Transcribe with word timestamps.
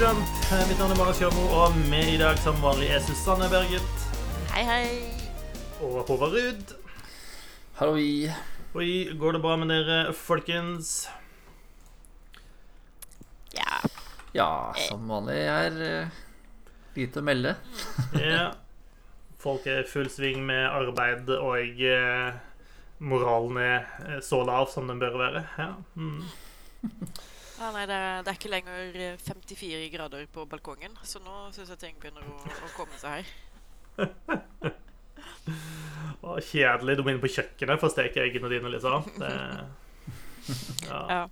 Jump. 0.00 0.28
Eh, 0.52 0.68
Mitt 0.68 0.78
navn 0.80 0.92
er 0.94 0.96
Marius 0.96 1.18
Jørmo, 1.20 1.42
og 1.52 1.74
med 1.90 2.08
i 2.14 2.16
dag 2.16 2.38
som 2.40 2.56
vanlig 2.64 2.86
er 2.88 3.02
Susanne 3.04 3.50
Berget 3.52 4.04
Hei, 4.54 4.62
hei. 4.64 4.86
og 5.84 6.06
Håvard 6.08 6.32
Ruud. 6.32 6.72
Halloi. 7.76 8.30
Oi, 8.80 8.88
går 9.20 9.36
det 9.36 9.40
bra 9.44 9.58
med 9.60 9.68
dere, 9.68 10.14
folkens? 10.16 11.10
Ja. 13.52 13.80
Ja, 14.32 14.48
som 14.86 15.04
vanlig 15.10 15.36
er 15.44 15.76
eh, 15.90 16.20
lite 16.96 17.20
å 17.20 17.26
melde. 17.26 17.56
Ja. 18.16 18.46
Folk 19.40 19.68
er 19.68 19.82
i 19.82 19.88
full 19.88 20.08
sving 20.12 20.40
med 20.48 20.64
arbeid, 20.68 21.28
og 21.36 21.84
eh, 21.84 22.40
moralen 23.04 23.60
er 23.60 24.24
så 24.24 24.40
lav 24.48 24.72
som 24.72 24.88
den 24.88 25.02
bør 25.02 25.20
være. 25.26 25.44
Ja. 25.60 25.74
Mm. 25.96 26.24
Ja 27.60 27.70
nei, 27.74 27.86
det 27.88 27.96
er, 27.96 28.22
det 28.24 28.32
er 28.32 28.38
ikke 28.38 28.52
lenger 28.52 29.00
eh, 29.06 29.24
54 29.26 29.88
grader 29.92 30.26
på 30.32 30.46
balkongen, 30.48 30.96
så 31.04 31.20
nå 31.22 31.50
syns 31.54 31.72
jeg 31.74 31.82
ting 31.82 31.98
begynner 32.00 32.24
å, 32.24 32.38
å 32.40 32.70
komme 32.76 33.00
seg 33.00 33.20
her. 33.20 33.26
Å, 36.20 36.36
kjedelig. 36.44 36.96
Du 36.98 37.02
må 37.04 37.12
inn 37.14 37.20
på 37.22 37.30
kjøkkenet 37.32 37.80
for 37.80 37.88
å 37.88 37.92
steke 37.92 38.22
eggene 38.22 38.50
dine, 38.52 38.70
liksom. 38.72 39.06
Det, 39.18 39.30
ja. 40.90 41.00
Ja. 41.10 41.22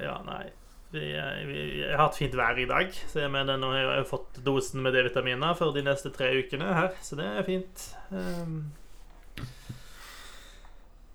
Ja, 0.00 0.16
nei. 0.24 0.46
Vi, 0.90 1.04
vi, 1.46 1.58
jeg 1.84 1.92
har 1.92 2.08
hatt 2.08 2.18
fint 2.18 2.34
vær 2.34 2.58
i 2.58 2.66
dag, 2.66 2.90
så 3.12 3.22
jeg 3.22 3.30
mener 3.30 3.58
nå 3.60 3.70
har 3.74 4.00
jeg 4.00 4.08
fått 4.10 4.40
dosen 4.46 4.82
med 4.82 4.96
D-vitaminer 4.96 5.54
for 5.58 5.74
de 5.76 5.84
neste 5.86 6.10
tre 6.14 6.32
ukene 6.40 6.72
her, 6.74 6.96
så 7.04 7.18
det 7.20 7.28
er 7.30 7.46
fint. 7.46 7.84
Um, 8.10 8.72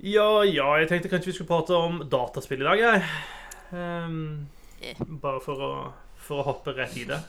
ja, 0.05 0.29
ja, 0.45 0.67
jeg 0.81 0.89
tenkte 0.91 1.11
kanskje 1.11 1.31
vi 1.31 1.35
skulle 1.37 1.51
prate 1.51 1.77
om 1.77 2.03
dataspill 2.11 2.61
i 2.63 2.67
dag, 2.67 2.83
jeg. 2.83 3.03
Um, 3.73 4.47
bare 5.21 5.41
for 5.43 5.65
å, 5.65 5.71
for 6.21 6.43
å 6.43 6.47
hoppe 6.51 6.75
rett 6.77 6.95
i 7.01 7.07
det. 7.09 7.19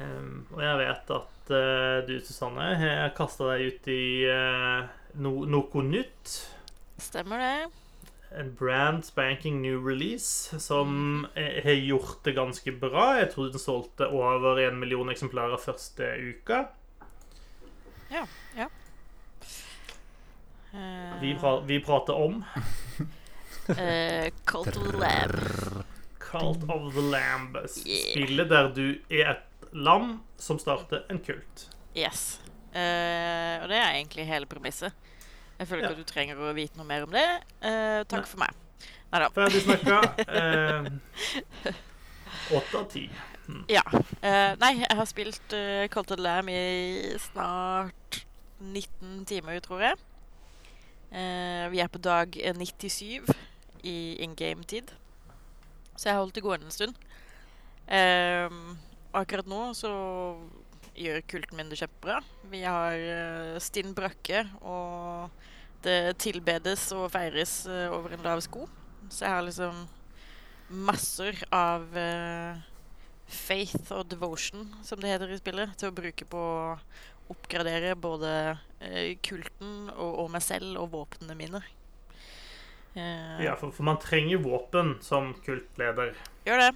Um, 0.00 0.46
og 0.56 0.60
jeg 0.64 0.78
vet 0.82 1.16
at 1.20 1.50
uh, 1.52 1.98
du, 2.08 2.16
Susanne, 2.24 2.70
har 2.80 3.12
kasta 3.16 3.52
deg 3.52 3.68
ut 3.68 3.90
i 3.92 4.04
uh, 4.26 4.88
no, 5.22 5.38
noe 5.46 5.84
nytt 5.86 6.38
Stemmer 6.98 7.38
det? 7.38 7.68
en 8.36 8.54
brand 8.58 9.04
spanking 9.04 9.62
new 9.62 9.78
release 9.88 10.60
som 10.60 11.26
eh, 11.34 11.64
har 11.64 11.72
gjort 11.72 12.24
det 12.24 12.32
ganske 12.36 12.72
bra. 12.72 13.18
Jeg 13.20 13.30
tror 13.32 13.52
den 13.52 13.62
solgte 13.62 14.08
over 14.12 14.60
en 14.60 14.80
million 14.80 15.10
eksemplarer 15.12 15.60
første 15.62 16.10
uka. 16.20 16.66
Eh, 18.10 18.66
Vi, 21.20 21.34
pra 21.40 21.54
vi 21.64 21.78
prater 21.80 22.14
om 22.14 22.42
uh, 23.70 24.28
Cult 24.50 24.76
of 24.76 24.82
the 24.92 24.98
Lamb. 24.98 25.84
Cult 26.18 26.64
of 26.70 26.92
the 26.94 27.04
Lamb. 27.10 27.56
Spillet 27.70 28.48
der 28.50 28.68
du 28.76 28.84
er 29.10 29.30
et 29.36 29.70
lam 29.72 30.18
som 30.40 30.58
starter 30.60 31.04
en 31.10 31.18
kult. 31.24 31.66
Yes. 31.96 32.40
Uh, 32.76 33.62
og 33.62 33.68
det 33.72 33.78
er 33.80 33.94
egentlig 33.96 34.26
hele 34.28 34.46
premisset. 34.50 34.92
Jeg 35.58 35.68
føler 35.70 35.86
ikke 35.86 35.94
Ja. 35.94 35.98
at 36.00 36.04
du 36.04 36.12
trenger 36.12 36.36
å 36.44 36.52
vite 36.56 36.76
noe 36.76 36.84
mer 36.86 37.06
om 37.06 37.12
det. 37.14 37.24
Uh, 37.64 38.02
takk 38.04 38.26
Nei. 38.26 38.28
for 38.28 38.42
meg. 38.44 38.62
Nei 39.12 39.20
da. 39.22 39.28
Ferdig 39.32 39.62
snakka. 39.64 40.00
Eh, 41.66 42.56
Åtte 42.56 42.78
av 42.78 42.84
ti. 42.92 43.06
Ja. 43.70 43.82
Eh, 44.20 44.52
nei, 44.60 44.72
jeg 44.82 44.96
har 44.98 45.06
spilt 45.08 45.54
uh, 45.56 45.86
Cult 45.90 46.10
of 46.12 46.18
the 46.18 46.22
Lamb 46.22 46.50
i 46.52 47.16
snart 47.22 48.20
19 48.60 49.24
timer, 49.26 49.58
tror 49.64 49.82
jeg. 49.82 49.96
Eh, 51.10 51.66
vi 51.70 51.80
er 51.82 51.90
på 51.92 52.00
dag 52.02 52.34
97 52.34 53.30
i 53.86 53.96
in 54.24 54.34
game-tid. 54.34 54.90
Så 55.96 56.08
jeg 56.08 56.16
har 56.16 56.22
holdt 56.22 56.36
det 56.36 56.44
gående 56.44 56.68
en 56.68 56.74
stund. 56.74 56.96
Eh, 57.86 58.50
akkurat 59.16 59.48
nå 59.48 59.60
så 59.78 59.92
gjør 60.96 61.22
kulten 61.28 61.58
min 61.58 61.70
det 61.70 61.78
kjempebra. 61.80 62.20
Vi 62.50 62.62
har 62.64 62.96
eh, 62.96 63.58
stinn 63.62 63.94
brakke, 63.96 64.44
og 64.62 65.30
det 65.86 66.16
tilbedes 66.22 66.88
og 66.96 67.10
feires 67.14 67.62
eh, 67.70 67.92
over 67.92 68.16
en 68.16 68.24
lav 68.26 68.42
sko. 68.44 68.66
Så 69.08 69.24
jeg 69.26 69.34
har 69.36 69.44
liksom 69.46 69.84
masser 70.68 71.38
av 71.54 71.86
eh, 71.96 72.62
faith 73.26 73.92
og 73.94 74.08
devotion, 74.10 74.66
som 74.86 75.00
det 75.02 75.12
heter 75.12 75.34
i 75.34 75.40
spillet, 75.40 75.76
til 75.78 75.90
å 75.92 75.96
bruke 75.96 76.26
på 76.30 76.40
å 76.40 76.78
oppgradere 77.32 77.94
både 77.98 78.32
eh, 78.50 78.65
kulten 79.24 79.90
og, 79.94 80.10
og 80.22 80.30
meg 80.34 80.44
selv 80.44 80.76
og 80.82 80.90
våpnene 80.92 81.36
mine. 81.38 81.62
Uh, 82.96 83.38
Ja, 83.44 83.54
for, 83.56 83.72
for 83.72 83.86
man 83.88 84.00
trenger 84.00 84.40
våpen 84.44 84.96
som 85.04 85.34
kultleder. 85.44 86.16
Gjør 86.46 86.64
det. 86.64 86.72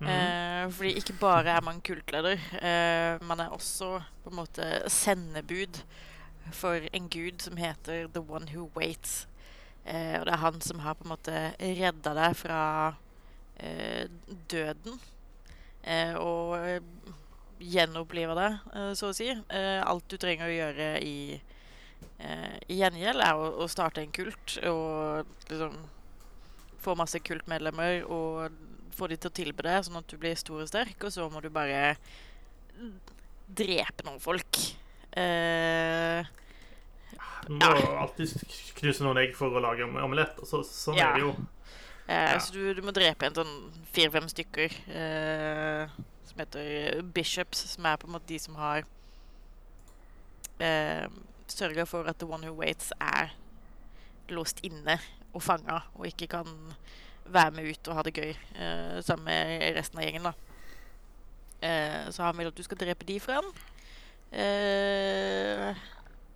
Mhm. 0.00 0.08
Uh, 0.08 0.72
fordi 0.72 0.94
ikke 0.96 1.18
bare 1.20 1.56
er 1.58 1.64
man 1.64 1.82
kultleder, 1.84 2.40
uh, 2.56 3.26
man 3.28 3.40
er 3.44 3.52
også 3.52 3.98
på 4.24 4.32
en 4.32 4.40
måte 4.40 4.70
sendebud 4.88 5.82
for 6.52 6.88
en 6.92 7.08
gud 7.12 7.42
som 7.44 7.56
heter 7.60 8.08
The 8.14 8.20
One 8.20 8.48
Who 8.52 8.70
Waits. 8.76 9.26
Eh, 9.84 10.20
og 10.20 10.26
det 10.26 10.34
er 10.34 10.42
han 10.42 10.60
som 10.60 10.82
har 10.84 10.96
på 10.98 11.06
en 11.06 11.14
måte 11.14 11.36
redda 11.60 12.12
deg 12.16 12.36
fra 12.36 12.60
eh, 13.56 14.06
døden. 14.50 15.00
Eh, 15.82 16.14
og 16.20 16.84
eh, 17.60 18.34
det, 18.34 18.50
eh, 18.74 18.92
så 18.94 19.10
å 19.10 19.14
si. 19.14 19.28
Eh, 19.30 19.82
alt 19.84 20.08
du 20.08 20.16
trenger 20.16 20.48
å 20.48 20.54
gjøre 20.56 20.88
i, 21.04 21.40
eh, 22.18 22.58
i 22.68 22.78
gjengjeld, 22.80 23.20
er 23.20 23.34
å, 23.36 23.50
å 23.64 23.68
starte 23.68 24.00
en 24.02 24.12
kult 24.12 24.58
og 24.64 25.26
liksom 25.50 25.76
få 26.80 26.94
masse 26.96 27.20
kultmedlemmer 27.20 28.04
og 28.08 28.50
få 28.96 29.06
de 29.08 29.16
til 29.20 29.30
å 29.30 29.34
tilbe 29.36 29.62
det, 29.62 29.84
sånn 29.84 29.98
at 30.00 30.08
du 30.08 30.16
blir 30.16 30.34
stor 30.36 30.62
og 30.62 30.68
sterk, 30.68 30.96
og 31.04 31.12
så 31.12 31.28
må 31.30 31.40
du 31.44 31.50
bare 31.52 31.96
drepe 33.50 34.04
noen 34.06 34.20
folk. 34.22 34.58
Eh, 35.12 36.24
Du 37.46 37.54
må 37.56 37.70
alltid 37.98 38.32
knuse 38.78 39.02
noen 39.04 39.18
egg 39.24 39.32
for 39.36 39.50
å 39.56 39.60
lage 39.64 39.84
omelett. 39.88 40.36
Så, 40.46 40.60
sånn 40.64 40.96
Ja. 40.96 41.10
er 41.10 41.14
det 41.18 41.20
jo. 41.24 41.30
eh, 42.08 42.32
Ja. 42.34 42.38
Så 42.38 42.52
du, 42.52 42.74
du 42.74 42.82
må 42.82 42.92
drepe 42.92 43.26
en 43.26 43.34
sånn 43.34 43.72
fire-fem 43.92 44.28
stykker 44.28 44.70
eh, 44.88 45.88
som 46.30 46.40
heter 46.42 47.02
bishops, 47.14 47.64
som 47.74 47.86
er 47.90 47.98
på 48.00 48.08
en 48.08 48.14
måte 48.16 48.30
de 48.30 48.38
som 48.42 48.56
har 48.60 48.84
eh, 50.62 51.06
sørga 51.50 51.86
for 51.88 52.08
at 52.10 52.20
the 52.20 52.28
one 52.28 52.46
who 52.46 52.54
waits 52.60 52.92
er 53.00 53.34
låst 54.30 54.62
inne 54.66 54.98
og 55.34 55.42
fanga, 55.42 55.80
og 55.98 56.06
ikke 56.06 56.30
kan 56.30 56.48
være 57.30 57.54
med 57.54 57.70
ut 57.70 57.88
og 57.90 57.98
ha 57.98 58.04
det 58.06 58.14
gøy 58.14 58.30
eh, 58.30 58.98
sammen 59.06 59.26
med 59.28 59.76
resten 59.76 59.98
av 60.00 60.06
gjengen. 60.06 60.30
da. 60.30 60.34
Eh, 61.60 62.10
så 62.14 62.24
han 62.26 62.38
vil 62.38 62.50
at 62.50 62.56
du 62.56 62.62
skal 62.66 62.80
drepe 62.80 63.06
de 63.06 63.18
for 63.22 63.38
han. 63.38 63.50
Eh, 64.30 65.74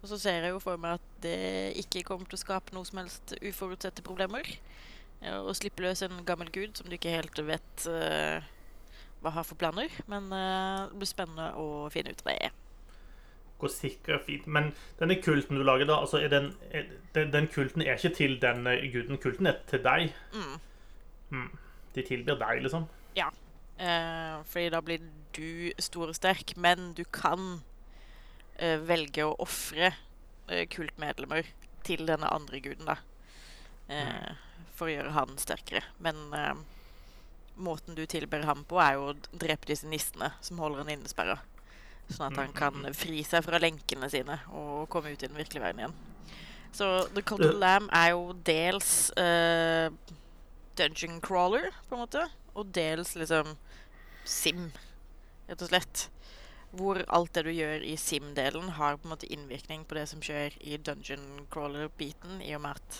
og 0.02 0.10
så 0.10 0.18
ser 0.20 0.44
jeg 0.44 0.52
jo 0.52 0.60
for 0.62 0.76
meg 0.80 0.98
at 0.98 1.12
det 1.24 1.38
ikke 1.80 2.04
kommer 2.06 2.28
til 2.28 2.36
å 2.36 2.42
skape 2.42 2.74
noe 2.74 2.86
som 2.86 3.00
helst 3.00 3.36
uforutsette 3.40 4.04
problemer. 4.04 4.50
Eh, 5.22 5.38
Å 5.40 5.54
slippe 5.56 5.84
løs 5.84 6.02
en 6.04 6.22
gammel 6.28 6.50
gud 6.52 6.76
som 6.76 6.90
du 6.90 6.98
ikke 6.98 7.14
helt 7.14 7.40
vet 7.46 7.86
eh, 7.88 8.44
hva 9.24 9.34
har 9.34 9.46
for 9.48 9.60
planer. 9.60 9.92
Men 10.10 10.30
eh, 10.32 10.84
det 10.92 11.00
blir 11.00 11.10
spennende 11.10 11.50
å 11.60 11.88
finne 11.92 12.14
ut 12.14 12.24
av 12.26 12.32
det. 12.32 12.52
går 13.58 13.72
sikkert 13.72 14.26
fint. 14.26 14.46
Men 14.46 14.72
denne 15.00 15.16
kulten 15.22 15.56
du 15.56 15.64
lager, 15.64 15.88
da 15.88 16.00
altså 16.02 16.20
den, 16.28 16.52
den, 17.14 17.32
den 17.32 17.48
kulten 17.48 17.82
er 17.82 17.96
ikke 17.96 18.16
til 18.16 18.36
denne 18.42 18.76
guden. 18.92 19.18
Kulten 19.22 19.48
er 19.48 19.62
til 19.70 19.82
deg. 19.84 20.12
Mm. 20.34 20.60
Mm. 21.30 21.48
De 21.94 22.02
tilbyr 22.04 22.38
deg, 22.38 22.62
liksom. 22.66 22.86
Eh, 23.78 24.42
fordi 24.46 24.70
da 24.70 24.80
blir 24.80 25.02
du 25.34 25.72
stor 25.82 26.12
og 26.12 26.14
sterk, 26.14 26.54
men 26.56 26.92
du 26.94 27.02
kan 27.10 27.62
eh, 28.58 28.78
velge 28.78 29.24
å 29.26 29.34
ofre 29.42 29.90
eh, 29.90 30.66
kultmedlemmer 30.70 31.48
til 31.84 32.06
denne 32.06 32.30
andre 32.30 32.60
guden, 32.62 32.86
da. 32.86 33.00
Eh, 33.90 34.30
for 34.74 34.86
å 34.86 34.94
gjøre 34.94 35.14
han 35.16 35.34
sterkere. 35.42 35.82
Men 35.98 36.22
eh, 36.38 36.54
måten 37.56 37.94
du 37.94 38.04
tilber 38.10 38.44
ham 38.48 38.64
på, 38.68 38.78
er 38.82 38.96
jo 38.98 39.10
å 39.12 39.18
drepe 39.32 39.68
disse 39.70 39.88
nissene 39.88 40.32
som 40.44 40.60
holder 40.62 40.84
han 40.84 40.94
innesperra. 40.96 41.38
Sånn 42.10 42.26
at 42.28 42.40
han 42.40 42.52
kan 42.56 42.84
fri 42.96 43.22
seg 43.24 43.46
fra 43.46 43.60
lenkene 43.62 44.10
sine 44.12 44.36
og 44.52 44.90
komme 44.92 45.14
ut 45.14 45.22
i 45.22 45.28
den 45.28 45.38
virkelige 45.38 45.64
verden 45.64 45.84
igjen. 45.84 45.96
Så 46.74 46.88
The 47.14 47.22
Cult 47.22 47.46
of 47.46 47.54
Lamb 47.62 47.92
er 47.94 48.10
jo 48.12 48.32
dels 48.44 49.12
uh, 49.14 49.86
dungeon 50.76 51.20
crawler, 51.22 51.70
på 51.88 51.94
en 51.94 52.02
måte, 52.02 52.24
og 52.54 52.72
dels 52.74 53.14
liksom 53.18 53.54
sim, 54.26 54.66
rett 55.46 55.62
og 55.62 55.70
slett. 55.70 56.08
Hvor 56.74 56.98
alt 57.14 57.30
det 57.36 57.44
du 57.46 57.52
gjør 57.54 57.84
i 57.86 57.94
sim-delen, 58.00 58.72
har 58.80 58.98
på 58.98 59.06
en 59.06 59.14
måte 59.14 59.30
innvirkning 59.30 59.84
på 59.86 59.94
det 59.94 60.08
som 60.10 60.22
skjer 60.24 60.56
i 60.66 60.80
dungeon 60.82 61.46
crawler-biten, 61.54 62.42
i 62.42 62.50
og 62.58 62.64
med 62.66 62.80
at 62.80 62.98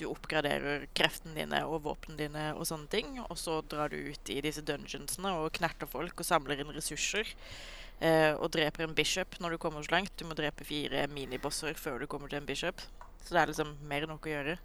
du 0.00 0.06
oppgraderer 0.08 0.86
kreftene 0.96 1.36
dine 1.36 1.62
og 1.68 1.84
våpnene 1.86 2.18
dine 2.18 2.46
og 2.56 2.66
sånne 2.68 2.90
ting. 2.92 3.14
Og 3.26 3.36
så 3.40 3.60
drar 3.68 3.92
du 3.92 3.98
ut 4.12 4.32
i 4.32 4.40
disse 4.44 4.64
dungeonsene 4.66 5.34
og 5.38 5.52
knerter 5.58 5.90
folk 5.90 6.22
og 6.22 6.28
samler 6.28 6.62
inn 6.62 6.74
ressurser. 6.74 7.28
Eh, 8.02 8.32
og 8.34 8.50
dreper 8.54 8.86
en 8.86 8.96
bishop 8.98 9.38
når 9.38 9.54
du 9.54 9.62
kommer 9.62 9.84
så 9.84 9.96
langt. 9.96 10.14
Du 10.18 10.26
må 10.26 10.36
drepe 10.38 10.66
fire 10.66 11.06
minibosser 11.12 11.78
før 11.78 12.02
du 12.02 12.08
kommer 12.10 12.32
til 12.32 12.40
en 12.40 12.48
bishop. 12.48 12.82
Så 13.22 13.34
det 13.34 13.42
er 13.42 13.52
liksom 13.52 13.76
mer 13.88 14.06
enn 14.06 14.14
nok 14.14 14.26
å 14.26 14.34
gjøre. 14.34 14.58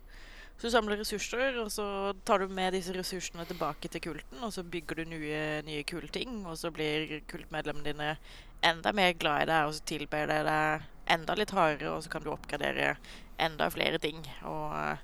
Så 0.57 0.65
du 0.65 0.73
samler 0.73 0.97
ressurser, 0.97 1.59
og 1.61 1.67
så 1.69 1.85
tar 2.25 2.41
du 2.41 2.49
med 2.49 2.73
disse 2.73 2.89
ressursene 2.95 3.43
tilbake 3.45 3.91
til 3.93 4.01
kulten, 4.01 4.39
og 4.41 4.49
så 4.55 4.63
bygger 4.65 4.97
du 4.97 5.11
nye, 5.11 5.41
nye 5.67 5.83
kule 5.85 6.09
ting, 6.09 6.39
og 6.49 6.57
så 6.57 6.71
blir 6.73 7.19
kultmedlemmene 7.29 7.85
dine 7.91 8.07
enda 8.65 8.89
mer 8.97 9.13
glad 9.21 9.43
i 9.43 9.49
deg, 9.51 9.67
og 9.67 9.75
så 9.77 9.85
tilber 9.91 10.25
de 10.31 10.39
deg 10.47 10.87
enda 11.13 11.35
litt 11.37 11.53
hardere, 11.53 11.91
og 11.93 12.01
så 12.01 12.09
kan 12.09 12.25
du 12.25 12.31
oppgradere 12.33 12.95
enda 13.37 13.69
flere 13.69 13.99
ting 14.01 14.23
og 14.49 14.73
eh, 14.73 15.03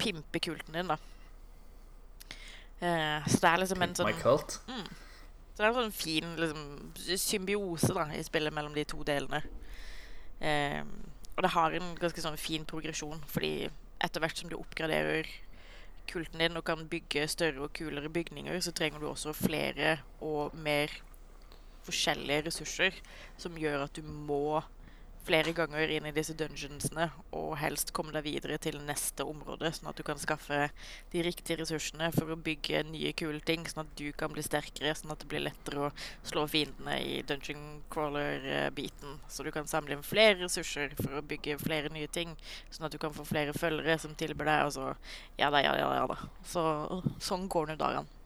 pimpe 0.00 0.42
kulten 0.42 0.76
din, 0.76 0.90
da. 0.90 0.98
Eh, 2.80 3.28
så 3.28 3.42
det 3.42 3.50
er 3.50 3.62
liksom 3.62 3.84
en 3.84 3.94
sånn 3.98 4.08
my 4.08 4.16
cult. 4.22 4.56
Mm. 4.70 4.86
Så 5.52 5.60
det 5.60 5.66
er 5.66 5.70
en 5.70 5.78
sånn 5.82 5.96
fin 5.96 6.34
liksom, 6.40 6.64
symbiose 7.20 7.92
da, 7.96 8.06
i 8.16 8.24
spillet 8.24 8.54
mellom 8.56 8.72
de 8.76 8.86
to 8.88 9.04
delene. 9.06 9.42
Eh, 10.40 10.80
og 11.36 11.44
det 11.44 11.52
har 11.52 11.76
en 11.76 11.92
ganske 12.00 12.24
sånn 12.24 12.40
fin 12.40 12.64
progresjon, 12.68 13.20
fordi 13.28 13.68
etter 14.00 14.24
hvert 14.24 14.40
som 14.40 14.48
du 14.48 14.56
oppgraderer 14.56 15.28
kulten 16.10 16.40
din 16.42 16.56
og 16.58 16.64
kan 16.66 16.82
bygge 16.90 17.26
større 17.30 17.66
og 17.66 17.74
kulere 17.76 18.10
bygninger, 18.12 18.56
så 18.64 18.72
trenger 18.76 19.02
du 19.02 19.10
også 19.10 19.36
flere 19.36 19.98
og 20.24 20.56
mer 20.56 20.92
forskjellige 21.86 22.46
ressurser 22.48 22.96
som 23.40 23.58
gjør 23.58 23.86
at 23.86 23.96
du 23.96 24.02
må 24.04 24.60
flere 25.26 25.52
ganger 25.52 25.92
inn 25.92 26.06
i 26.08 26.12
disse 26.16 26.34
dungeonsene 26.38 27.06
og 27.36 27.52
helst 27.60 27.92
komme 27.96 28.14
deg 28.14 28.24
videre 28.24 28.56
til 28.62 28.78
neste 28.86 29.24
område, 29.28 29.70
sånn 29.74 29.90
at 29.90 29.98
du 29.98 30.04
kan 30.06 30.20
skaffe 30.20 30.70
de 31.12 31.24
riktige 31.24 31.60
ressursene 31.60 32.10
for 32.14 32.32
å 32.32 32.38
bygge 32.40 32.82
nye, 32.88 33.12
kule 33.16 33.42
ting, 33.46 33.66
sånn 33.68 33.84
at 33.84 33.92
du 33.98 34.08
kan 34.16 34.32
bli 34.32 34.44
sterkere, 34.44 34.94
sånn 34.96 35.12
at 35.14 35.22
det 35.22 35.30
blir 35.30 35.44
lettere 35.44 35.88
å 35.88 35.90
slå 36.26 36.46
fiendene 36.50 36.96
i 37.04 37.20
dungeon 37.28 37.82
crawler-biten. 37.92 39.18
Så 39.28 39.44
du 39.46 39.52
kan 39.54 39.68
samle 39.70 39.96
inn 39.96 40.06
flere 40.06 40.38
ressurser 40.40 40.96
for 40.98 41.20
å 41.20 41.24
bygge 41.26 41.60
flere 41.60 41.92
nye 41.92 42.08
ting, 42.10 42.32
sånn 42.72 42.88
at 42.88 42.96
du 42.96 43.00
kan 43.02 43.14
få 43.14 43.26
flere 43.28 43.56
følgere 43.56 43.98
som 44.00 44.16
tilbyr 44.16 44.48
deg, 44.48 44.70
og 44.70 44.74
så 44.78 44.88
ja 45.40 45.52
da, 45.52 45.62
ja 45.64 45.76
da, 45.76 45.92
ja 46.00 46.08
da. 46.10 46.18
Så 46.48 46.64
sånn 47.22 47.48
går 47.50 47.72
nå 47.72 47.78
dagene. 47.80 48.16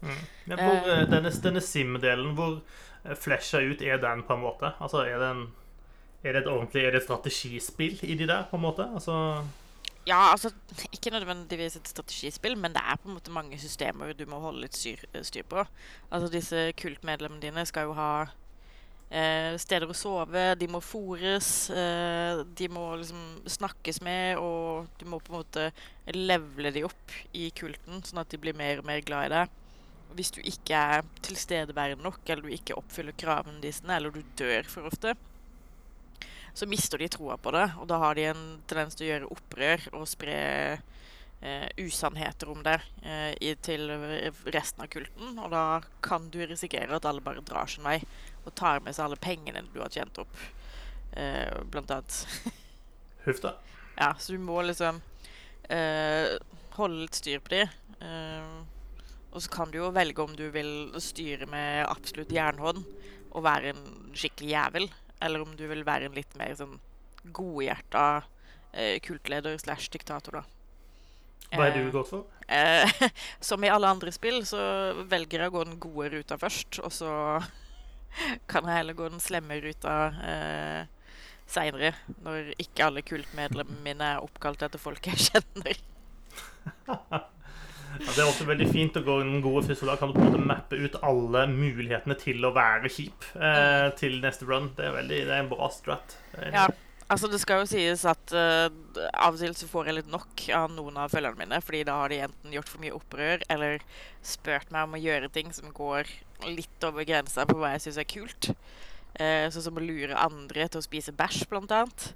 Mm. 0.00 0.20
Men 0.48 0.60
hvor, 0.64 0.86
eh, 0.88 1.06
denne 1.12 1.30
denne 1.44 1.60
Sim-delen, 1.60 2.32
hvor 2.38 2.60
eh, 3.04 3.16
flesha 3.16 3.60
ut 3.60 3.82
er 3.84 4.00
den, 4.00 4.24
på 4.24 4.36
en 4.36 4.44
måte? 4.46 4.72
Altså, 4.80 5.04
er 5.04 5.20
det 5.20 5.28
en 5.28 5.48
er 6.22 6.36
det 6.36 6.42
et 6.42 6.50
ordentlig 6.52 6.84
er 6.84 6.92
det 6.92 7.00
et 7.00 7.06
strategispill 7.06 8.00
i 8.04 8.14
de 8.14 8.28
der, 8.28 8.44
på 8.50 8.58
en 8.58 8.66
måte? 8.66 8.86
Altså 8.94 9.44
Ja, 10.08 10.30
altså 10.32 10.50
ikke 10.92 11.12
nødvendigvis 11.12 11.76
et 11.76 11.88
strategispill, 11.88 12.56
men 12.58 12.72
det 12.72 12.82
er 12.82 12.96
på 12.96 13.08
en 13.08 13.14
måte 13.14 13.32
mange 13.32 13.58
systemer 13.60 14.12
du 14.12 14.26
må 14.28 14.40
holde 14.40 14.64
litt 14.64 14.76
styr, 14.76 15.00
styr 15.22 15.44
på. 15.48 15.64
Altså 16.10 16.30
disse 16.32 16.70
kultmedlemmene 16.80 17.42
dine 17.42 17.64
skal 17.68 17.88
jo 17.88 17.96
ha 17.96 18.10
eh, 19.10 19.56
steder 19.60 19.90
å 19.90 19.96
sove, 19.96 20.44
de 20.60 20.68
må 20.72 20.80
fôres, 20.84 21.70
eh, 21.70 22.42
de 22.44 22.68
må 22.72 22.84
liksom 23.00 23.48
snakkes 23.58 24.00
med, 24.06 24.40
og 24.40 24.90
du 24.98 25.06
må 25.08 25.20
på 25.20 25.34
en 25.34 25.40
måte 25.40 25.70
levele 26.16 26.72
de 26.74 26.84
opp 26.88 27.16
i 27.36 27.50
kulten, 27.56 28.02
sånn 28.04 28.22
at 28.24 28.32
de 28.32 28.40
blir 28.40 28.56
mer 28.56 28.80
og 28.80 28.88
mer 28.88 29.04
glad 29.04 29.28
i 29.28 29.34
deg. 29.36 29.56
Hvis 30.18 30.32
du 30.34 30.40
ikke 30.42 30.74
er 30.74 31.04
tilstedeværende 31.22 32.02
nok, 32.02 32.22
eller 32.26 32.48
du 32.48 32.54
ikke 32.54 32.78
oppfyller 32.78 33.14
kravene 33.18 33.60
dine, 33.62 33.94
eller 33.94 34.14
du 34.14 34.24
dør 34.38 34.66
for 34.66 34.90
ofte, 34.90 35.14
så 36.54 36.66
mister 36.68 37.00
de 37.00 37.08
troa 37.12 37.36
på 37.40 37.52
det, 37.54 37.66
og 37.80 37.88
da 37.90 38.00
har 38.02 38.16
de 38.18 38.28
en 38.30 38.44
tendens 38.68 38.96
til 38.98 39.06
å 39.06 39.10
gjøre 39.10 39.30
opprør 39.34 39.86
og 39.96 40.08
spre 40.10 40.38
eh, 41.40 41.68
usannheter 41.80 42.50
om 42.52 42.62
det 42.66 42.78
eh, 43.02 43.32
i, 43.40 43.54
til 43.62 43.86
resten 44.52 44.84
av 44.84 44.90
kulten. 44.92 45.38
Og 45.38 45.50
da 45.52 45.64
kan 46.04 46.30
du 46.32 46.40
risikere 46.44 46.96
at 46.96 47.08
alle 47.08 47.24
bare 47.24 47.44
drar 47.46 47.70
sin 47.70 47.86
vei 47.86 48.00
og 48.44 48.54
tar 48.56 48.82
med 48.84 48.96
seg 48.96 49.06
alle 49.06 49.20
pengene 49.20 49.64
du 49.72 49.80
har 49.82 49.92
tjent 49.92 50.22
opp, 50.22 50.42
eh, 51.12 51.60
blant 51.70 51.92
annet. 51.96 52.22
Huff 53.26 53.42
da. 53.44 53.56
Ja, 54.00 54.14
så 54.18 54.32
du 54.32 54.40
må 54.40 54.62
liksom 54.64 55.02
eh, 55.68 56.36
holde 56.78 57.04
litt 57.04 57.18
styr 57.18 57.42
på 57.44 57.52
de. 57.52 57.64
Eh, 58.00 58.52
og 59.30 59.44
så 59.44 59.52
kan 59.52 59.70
du 59.70 59.78
jo 59.78 59.92
velge 59.94 60.24
om 60.24 60.32
du 60.34 60.48
vil 60.50 60.90
styre 60.98 61.46
med 61.50 61.84
absolutt 61.86 62.32
jernhånd 62.34 62.82
og 63.30 63.44
være 63.46 63.74
en 63.74 63.82
skikkelig 64.16 64.50
jævel, 64.50 64.88
eller 65.20 65.44
om 65.44 65.56
du 65.56 65.66
vil 65.70 65.84
være 65.86 66.08
en 66.08 66.16
litt 66.16 66.36
mer 66.40 66.54
sånn 66.58 66.78
godhjerta 67.36 68.04
eh, 68.72 68.96
kultleder 69.04 69.58
slash 69.60 69.90
diktator, 69.92 70.40
da. 70.40 70.44
Hva 71.50 71.66
er 71.66 71.74
du 71.74 71.90
gått 71.90 72.10
for? 72.12 72.26
Eh, 72.46 73.08
som 73.48 73.64
i 73.64 73.70
alle 73.72 73.90
andre 73.90 74.12
spill 74.14 74.44
så 74.46 74.60
velger 75.10 75.44
jeg 75.44 75.52
å 75.52 75.56
gå 75.56 75.64
den 75.66 75.80
gode 75.82 76.12
ruta 76.14 76.38
først, 76.40 76.80
og 76.84 76.94
så 76.94 77.12
kan 78.50 78.68
jeg 78.68 78.80
heller 78.82 78.98
gå 78.98 79.10
den 79.10 79.22
slemme 79.22 79.58
ruta 79.62 79.96
eh, 80.26 80.82
seinere, 81.50 81.94
når 82.22 82.52
ikke 82.62 82.86
alle 82.86 83.02
kultmedlemmene 83.06 83.84
mine 83.84 84.14
er 84.14 84.24
oppkalt 84.24 84.62
etter 84.66 84.82
folk 84.82 85.10
jeg 85.10 85.18
kjenner. 85.30 85.82
Ja, 87.90 88.12
det 88.14 88.22
er 88.22 88.28
også 88.28 88.46
veldig 88.48 88.68
fint 88.70 88.96
å 88.96 89.02
gå 89.04 89.16
den 89.22 89.40
gode 89.44 89.64
først, 89.66 89.86
kan 90.00 90.12
du 90.12 90.16
på 90.16 90.22
en 90.22 90.30
måte 90.30 90.44
mappe 90.52 90.78
ut 90.78 90.98
alle 91.06 91.46
mulighetene 91.50 92.16
til 92.20 92.44
å 92.46 92.52
være 92.56 92.90
kjip 92.92 93.26
eh, 93.34 93.88
til 93.98 94.20
neste 94.22 94.46
run. 94.48 94.70
Det 94.76 94.86
er, 94.86 94.94
veldig, 94.94 95.18
det 95.26 95.34
er 95.34 95.42
en 95.44 95.50
bra 95.50 95.68
strat. 95.74 96.16
Ja. 96.54 96.68
Altså, 97.10 97.26
det 97.26 97.40
skal 97.42 97.64
jo 97.64 97.66
sies 97.66 98.04
at 98.06 98.32
uh, 98.38 98.68
av 99.18 99.34
og 99.34 99.40
til 99.40 99.54
så 99.58 99.66
får 99.66 99.88
jeg 99.88 99.96
litt 99.96 100.10
nok 100.12 100.44
av 100.54 100.70
noen 100.70 101.00
av 101.02 101.10
følgerne 101.10 101.40
mine, 101.40 101.58
fordi 101.66 101.80
da 101.88 101.96
har 101.98 102.12
de 102.12 102.20
enten 102.22 102.54
gjort 102.54 102.70
for 102.70 102.82
mye 102.84 102.94
opprør, 102.94 103.42
eller 103.50 103.82
spurt 104.22 104.70
meg 104.70 104.86
om 104.86 104.94
å 104.94 105.00
gjøre 105.02 105.32
ting 105.34 105.50
som 105.56 105.72
går 105.74 106.06
litt 106.46 106.86
over 106.86 107.08
grensa 107.08 107.48
på 107.50 107.58
hva 107.58 107.72
jeg 107.74 107.88
syns 107.88 107.98
er 107.98 108.08
kult. 108.14 108.52
Uh, 109.18 109.50
sånn 109.50 109.66
som 109.66 109.80
å 109.80 109.82
lure 109.82 110.22
andre 110.22 110.68
til 110.70 110.78
å 110.78 110.86
spise 110.86 111.16
bæsj, 111.18 111.48
blant 111.50 111.74
annet. 111.74 112.12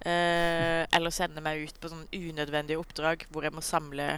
Uh, 0.00 0.88
eller 0.96 1.12
sende 1.12 1.44
meg 1.44 1.66
ut 1.68 1.76
på 1.76 1.92
sånn 1.92 2.08
unødvendige 2.08 2.80
oppdrag 2.80 3.26
hvor 3.28 3.44
jeg 3.44 3.52
må 3.52 3.60
samle 3.60 4.14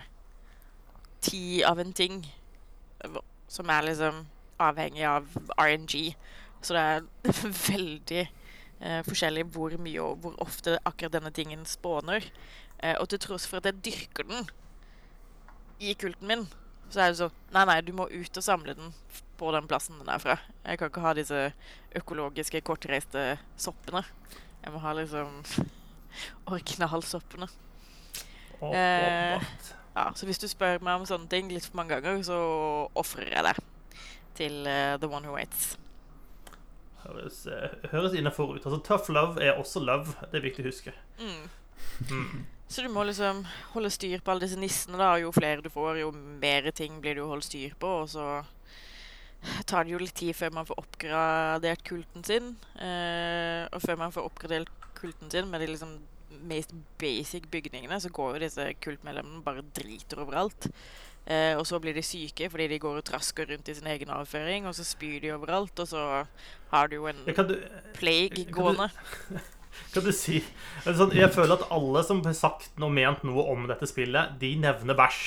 ti 1.22 1.62
av 1.66 1.80
en 1.80 1.92
ting 1.94 2.22
som 3.52 3.70
er 3.70 3.86
liksom 3.86 4.24
avhengig 4.62 5.04
av 5.08 5.28
RNG. 5.58 6.14
Så 6.62 6.76
det 6.76 6.82
er 6.82 7.06
veldig 7.72 8.22
eh, 8.22 9.00
forskjellig 9.08 9.46
hvor 9.54 9.74
mye 9.82 10.02
og 10.04 10.22
hvor 10.22 10.38
ofte 10.42 10.78
akkurat 10.88 11.16
denne 11.16 11.32
tingen 11.34 11.64
spåner. 11.68 12.26
Eh, 12.78 12.96
og 12.98 13.08
til 13.10 13.22
tross 13.22 13.46
for 13.48 13.60
at 13.60 13.70
jeg 13.70 13.82
dyrker 13.86 14.28
den 14.28 14.48
i 15.82 15.94
kulten 15.98 16.28
min, 16.30 16.46
så 16.92 17.02
er 17.02 17.10
det 17.10 17.18
sånn 17.18 17.38
Nei, 17.54 17.64
nei, 17.68 17.80
du 17.84 17.90
må 17.96 18.06
ut 18.10 18.38
og 18.38 18.44
samle 18.44 18.76
den 18.78 18.92
på 19.40 19.50
den 19.54 19.66
plassen 19.68 19.98
den 19.98 20.10
er 20.12 20.22
fra. 20.22 20.38
Jeg 20.62 20.78
kan 20.78 20.92
ikke 20.92 21.02
ha 21.04 21.12
disse 21.18 21.40
økologiske, 21.98 22.62
kortreiste 22.64 23.24
soppene. 23.60 24.04
Jeg 24.62 24.74
må 24.74 24.80
ha 24.84 24.94
liksom 24.96 25.40
originalsoppene. 26.52 27.50
Å, 28.62 28.70
Eh. 28.78 29.50
Ja, 29.96 30.08
så 30.16 30.26
hvis 30.26 30.40
du 30.40 30.48
spør 30.48 30.80
meg 30.80 31.00
om 31.00 31.06
sånne 31.08 31.28
ting 31.28 31.50
litt 31.52 31.66
for 31.68 31.82
mange 31.82 31.98
ganger, 32.00 32.22
så 32.24 32.38
ofrer 32.98 33.28
jeg 33.28 33.44
det 33.48 33.56
til 34.38 34.62
uh, 34.64 34.96
The 35.00 35.08
One 35.10 35.28
Who 35.28 35.36
Waits. 35.36 35.74
Høres, 37.02 37.42
uh, 37.50 37.74
høres 37.92 38.16
innafor 38.16 38.54
ut. 38.54 38.64
Altså, 38.64 38.80
tough 38.86 39.12
love 39.12 39.42
er 39.42 39.58
også 39.60 39.82
love. 39.84 40.14
Det 40.30 40.40
er 40.40 40.46
viktig 40.46 40.64
å 40.64 40.70
huske. 40.70 40.94
Mm. 41.20 41.44
Mm. 42.08 42.44
Så 42.72 42.86
du 42.86 42.88
må 42.88 43.04
liksom 43.04 43.42
holde 43.74 43.90
styr 43.92 44.22
på 44.24 44.32
alle 44.32 44.46
disse 44.46 44.56
nissene, 44.56 44.96
da. 44.96 45.10
Jo 45.20 45.32
flere 45.34 45.60
du 45.60 45.68
får, 45.72 46.00
jo 46.00 46.12
mer 46.14 46.70
ting 46.72 47.02
blir 47.04 47.18
det 47.18 47.24
å 47.26 47.28
holde 47.34 47.44
styr 47.44 47.74
på. 47.76 47.90
Og 48.04 48.08
så 48.14 48.40
tar 49.68 49.84
det 49.84 49.92
jo 49.92 50.00
litt 50.00 50.16
tid 50.16 50.32
før 50.38 50.54
man 50.56 50.68
får 50.68 50.80
oppgradert 50.80 51.84
kulten 51.84 52.24
sin. 52.24 52.54
Uh, 52.78 53.68
og 53.68 53.82
før 53.84 54.00
man 54.06 54.14
får 54.14 54.30
oppgradert 54.30 54.88
kulten 54.96 55.28
sin 55.34 55.50
med 55.52 55.60
de 55.60 55.68
liksom 55.74 55.98
mest 56.48 56.72
basic 56.98 57.48
bygningene, 57.50 57.98
så 58.00 58.10
går 58.12 58.36
jo 58.36 58.42
disse 58.46 58.66
kultmedlemmene 58.84 59.42
bare 59.44 59.62
driter 59.76 60.22
overalt. 60.24 60.68
Eh, 61.26 61.54
og 61.54 61.62
så 61.68 61.78
blir 61.78 61.94
de 61.94 62.02
syke 62.02 62.48
fordi 62.50 62.66
de 62.72 62.78
går 62.82 62.96
og 62.98 63.04
trasker 63.06 63.46
rundt 63.52 63.68
i 63.70 63.74
sin 63.78 63.86
egen 63.86 64.10
avføring, 64.10 64.64
og 64.66 64.74
så 64.74 64.82
spyr 64.84 65.20
de 65.22 65.30
overalt, 65.36 65.78
og 65.78 65.86
så 65.86 66.06
har 66.72 66.88
du 66.90 66.96
jo 66.96 67.06
en 67.06 67.20
du, 67.26 67.32
plague 67.94 68.44
Kan 68.44 68.48
du- 68.48 68.56
gående. 68.56 68.88
kan 69.94 70.02
du 70.04 70.10
si 70.12 70.40
altså, 70.84 70.96
sånn, 71.04 71.14
Jeg 71.16 71.30
føler 71.32 71.54
at 71.60 71.68
alle 71.70 72.02
som 72.04 72.24
har 72.26 72.34
sagt 72.34 72.72
noe 72.82 72.90
ment 72.90 73.22
noe 73.24 73.44
om 73.54 73.68
dette 73.70 73.86
spillet, 73.86 74.34
de 74.42 74.56
nevner 74.56 74.98
bæsj. 74.98 75.20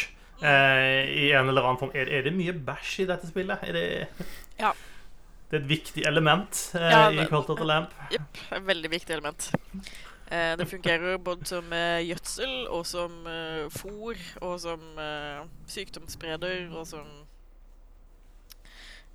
Eh, 0.43 1.07
I 1.07 1.29
en 1.31 1.47
eller 1.47 1.63
annen 1.63 1.79
form. 1.79 1.93
Er, 1.95 2.11
er 2.11 2.25
det 2.27 2.33
mye 2.35 2.51
bæsj 2.67 3.05
i 3.05 3.07
dette 3.13 3.31
spillet? 3.31 3.63
Er 3.63 3.71
det, 3.71 3.85
Ja. 4.59 4.73
det 5.49 5.61
er 5.61 5.63
et 5.63 5.69
viktig 5.69 6.03
element 6.11 6.59
eh, 6.75 6.89
Ja, 6.91 7.05
i 7.09 7.15
det- 7.21 7.29
Cult 7.31 7.49
of 7.49 7.57
the 7.57 7.63
Lamp. 7.71 7.95
Jepp. 8.11 8.41
Et 8.51 8.67
veldig 8.67 8.91
viktig 8.91 9.15
element. 9.15 9.47
Eh, 10.31 10.57
det 10.57 10.65
fungerer 10.65 11.17
både 11.17 11.45
som 11.45 11.73
eh, 11.73 12.01
gjødsel 12.01 12.65
og 12.73 12.85
som 12.89 13.27
eh, 13.29 13.67
fôr 13.69 14.17
og 14.41 14.55
som 14.63 14.81
eh, 14.97 15.43
sykdomsspreder 15.69 16.71
og 16.73 16.87
som 16.89 17.09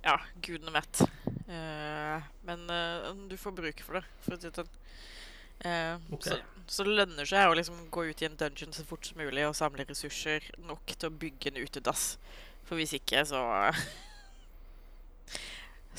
Ja, 0.01 0.15
gudene 0.41 0.71
vet. 0.73 1.03
Eh, 1.51 2.29
men 2.47 2.63
eh, 2.71 3.09
du 3.29 3.35
får 3.37 3.51
bruk 3.51 3.83
for 3.83 3.99
det, 3.99 4.05
for 4.23 4.37
å 4.37 4.39
si 4.39 4.47
det 4.47 4.61
sånn. 4.61 4.77
Så, 5.61 6.39
så 6.65 6.83
det 6.87 6.95
lønner 6.97 7.27
seg 7.29 7.51
å 7.51 7.53
liksom 7.53 7.83
gå 7.93 8.07
ut 8.07 8.21
i 8.23 8.25
en 8.25 8.37
dungeon 8.39 8.71
så 8.73 8.81
fort 8.87 9.05
som 9.05 9.19
mulig 9.21 9.43
og 9.45 9.53
samle 9.53 9.85
ressurser 9.85 10.47
nok 10.65 10.95
til 10.95 11.11
å 11.11 11.17
bygge 11.21 11.51
en 11.51 11.59
utedass. 11.61 12.15
For 12.65 12.79
hvis 12.79 12.95
ikke, 12.97 13.21
så 13.27 13.41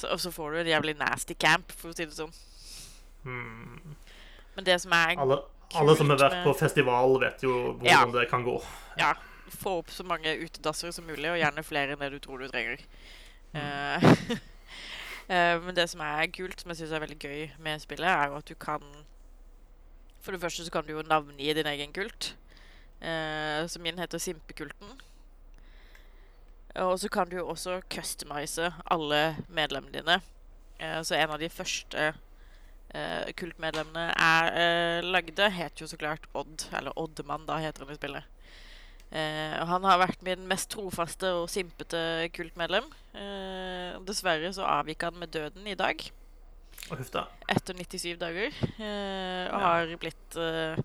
så, 0.01 0.09
Og 0.09 0.19
så 0.25 0.33
får 0.35 0.51
du 0.51 0.63
en 0.63 0.73
jævlig 0.73 0.97
nasty 0.99 1.37
camp, 1.39 1.71
for 1.77 1.93
å 1.93 1.97
si 1.97 2.09
det 2.09 2.17
sånn. 2.17 2.35
Hmm. 3.23 3.95
Men 4.57 4.65
det 4.65 4.81
som 4.83 4.93
er 4.93 5.17
Alle, 5.19 5.39
Alle 5.75 5.97
som 5.97 6.11
har 6.11 6.19
vært 6.19 6.33
med- 6.33 6.45
på 6.45 6.55
festival, 6.59 7.19
vet 7.21 7.43
jo 7.43 7.75
hvordan 7.79 7.85
Ja. 7.85 8.05
det 8.07 8.29
kan 8.31 8.45
gå. 8.45 8.63
Ja, 8.99 9.15
få 9.49 9.79
opp 9.79 9.91
så 9.91 10.05
mange 10.05 10.37
utedasser 10.37 10.93
som 10.93 11.07
mulig, 11.07 11.31
og 11.31 11.39
gjerne 11.39 11.65
flere 11.65 11.93
enn 11.93 11.99
det 11.99 12.11
du 12.13 12.19
tror 12.19 12.39
du 12.39 12.49
trenger. 12.49 12.79
Mm. 13.55 13.61
Eh, 13.61 14.03
eh, 15.29 15.61
men 15.61 15.75
det 15.75 15.89
som 15.91 16.01
er 16.01 16.27
kult, 16.33 16.61
som 16.61 16.71
jeg 16.71 16.83
syns 16.83 16.93
er 16.93 17.01
veldig 17.01 17.19
gøy 17.19 17.51
med 17.59 17.81
spillet, 17.81 18.09
er 18.09 18.29
jo 18.29 18.37
at 18.37 18.45
du 18.45 18.55
kan 18.55 18.83
For 20.23 20.31
det 20.31 20.41
første 20.41 20.63
så 20.65 20.71
kan 20.71 20.87
du 20.87 20.93
jo 20.93 21.03
navngi 21.03 21.53
din 21.53 21.67
egen 21.67 21.93
kult. 21.93 22.37
Eh, 23.03 23.67
så 23.67 23.81
min 23.81 23.99
heter 23.99 24.19
Simpekulten. 24.19 25.01
Og 26.77 27.01
så 27.01 27.09
kan 27.11 27.29
du 27.29 27.37
jo 27.37 27.49
også 27.49 27.81
customize 27.91 28.73
alle 28.89 29.37
medlemmene 29.49 29.93
dine. 29.93 30.21
Så 31.03 31.17
en 31.19 31.31
av 31.31 31.41
de 31.41 31.49
første 31.49 32.15
kultmedlemmene 33.39 34.09
er 34.13 34.49
eh, 34.53 35.07
lagde, 35.07 35.49
het 35.51 35.81
jo 35.81 35.87
så 35.89 35.97
klart 36.01 36.27
Odd. 36.37 36.67
Eller 36.77 36.93
Oddmann, 37.01 37.47
da 37.49 37.57
heter 37.63 37.85
han 37.87 37.95
i 37.95 37.99
spillet. 37.99 38.25
Uh, 39.13 39.59
han 39.69 39.85
har 39.85 39.99
vært 40.01 40.23
min 40.25 40.47
mest 40.49 40.71
trofaste 40.73 41.29
og 41.37 41.51
simpete 41.53 41.99
kultmedlem. 42.33 42.87
Uh, 43.13 43.99
dessverre 44.09 44.49
så 44.57 44.65
avgikk 44.65 45.05
han 45.05 45.19
med 45.21 45.35
døden 45.37 45.67
i 45.69 45.77
dag, 45.77 46.01
da. 47.13 47.27
etter 47.53 47.77
97 47.77 48.17
dager. 48.21 48.57
Uh, 48.79 49.47
og 49.53 49.59
Ja. 49.59 49.61
har 49.67 49.93
blitt 50.01 50.37
eh, 50.41 50.81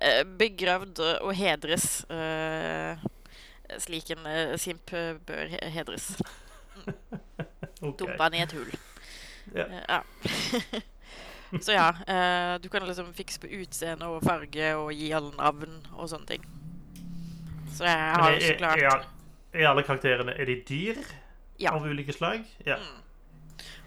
eh, 0.00 0.22
begravd 0.40 1.02
og 1.20 1.34
hedres 1.36 2.04
eh, 2.08 2.96
slik 3.78 4.10
en 4.16 4.24
eh, 4.26 4.56
simp 4.58 4.92
eh, 4.96 5.18
bør 5.26 5.52
hedres. 5.76 6.14
okay. 7.82 7.92
Dumpa 8.00 8.22
han 8.24 8.34
i 8.38 8.42
et 8.42 8.56
hull. 8.56 8.72
Ja. 9.54 10.00
Eh, 11.52 11.58
så 11.60 11.72
ja, 11.74 11.88
eh, 12.06 12.58
du 12.62 12.68
kan 12.72 12.86
liksom 12.86 13.12
fikse 13.16 13.40
på 13.42 13.50
utseende 13.60 14.06
og 14.06 14.22
farge 14.26 14.72
og 14.78 14.92
gi 14.94 15.10
alle 15.16 15.32
navn 15.38 15.80
og 15.96 16.08
sånne 16.12 16.26
ting. 16.26 16.44
Så 17.74 17.84
jeg 17.86 18.14
har 18.20 18.32
jo 18.34 18.40
så 18.44 18.56
klart 18.58 18.82
er, 18.82 19.04
er 19.54 19.66
alle 19.70 19.82
karakterene 19.86 20.32
Er 20.36 20.44
de 20.50 20.56
dyr 20.68 20.98
Ja. 21.60 21.70
av 21.76 21.86
ulike 21.86 22.12
slag? 22.12 22.42
Ja. 22.66 22.76
Mm. 22.80 22.96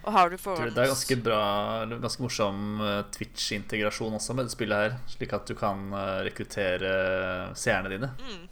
Og 0.03 0.11
har 0.13 0.29
du 0.29 0.37
forhånds... 0.37 0.73
Det 0.75 0.83
er 0.83 0.89
ganske 0.91 1.15
bra 1.23 1.41
ganske 1.87 2.21
morsom 2.23 2.81
eh, 2.83 3.03
Twitch-integrasjon 3.15 4.17
også 4.19 4.35
med 4.35 4.45
det 4.49 4.51
spillet 4.55 4.81
her. 4.81 4.97
Slik 5.07 5.31
at 5.33 5.47
du 5.47 5.55
kan 5.55 5.85
eh, 5.95 6.17
rekruttere 6.27 6.91
seerne 7.55 7.91
dine. 7.93 8.09
Mm. 8.19 8.49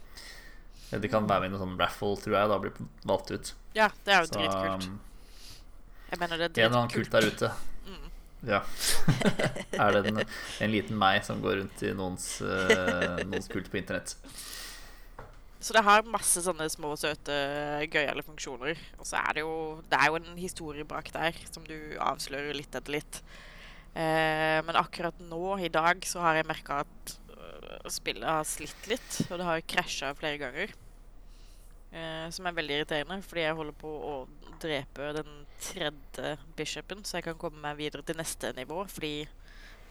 De 1.02 1.08
kan 1.08 1.24
være 1.28 1.44
med 1.46 1.52
i 1.52 1.56
en 1.56 1.60
sånn 1.62 1.76
raffle, 1.80 2.16
tror 2.20 2.34
jeg, 2.36 2.48
da 2.52 2.56
blir 2.60 2.72
valgt 3.08 3.30
ut. 3.32 3.52
Ja, 3.76 3.90
det 4.04 4.12
er 4.12 4.24
jo 4.24 4.28
Så 4.28 4.38
dritkult. 4.40 4.88
um, 4.88 4.98
Jeg 6.10 6.18
mener 6.20 6.36
det 6.42 6.48
en 6.50 6.56
er 6.58 6.66
eller 6.66 6.78
annen 6.82 6.92
kult 6.92 7.12
der 7.14 7.28
ute. 7.28 7.52
Ja. 8.42 8.62
er 9.84 9.94
det 9.94 10.10
en, 10.10 10.22
en 10.24 10.72
liten 10.72 10.98
meg 10.98 11.22
som 11.26 11.42
går 11.42 11.60
rundt 11.60 11.84
i 11.86 11.92
noens, 11.94 12.26
eh, 12.42 13.22
noens 13.28 13.48
kult 13.50 13.70
på 13.70 13.78
internett? 13.78 14.16
Så 15.62 15.76
det 15.76 15.84
har 15.86 16.02
masse 16.10 16.42
sånne 16.42 16.66
små, 16.72 16.96
søte, 16.98 17.34
gøyale 17.86 18.24
funksjoner. 18.26 18.78
Og 18.98 19.06
så 19.06 19.20
er 19.20 19.38
det 19.38 19.44
jo 19.44 19.54
Det 19.86 19.98
er 19.98 20.10
jo 20.10 20.18
en 20.18 20.38
historie 20.40 20.86
bak 20.88 21.12
der 21.14 21.38
som 21.52 21.62
du 21.68 21.76
avslører 22.02 22.56
litt 22.58 22.74
etter 22.74 22.96
litt. 22.98 23.20
Eh, 23.94 24.58
men 24.66 24.78
akkurat 24.80 25.18
nå, 25.22 25.58
i 25.62 25.70
dag, 25.70 26.02
så 26.08 26.24
har 26.24 26.40
jeg 26.40 26.48
merka 26.50 26.80
at 26.82 27.14
øh, 27.36 27.90
spillet 27.92 28.26
har 28.26 28.48
slitt 28.48 28.90
litt. 28.90 29.20
Og 29.28 29.38
det 29.38 29.46
har 29.46 29.68
krasja 29.70 30.10
flere 30.18 30.40
ganger. 30.42 30.74
Eh, 31.92 32.30
som 32.32 32.46
er 32.48 32.54
veldig 32.56 32.76
irriterende, 32.78 33.18
fordi 33.20 33.42
jeg 33.44 33.56
holder 33.58 33.74
på 33.76 33.90
å 34.08 34.12
drepe 34.62 35.10
den 35.18 35.32
tredje 35.60 36.36
bishopen, 36.56 37.02
så 37.04 37.18
jeg 37.18 37.26
kan 37.26 37.40
komme 37.40 37.60
meg 37.60 37.76
videre 37.82 38.04
til 38.06 38.16
neste 38.16 38.54
nivå. 38.56 38.86
Fordi 38.88 39.26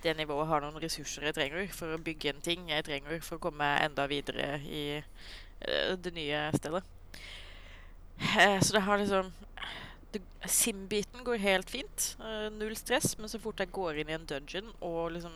det 0.01 0.15
nivået 0.17 0.49
har 0.49 0.63
noen 0.63 0.81
ressurser 0.81 1.27
jeg 1.27 1.37
trenger 1.37 1.67
for 1.77 1.93
å 1.93 2.01
bygge 2.01 2.31
en 2.31 2.41
ting 2.41 2.71
jeg 2.71 2.87
trenger 2.87 3.21
for 3.21 3.37
å 3.37 3.43
komme 3.43 3.61
meg 3.61 3.85
enda 3.85 4.07
videre 4.09 4.55
i 4.65 4.85
eh, 4.97 5.91
det 6.01 6.13
nye 6.15 6.47
stedet. 6.57 6.81
Eh, 8.33 8.57
så 8.61 8.73
det 8.77 8.85
har 8.87 9.01
liksom 9.01 9.31
Sim-biten 10.41 11.21
går 11.23 11.37
helt 11.39 11.69
fint. 11.71 12.17
null 12.57 12.73
stress. 12.75 13.13
Men 13.17 13.29
så 13.29 13.39
fort 13.39 13.61
jeg 13.61 13.71
går 13.71 14.01
inn 14.01 14.09
i 14.09 14.15
en 14.17 14.25
dungeon 14.27 14.73
og 14.81 15.13
liksom 15.13 15.35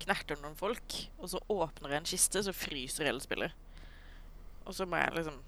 knerter 0.00 0.38
noen 0.40 0.56
folk, 0.56 0.94
og 1.18 1.28
så 1.34 1.40
åpner 1.52 1.92
jeg 1.92 2.00
en 2.00 2.08
kiste, 2.08 2.42
så 2.46 2.54
fryser 2.56 3.10
hele 3.10 3.20
spillet. 3.20 3.52
Og 4.64 4.74
så 4.78 4.86
må 4.88 5.02
jeg 5.02 5.18
liksom 5.18 5.42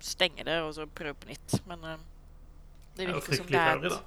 stenge 0.00 0.44
det 0.44 0.60
og 0.62 0.74
så 0.76 0.86
prøve 0.86 1.14
på 1.14 1.30
nytt. 1.30 1.58
Men 1.66 1.84
uh, 1.84 1.96
det 2.96 3.06
Det 3.06 3.08
er 3.08 3.14
virker 3.14 3.36
som 3.40 3.46
det 3.46 3.60
er 3.60 3.76
et, 3.76 3.82
ferdig, 3.82 3.98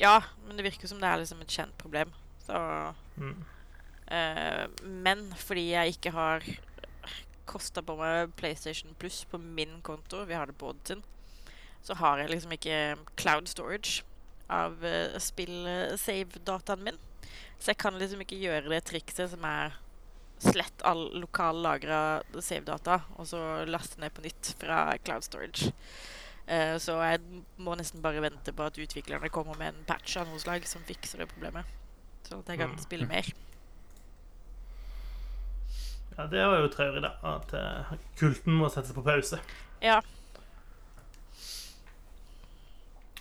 Ja, 0.00 0.16
men 0.46 0.56
det 0.56 0.64
virker 0.64 0.88
som 0.88 1.00
det 1.00 1.08
er 1.08 1.20
liksom 1.20 1.40
et 1.44 1.56
kjent 1.58 1.78
problem. 1.78 2.12
Så 2.46 2.94
Mm. 3.16 3.44
uh, 4.10 4.66
men 4.86 5.32
fordi 5.36 5.70
jeg 5.70 5.88
ikke 5.96 6.10
har 6.10 6.44
kosta 7.46 7.82
på 7.82 7.96
meg 7.98 8.32
PlayStation 8.36 8.94
Plus 8.98 9.24
på 9.24 9.38
min 9.38 9.80
konto, 9.82 10.24
vi 10.24 10.34
har 10.34 10.46
det 10.46 10.56
på 10.56 10.68
Odd 10.70 10.80
sin, 10.86 11.02
så 11.82 11.94
har 11.94 12.18
jeg 12.18 12.30
liksom 12.30 12.52
ikke 12.52 12.96
cloud 13.16 13.46
storage 13.50 14.04
av 14.48 14.78
uh, 14.82 15.18
spill-save-dataen 15.18 16.82
min. 16.84 16.98
Så 17.58 17.70
jeg 17.70 17.76
kan 17.76 17.98
liksom 17.98 18.20
ikke 18.20 18.40
gjøre 18.40 18.70
det 18.70 18.84
trikset 18.88 19.30
som 19.30 19.44
er 19.44 19.76
slett 20.40 20.82
all 20.88 21.02
lokal 21.20 21.60
lagra 21.62 22.22
save-data, 22.40 23.00
og 23.18 23.26
så 23.28 23.40
laste 23.68 24.00
ned 24.00 24.12
på 24.16 24.24
nytt 24.24 24.54
fra 24.60 24.96
cloud 25.04 25.26
storage. 25.26 25.72
Uh, 26.50 26.74
så 26.82 26.96
jeg 27.04 27.20
må 27.62 27.74
nesten 27.78 28.02
bare 28.02 28.22
vente 28.24 28.52
på 28.56 28.64
at 28.66 28.78
utviklerne 28.80 29.28
kommer 29.30 29.58
med 29.60 29.74
en 29.74 29.84
patch 29.86 30.16
av 30.18 30.26
noe 30.30 30.40
slag 30.42 30.64
som 30.66 30.82
fikser 30.88 31.22
det 31.22 31.28
problemet. 31.30 31.68
Så 32.26 32.38
at 32.40 32.48
jeg 32.48 32.58
kan 32.58 32.70
Mm. 32.74 32.78
spille 32.82 33.06
mer. 33.06 33.28
Ja, 36.18 36.26
det 36.26 36.42
var 36.46 36.58
jo 36.60 36.68
traurig, 36.68 37.02
da. 37.02 37.12
At 37.24 37.52
uh, 37.54 37.92
kulten 38.18 38.52
må 38.58 38.68
settes 38.68 38.92
på 38.96 39.02
pause. 39.06 39.38
Ja. 39.82 40.00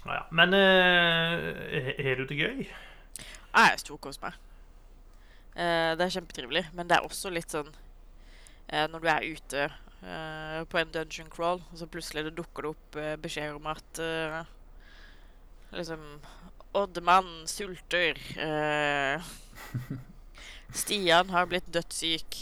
Ja, 0.05 0.13
ja. 0.15 0.23
Men 0.31 0.53
er 0.53 1.95
har 2.03 2.15
du 2.15 2.25
det 2.25 2.37
gøy? 2.39 2.65
Ja, 3.53 3.65
jeg 3.69 3.79
storkoser 3.83 4.21
meg. 4.29 4.33
Eh, 5.59 5.91
det 5.99 6.05
er 6.05 6.13
kjempetrivelig, 6.13 6.63
men 6.73 6.87
det 6.87 6.95
er 6.95 7.05
også 7.05 7.31
litt 7.33 7.51
sånn 7.51 7.67
eh, 8.71 8.85
Når 8.87 9.01
du 9.03 9.07
er 9.11 9.25
ute 9.27 9.65
eh, 9.65 10.59
på 10.71 10.79
en 10.79 10.93
dungeon 10.93 11.31
crawl, 11.33 11.59
og 11.59 11.81
så 11.81 11.89
plutselig 11.91 12.29
det 12.29 12.37
dukker 12.37 12.63
det 12.63 12.71
opp 12.71 12.99
eh, 13.01 13.15
beskjed 13.19 13.57
om 13.57 13.67
at 13.73 14.03
Liksom 15.69 16.01
Oddemann 16.73 17.27
sulter. 17.45 18.17
Stian 20.79 21.29
har 21.29 21.45
blitt 21.49 21.67
dødssyk. 21.69 22.39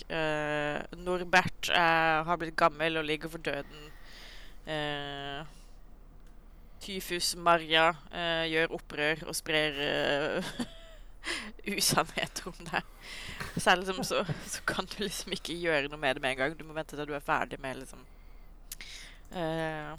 Norbert 1.04 1.68
er, 1.76 2.24
har 2.24 2.40
blitt 2.40 2.56
gammel 2.56 3.02
og 3.02 3.04
ligger 3.08 3.34
for 3.34 3.44
døden. 3.44 3.90
Tyfus 6.80 7.34
Maria 7.36 7.90
eh, 8.16 8.48
gjør 8.54 8.78
opprør 8.80 9.28
og 9.28 9.36
sprer 9.36 9.76
usannheter 11.78 12.48
om 12.52 12.60
deg. 12.72 12.92
Så, 13.58 13.76
liksom, 13.76 14.04
så, 14.04 14.24
så 14.48 14.64
kan 14.68 14.88
du 14.92 15.04
liksom 15.04 15.34
ikke 15.36 15.58
gjøre 15.58 15.92
noe 15.92 16.02
med 16.02 16.18
det 16.18 16.24
med 16.24 16.36
en 16.36 16.42
gang. 16.42 16.58
Du 16.58 16.66
må 16.68 16.76
vente 16.78 16.98
til 16.98 17.10
du 17.10 17.16
er 17.18 17.24
ferdig 17.24 17.60
med 17.64 17.82
liksom 17.82 18.04
uh, 19.36 19.94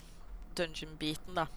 dungeon-biten, 0.57 1.37
da. 1.37 1.47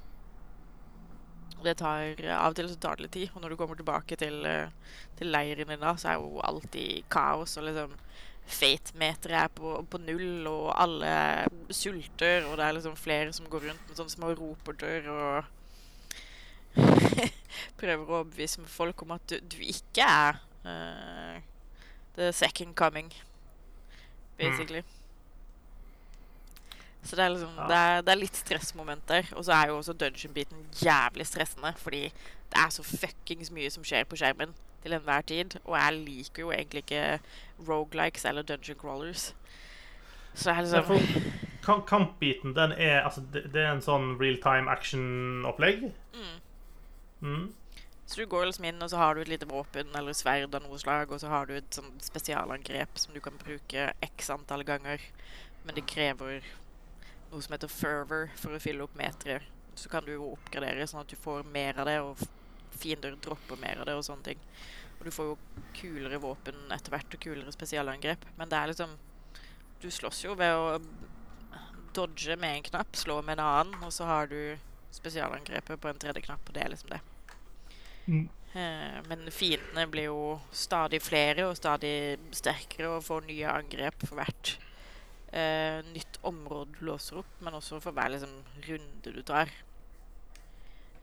Det 1.62 1.76
tar, 1.78 2.18
av 2.34 2.50
og 2.50 2.58
til 2.58 2.68
så 2.72 2.78
tar 2.82 2.98
det 2.98 3.06
litt 3.06 3.14
tid, 3.14 3.28
og 3.34 3.42
når 3.42 3.52
du 3.52 3.60
kommer 3.60 3.78
tilbake 3.78 4.18
til, 4.18 4.42
uh, 4.42 4.98
til 5.18 5.30
leiren 5.30 5.70
din 5.70 5.82
da, 5.82 5.94
så 5.96 6.12
er 6.12 6.20
jo 6.20 6.42
alltid 6.42 7.06
kaos, 7.12 7.58
og 7.60 7.68
liksom 7.70 7.98
Fate-meteret 8.42 9.36
er 9.38 9.50
på, 9.54 9.76
på 9.86 10.00
null, 10.02 10.48
og 10.50 10.72
alle 10.74 11.12
sulter, 11.70 12.42
og 12.48 12.56
det 12.58 12.64
er 12.66 12.74
liksom 12.74 12.96
flere 12.98 13.30
som 13.32 13.46
går 13.46 13.68
rundt 13.68 13.84
med 13.86 14.00
sånne 14.00 14.14
små 14.16 14.32
roperter 14.34 15.06
og 15.12 15.46
prøver 17.80 18.02
å 18.02 18.20
overbevise 18.22 18.64
folk 18.70 19.02
om 19.04 19.14
at 19.16 19.24
du, 19.30 19.38
du 19.52 19.58
ikke 19.64 20.06
er 20.06 20.40
uh, 20.64 21.38
the 22.16 22.32
second 22.32 22.74
coming, 22.78 23.12
basically. 24.38 24.82
Så 27.02 27.16
det 27.16 27.24
er 27.24 27.32
liksom 27.34 27.56
Ja. 27.58 27.66
det, 27.66 27.76
er, 27.76 28.02
det 28.06 28.12
er 28.12 28.20
litt 28.20 28.36
stressmoment 28.38 29.08
der. 29.08 29.26
Og 29.34 29.44
så 29.44 29.52
er 29.56 29.68
jo 29.72 29.76
også 29.80 29.92
dungeon-biten 29.98 30.66
jævlig 30.82 31.26
stressende, 31.26 31.74
fordi 31.76 32.02
det 32.52 32.60
er 32.64 32.70
så 32.70 32.84
fuckings 32.86 33.50
mye 33.50 33.70
som 33.70 33.84
skjer 33.84 34.04
på 34.06 34.16
skjermen 34.20 34.54
til 34.84 34.94
enhver 34.94 35.20
tid. 35.26 35.56
Og 35.64 35.74
jeg 35.78 35.98
liker 35.98 36.44
jo 36.46 36.52
egentlig 36.54 36.84
ikke 36.84 37.18
rogelikes 37.68 38.24
eller 38.24 38.42
dungeon 38.46 38.78
crawlers. 38.78 39.32
Så 40.34 40.50
det 40.50 40.58
er 40.58 40.62
liksom 40.62 41.82
Kampbiten, 41.86 42.54
den 42.56 42.72
er 42.72 43.02
Altså, 43.02 43.20
det, 43.32 43.44
det 43.54 43.62
er 43.62 43.72
en 43.72 43.82
sånn 43.82 44.16
real 44.20 44.38
time 44.42 44.70
action-opplegg. 44.70 45.90
mm. 46.14 46.38
Mm. 47.22 47.52
Så 48.06 48.20
du 48.20 48.26
går 48.26 48.46
liksom 48.46 48.64
inn, 48.68 48.82
og 48.82 48.90
så 48.90 48.98
har 49.00 49.14
du 49.14 49.22
et 49.22 49.30
lite 49.30 49.48
våpen 49.48 49.94
eller 49.96 50.16
sverd 50.16 50.54
av 50.54 50.64
noe 50.64 50.78
slag, 50.80 51.12
og 51.14 51.22
så 51.22 51.30
har 51.32 51.46
du 51.48 51.54
et 51.56 51.78
sånn 51.78 51.94
spesialangrep 52.02 52.98
som 53.00 53.14
du 53.14 53.22
kan 53.24 53.38
bruke 53.40 53.86
x 54.04 54.30
antall 54.34 54.66
ganger. 54.68 55.00
Men 55.62 55.78
det 55.78 55.86
krever 55.88 56.42
noe 57.30 57.40
som 57.40 57.54
heter 57.54 57.72
fervor 57.72 58.28
for 58.36 58.52
å 58.52 58.60
fylle 58.60 58.84
opp 58.84 58.98
meteret. 58.98 59.46
Så 59.78 59.88
kan 59.88 60.04
du 60.04 60.12
jo 60.12 60.34
oppgradere 60.34 60.84
sånn 60.90 61.06
at 61.06 61.08
du 61.08 61.16
får 61.16 61.46
mer 61.48 61.78
av 61.80 61.88
det, 61.88 62.00
og 62.04 62.20
fiender 62.76 63.16
dropper 63.22 63.60
mer 63.62 63.80
av 63.80 63.88
det 63.88 63.94
og 63.96 64.04
sånne 64.04 64.32
ting. 64.32 64.42
Og 64.98 65.06
du 65.06 65.14
får 65.14 65.30
jo 65.30 65.38
kulere 65.78 66.20
våpen 66.20 66.58
etter 66.74 66.92
hvert, 66.92 67.14
og 67.14 67.24
kulere 67.24 67.54
spesialangrep. 67.54 68.26
Men 68.36 68.52
det 68.52 68.58
er 68.58 68.74
liksom 68.74 68.98
Du 69.82 69.88
slåss 69.90 70.20
jo 70.22 70.36
ved 70.38 70.54
å 70.54 70.76
dodge 71.92 72.36
med 72.38 72.58
en 72.58 72.68
knapp, 72.68 72.94
slå 72.94 73.16
med 73.22 73.40
en 73.40 73.46
annen, 73.46 73.80
og 73.82 73.90
så 73.90 74.06
har 74.06 74.28
du 74.30 74.58
spesialangrepet 74.94 75.80
på 75.80 75.90
en 75.90 75.98
tredje 75.98 76.22
knapp, 76.22 76.44
og 76.46 76.54
det 76.54 76.62
er 76.62 76.70
liksom 76.70 76.92
det. 76.92 77.00
Mm. 78.06 78.28
Eh, 78.52 78.98
men 79.08 79.24
fiendene 79.32 79.86
blir 79.88 80.10
jo 80.10 80.36
stadig 80.52 81.00
flere 81.02 81.46
og 81.48 81.56
stadig 81.56 82.18
sterkere 82.36 82.90
og 82.96 83.06
får 83.06 83.24
nye 83.28 83.48
angrep 83.48 84.04
for 84.04 84.18
hvert 84.20 84.56
eh, 85.32 85.80
nytt 85.92 86.20
område 86.28 86.76
du 86.76 86.86
låser 86.90 87.22
opp, 87.22 87.38
men 87.40 87.56
også 87.56 87.80
for 87.80 87.96
hver 87.96 88.12
liksom, 88.12 88.34
runde 88.68 89.14
du 89.16 89.22
tar. 89.26 89.52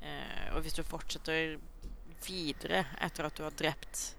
Eh, 0.01 0.45
og 0.53 0.61
hvis 0.63 0.77
du 0.77 0.83
fortsetter 0.85 1.57
videre 2.25 2.83
etter 3.01 3.25
at 3.25 3.37
du 3.37 3.45
har 3.47 3.55
drept 3.57 4.11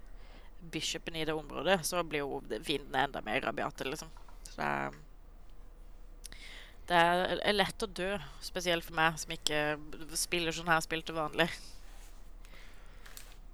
bishopen 0.73 1.15
i 1.17 1.25
det 1.25 1.33
området, 1.33 1.79
så 1.87 2.03
blir 2.03 2.25
jo 2.25 2.41
fiendene 2.51 3.07
enda 3.07 3.21
mer 3.25 3.41
rabiate, 3.45 3.87
liksom. 3.87 4.11
Så 4.49 4.57
det 4.59 4.67
er 4.67 4.99
det 6.91 6.97
er 6.99 7.53
lett 7.55 7.83
å 7.85 7.87
dø, 7.87 8.17
spesielt 8.43 8.83
for 8.83 8.97
meg 8.97 9.15
som 9.21 9.31
ikke 9.31 9.59
spiller 10.19 10.51
sånn 10.51 10.67
her 10.67 10.81
spill 10.83 11.03
til 11.07 11.15
vanlig. 11.15 11.47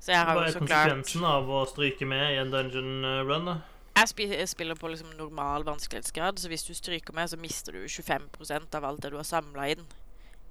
Så 0.07 0.13
jeg 0.15 0.23
har 0.23 0.37
Hva 0.37 0.43
jo 0.45 0.47
er 0.47 0.53
så 0.55 0.59
klart 0.63 0.69
konsekvensen 0.87 1.23
av 1.27 1.49
å 1.51 1.65
stryke 1.67 2.05
med 2.07 2.29
i 2.31 2.37
en 2.39 2.51
dungeon 2.53 2.93
eh, 3.03 3.23
run? 3.27 3.49
da? 3.49 3.55
Jeg 3.97 4.07
sp 4.13 4.19
jeg 4.29 4.47
spiller 4.47 4.77
på 4.79 4.87
liksom 4.93 5.09
normal 5.17 5.65
vanskelighetsgrad, 5.67 6.39
så 6.39 6.47
hvis 6.47 6.63
du 6.63 6.71
stryker 6.77 7.15
med, 7.17 7.27
så 7.27 7.35
mister 7.41 7.75
du 7.75 7.81
25% 7.91 8.77
av 8.77 8.85
alt 8.87 9.01
det 9.03 9.11
du 9.11 9.17
har 9.19 9.27
samla 9.27 9.65
inn 9.73 9.83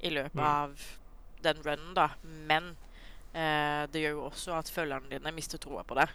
i 0.05 0.11
løpet 0.13 0.35
Mm. 0.37 0.45
av 0.45 0.75
den 1.47 1.63
runnen, 1.65 1.95
da. 1.97 2.09
Men 2.51 2.77
eh, 3.33 3.87
det 3.89 4.03
gjør 4.03 4.17
jo 4.19 4.27
også 4.29 4.59
at 4.59 4.69
følgerne 4.69 5.09
dine 5.15 5.33
mister 5.33 5.59
troa 5.63 5.85
på 5.89 5.95
det. 5.97 6.09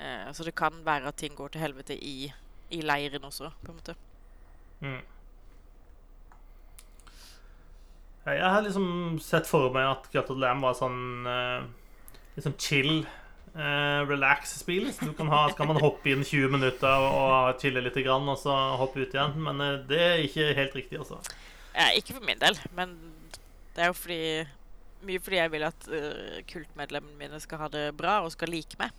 Eh, 0.00 0.32
så 0.32 0.42
det 0.48 0.56
kan 0.58 0.82
være 0.84 1.06
at 1.12 1.16
ting 1.22 1.36
går 1.36 1.48
til 1.54 1.60
helvete 1.60 1.94
i, 1.94 2.32
i 2.70 2.80
leiren 2.82 3.22
også, 3.30 3.52
på 3.62 3.70
en 3.70 3.78
måte. 3.78 3.94
Mm. 4.80 5.02
Jeg 8.26 8.42
har 8.50 8.62
liksom 8.62 9.18
sett 9.22 9.46
for 9.48 9.70
meg 9.74 9.86
at 9.86 10.10
Cut 10.12 10.28
Lam 10.36 10.60
var 10.64 10.74
sånn 10.76 11.26
eh, 11.26 11.62
liksom 12.36 12.54
chill, 12.58 13.06
eh, 13.54 14.00
relax-spill. 14.08 14.92
Så 14.92 15.10
ha, 15.30 15.42
så 15.50 15.56
kan 15.56 15.70
man 15.70 15.80
hoppe 15.82 16.12
inn 16.12 16.24
20 16.24 16.54
minutter 16.56 17.06
og, 17.06 17.18
og 17.20 17.62
chille 17.62 17.82
litt, 17.84 17.98
grann, 18.04 18.28
og 18.28 18.38
så 18.40 18.56
hoppe 18.80 19.04
ut 19.04 19.14
igjen. 19.14 19.36
Men 19.42 19.60
eh, 19.64 19.80
det 19.90 20.00
er 20.06 20.24
ikke 20.26 20.52
helt 20.58 20.78
riktig, 20.78 21.00
altså. 21.02 21.20
Ja, 21.74 21.90
ikke 21.96 22.16
for 22.16 22.26
min 22.26 22.40
del, 22.40 22.58
men 22.76 22.96
det 23.76 23.84
er 23.84 23.92
jo 23.92 23.98
fordi 23.98 24.24
Mye 25.00 25.16
fordi 25.24 25.38
jeg 25.38 25.48
vil 25.54 25.62
at 25.64 25.86
uh, 25.88 26.40
kultmedlemmene 26.44 27.16
mine 27.16 27.38
skal 27.40 27.62
ha 27.62 27.68
det 27.72 27.86
bra 27.96 28.18
og 28.20 28.34
skal 28.34 28.50
like 28.52 28.76
meg. 28.76 28.92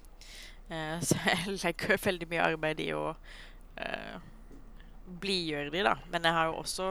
Uh, 0.65 0.97
så 1.05 1.19
jeg 1.29 1.59
legger 1.61 2.01
veldig 2.01 2.27
mye 2.31 2.47
arbeid 2.47 2.81
i 2.81 2.87
å 2.97 3.11
uh, 3.13 4.15
blidgjøre 5.21 5.69
de, 5.69 5.83
da. 5.85 5.93
Men 6.09 6.25
jeg 6.25 6.37
har 6.39 6.49
jo 6.49 6.57
også 6.63 6.87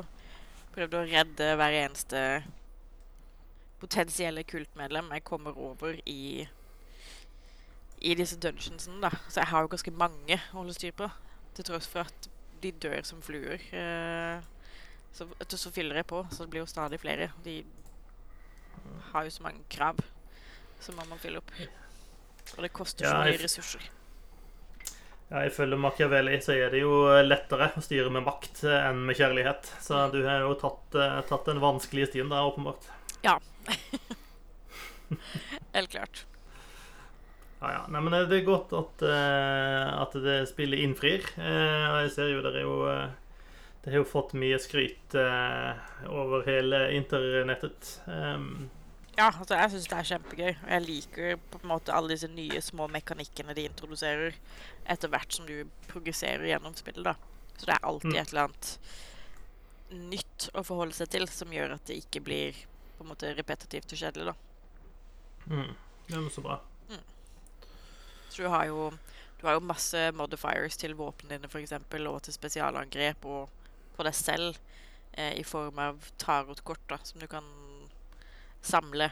prøvd 0.77 0.95
å 0.95 1.03
redde 1.11 1.49
hver 1.59 1.77
eneste 1.81 2.23
potensielle 3.81 4.45
kultmedlem 4.45 5.11
jeg 5.17 5.25
kommer 5.27 5.57
over 5.59 5.99
i 6.07 6.47
i 8.01 8.15
disse 8.17 8.39
dungeonsene, 8.41 9.01
da. 9.03 9.11
Så 9.29 9.43
jeg 9.43 9.51
har 9.51 9.65
jo 9.65 9.73
ganske 9.75 9.93
mange 9.93 10.39
å 10.39 10.63
holde 10.63 10.73
styr 10.73 10.95
på. 10.97 11.11
Til 11.57 11.67
tross 11.69 11.89
for 11.91 12.09
at 12.09 12.31
de 12.63 12.73
dør 12.73 13.03
som 13.05 13.21
fluer. 13.25 13.61
eh, 13.77 14.41
så, 15.13 15.27
så 15.49 15.73
fyller 15.75 16.01
jeg 16.01 16.07
på, 16.07 16.23
så 16.31 16.45
det 16.45 16.51
blir 16.53 16.63
jo 16.63 16.71
stadig 16.71 17.01
flere. 17.03 17.31
De 17.45 17.59
har 19.13 19.27
jo 19.27 19.31
så 19.35 19.43
mange 19.43 19.65
krav 19.69 20.01
som 20.81 20.97
må 20.97 21.05
man 21.11 21.21
fylle 21.21 21.43
opp. 21.43 21.51
Og 22.57 22.63
det 22.65 22.73
koster 22.73 23.09
så 23.09 23.19
mye 23.21 23.41
ressurser. 23.43 23.91
Ja, 25.31 25.45
Ifølge 25.47 25.77
Machiavelli 25.79 26.41
så 26.43 26.57
er 26.59 26.73
det 26.73 26.81
jo 26.81 26.95
lettere 27.23 27.69
å 27.79 27.83
styre 27.85 28.11
med 28.11 28.25
makt 28.27 28.65
eh, 28.67 28.89
enn 28.89 29.05
med 29.07 29.19
kjærlighet. 29.19 29.69
Så 29.83 30.01
du 30.15 30.25
har 30.27 30.43
jo 30.43 30.57
tatt, 30.59 30.97
eh, 30.99 31.21
tatt 31.29 31.47
den 31.47 31.61
vanskelige 31.63 32.11
stien 32.11 32.33
da, 32.33 32.43
åpenbart. 32.49 32.89
Helt 35.75 35.91
klart. 35.91 36.27
Ja, 37.61 37.73
ja. 37.75 37.81
Nei, 37.93 38.01
men 38.01 38.15
det 38.31 38.39
er 38.41 38.47
godt 38.47 38.71
at, 38.77 39.03
uh, 39.05 39.89
at 40.01 40.15
det 40.25 40.37
spillet 40.49 40.81
innfrir. 40.85 41.27
Uh, 41.37 42.01
jeg 42.05 42.13
ser 42.15 42.31
jo 42.33 42.41
det 42.47 42.55
er 42.57 42.65
jo 42.65 42.77
uh, 42.89 43.11
Det 43.83 43.93
har 43.93 44.01
jo 44.03 44.07
fått 44.09 44.35
mye 44.37 44.59
skryt 44.61 45.15
eh, 45.17 45.79
over 46.13 46.43
hele 46.45 46.83
internettet. 46.93 47.95
Um, 48.07 48.69
Ja, 49.17 49.31
altså 49.33 49.57
jeg 49.57 49.71
syns 49.73 49.87
det 49.89 49.97
er 49.97 50.09
kjempegøy. 50.11 50.51
Og 50.53 50.69
jeg 50.75 50.85
liker 50.85 51.39
på 51.51 51.61
en 51.63 51.71
måte 51.73 51.95
alle 51.97 52.13
disse 52.13 52.29
nye 52.29 52.61
små 52.65 52.89
mekanikkene 52.93 53.57
de 53.57 53.65
introduserer 53.69 54.37
etter 54.85 55.09
hvert 55.13 55.33
som 55.33 55.49
du 55.49 55.65
progresserer 55.89 56.45
gjennom 56.51 56.77
spillet. 56.77 57.05
da. 57.09 57.15
Så 57.57 57.71
det 57.71 57.75
er 57.79 57.89
alltid 57.89 58.13
Mm. 58.13 58.21
et 58.21 58.29
eller 58.35 58.45
annet 58.51 58.69
nytt 60.13 60.51
å 60.55 60.63
forholde 60.65 60.95
seg 61.01 61.09
til 61.17 61.25
som 61.29 61.49
gjør 61.53 61.75
at 61.79 61.89
det 61.89 61.97
ikke 62.05 62.21
blir 62.25 62.61
på 63.01 63.07
en 63.07 63.15
måte 63.15 63.33
repetitivt 63.33 63.95
og 63.97 64.03
kjedelig. 64.03 64.27
da. 64.29 64.35
mm, 65.47 65.71
det 66.09 66.19
er 66.19 66.29
så 66.35 66.45
bra. 66.45 66.59
Mm. 66.91 67.07
Så 68.29 68.43
du 68.43 68.49
har 68.53 68.67
jo, 68.69 68.91
du 69.41 69.47
har 69.47 69.57
jo 69.57 69.65
masse 69.65 70.05
modifiers 70.13 70.77
til 70.77 70.95
våpnene 70.99 71.39
dine, 71.39 71.49
f.eks., 71.49 71.73
og 72.13 72.21
til 72.23 72.37
spesialangrep, 72.37 73.25
og 73.25 73.49
på 73.97 74.05
deg 74.05 74.15
selv 74.15 74.61
eh, 75.17 75.33
i 75.41 75.45
form 75.45 75.81
av 75.81 76.13
tarotkort 76.21 76.85
da, 76.93 77.01
som 77.05 77.25
du 77.25 77.27
kan 77.31 77.49
samle. 78.61 79.09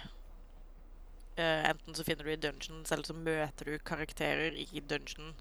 Eh, 1.39 1.71
enten 1.71 1.97
så 1.97 2.05
finner 2.05 2.29
du 2.29 2.33
i 2.33 2.41
dungeon, 2.41 2.85
eller 2.85 3.09
så 3.09 3.17
møter 3.17 3.73
du 3.73 3.79
karakterer 3.79 4.57
i 4.69 4.85
dungeon 4.85 5.33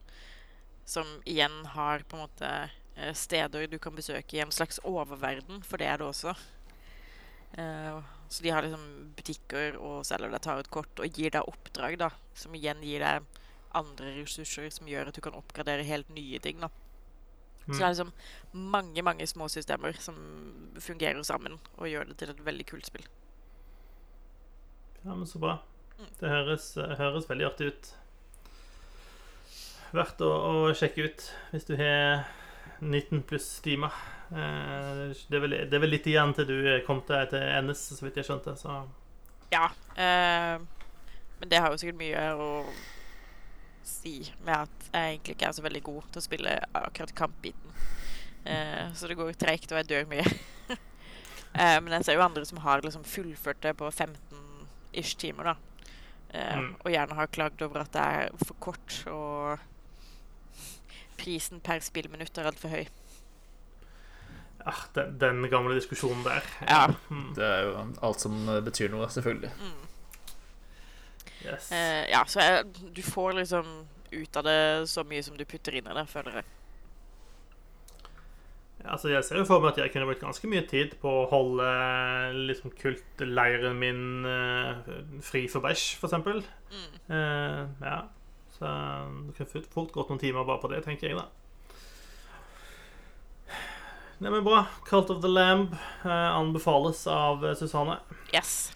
som 0.88 1.18
igjen 1.28 1.66
har 1.74 2.06
på 2.08 2.16
en 2.16 2.24
måte 2.24 2.50
eh, 2.96 3.14
steder 3.14 3.68
du 3.68 3.80
kan 3.80 3.96
besøke 3.96 4.38
i 4.38 4.44
en 4.44 4.54
slags 4.56 4.80
oververden, 4.88 5.60
for 5.68 5.82
det 5.82 5.90
er 5.92 6.00
det 6.00 6.08
også. 6.08 6.34
Eh, 7.60 7.98
så 8.30 8.44
de 8.44 8.50
har 8.52 8.62
liksom 8.66 9.14
butikker 9.18 9.78
og 9.80 10.02
selger 10.06 10.32
deg 10.34 10.42
tarotkort 10.44 11.00
og 11.04 11.14
gir 11.18 11.32
deg 11.32 11.48
oppdrag, 11.48 11.98
da, 12.02 12.10
som 12.36 12.56
igjen 12.58 12.82
gir 12.84 13.00
deg 13.04 13.24
andre 13.78 14.14
ressurser 14.22 14.70
som 14.74 14.88
gjør 14.90 15.08
at 15.12 15.16
du 15.16 15.22
kan 15.22 15.36
oppgradere 15.38 15.84
helt 15.88 16.10
nye 16.16 16.40
ting. 16.44 16.60
da. 16.60 16.70
Så 17.68 17.74
det 17.74 17.82
er 17.82 17.88
Mm. 17.88 17.92
liksom 17.92 18.14
mange 18.72 19.02
mange 19.04 19.28
små 19.28 19.48
systemer 19.52 19.94
som 20.00 20.16
fungerer 20.80 21.24
sammen 21.24 21.60
og 21.78 21.88
gjør 21.88 22.08
det 22.08 22.18
til 22.18 22.30
et 22.30 22.46
veldig 22.46 22.66
kult 22.66 22.86
spill. 22.88 23.04
Ja, 25.04 25.14
men 25.16 25.26
så 25.28 25.40
bra. 25.40 25.58
Mm. 26.00 26.08
Det 26.20 26.30
høres, 26.30 26.76
høres 26.76 27.28
veldig 27.30 27.46
artig 27.46 27.68
ut. 27.74 27.94
Verdt 29.96 30.22
å, 30.22 30.30
å 30.30 30.74
sjekke 30.76 31.06
ut 31.08 31.26
hvis 31.52 31.66
du 31.68 31.76
har 31.80 32.26
19 32.82 33.24
pluss 33.28 33.48
timer. 33.66 33.94
Eh, 34.32 35.16
det, 35.30 35.40
det 35.70 35.74
er 35.78 35.84
vel 35.84 35.94
litt 35.94 36.08
igjen 36.10 36.34
til 36.38 36.48
du 36.50 36.58
kom 36.88 37.02
til, 37.08 37.24
til 37.32 37.46
NS, 37.68 37.84
så 37.98 38.06
vidt 38.06 38.20
jeg 38.22 38.28
skjønte. 38.30 38.56
Så 38.60 38.82
Ja. 39.54 39.70
Eh, 39.96 40.58
men 41.40 41.50
det 41.52 41.60
har 41.62 41.70
jo 41.72 41.78
sikkert 41.78 42.00
mye 42.02 42.24
å 42.34 42.50
si 43.88 44.20
med 44.44 44.66
at 44.66 44.88
jeg 44.92 45.14
egentlig 45.14 45.36
ikke 45.38 45.48
er 45.48 45.56
så 45.56 45.64
veldig 45.64 45.84
god 45.86 46.08
til 46.12 46.20
å 46.20 46.26
spille 46.26 46.56
akkurat 46.76 47.14
kampbiten. 47.16 47.78
Eh, 48.44 48.90
så 48.98 49.08
det 49.08 49.18
går 49.20 49.32
treigt, 49.40 49.72
og 49.72 49.80
jeg 49.80 49.88
dør 49.92 50.10
mye. 50.12 50.26
eh, 51.62 51.78
men 51.84 51.94
jeg 51.98 52.08
ser 52.08 52.18
jo 52.18 52.26
andre 52.26 52.46
som 52.48 52.60
har 52.66 52.84
liksom 52.84 53.06
fullført 53.08 53.62
det 53.64 53.76
på 53.80 53.90
15-ish 53.92 55.16
timer, 55.22 55.54
da. 55.54 55.56
Eh, 56.34 56.58
Mm. 56.58 56.74
Og 56.84 56.92
gjerne 56.92 57.16
har 57.16 57.30
klagd 57.32 57.62
over 57.64 57.86
at 57.86 57.94
det 57.96 58.04
er 58.04 58.32
for 58.44 58.56
kort, 58.60 58.98
og 59.08 59.60
prisen 61.28 61.60
per 61.64 61.84
spillminutt 61.84 62.40
er 62.40 62.48
altfor 62.48 62.72
høy. 62.72 62.88
Ja, 64.64 64.74
den, 64.96 65.14
den 65.20 65.46
gamle 65.52 65.76
diskusjonen 65.78 66.24
der. 66.26 66.48
Ja. 66.68 66.88
Mm, 67.12 67.30
Det 67.36 67.46
er 67.46 67.62
jo 67.68 67.76
alt 68.04 68.24
som 68.24 68.40
eh, 68.52 68.64
betyr 68.66 68.92
noe, 68.92 69.08
selvfølgelig. 69.12 69.52
Mm. 69.62 69.86
yes. 71.46 71.70
Eh, 71.72 72.04
ja, 72.12 72.24
så 72.28 72.44
jeg, 72.44 72.66
du 72.96 73.04
får 73.06 73.38
liksom 73.42 73.70
ut 74.12 74.40
av 74.40 74.48
det 74.48 74.60
så 74.92 75.04
mye 75.08 75.24
som 75.24 75.38
du 75.40 75.44
putter 75.48 75.76
inn 75.78 75.88
i 75.88 75.96
det, 76.00 76.08
føler 76.12 76.40
jeg. 76.42 76.50
Ja, 78.84 78.92
Altså, 78.94 79.10
jeg 79.12 79.24
ser 79.26 79.40
jo 79.42 79.48
for 79.48 79.64
meg 79.64 79.74
at 79.74 79.82
jeg 79.82 79.92
kunne 79.94 80.08
brukt 80.08 80.22
ganske 80.24 80.48
mye 80.52 80.64
tid 80.70 80.94
på 81.02 81.12
å 81.12 81.26
holde 81.32 81.72
liksom 82.50 82.72
kultleiren 82.78 83.80
min 83.80 84.04
eh, 84.28 84.94
fri 85.26 85.48
for 85.52 85.64
bæsj, 85.66 85.88
eksempel. 86.08 86.44
Mm. 86.72 86.94
Eh, 87.16 87.64
ja. 87.88 87.98
Så 88.58 88.70
det 89.28 89.36
kan 89.38 89.46
fort- 89.70 89.92
gått 89.94 90.10
noen 90.10 90.20
timer 90.22 90.46
bare 90.48 90.62
på 90.64 90.70
det, 90.72 90.80
tenker 90.86 91.12
jeg, 91.12 91.18
da. 91.20 91.28
Nei, 94.18 94.32
men 94.34 94.44
bra. 94.44 94.64
Cult 94.88 95.10
of 95.14 95.22
the 95.22 95.30
Lamb 95.30 95.76
eh, 96.04 96.10
anbefales 96.34 97.04
av 97.08 97.44
eh, 97.46 97.54
Susanne. 97.60 98.00
Yes. 98.34 98.74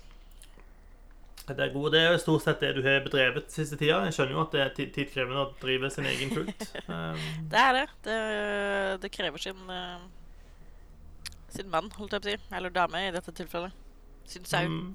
Det 1.48 1.58
er 1.66 1.72
gode. 1.74 1.96
Det 1.98 2.02
er 2.06 2.20
stort 2.22 2.44
sett 2.46 2.62
det 2.62 2.76
du 2.78 2.84
har 2.86 3.02
bedrevet 3.04 3.50
siste 3.52 3.76
tida. 3.80 4.04
Jeg 4.06 4.14
skjønner 4.16 4.36
jo 4.38 4.44
at 4.44 4.54
det 4.54 4.62
er 4.62 4.92
tidkrevende 4.94 5.42
å 5.42 5.50
drive 5.60 5.90
sin 5.92 6.06
egen 6.12 6.30
kult. 6.36 6.68
Um, 6.92 7.18
Det 7.50 7.58
er 7.60 7.74
det. 7.80 7.86
Det, 8.06 8.20
det 9.04 9.10
krever 9.16 9.42
sin 9.42 9.60
eh, 9.74 10.04
sin 11.52 11.68
mann, 11.74 11.90
holdt 11.98 12.14
jeg 12.16 12.22
på 12.24 12.30
å 12.30 12.36
si. 12.38 12.54
Eller 12.60 12.72
dame, 12.78 13.02
i 13.08 13.12
dette 13.16 13.34
tilfellet. 13.36 13.74
Sin 14.30 14.46
sau. 14.48 14.62
mm, 14.70 14.94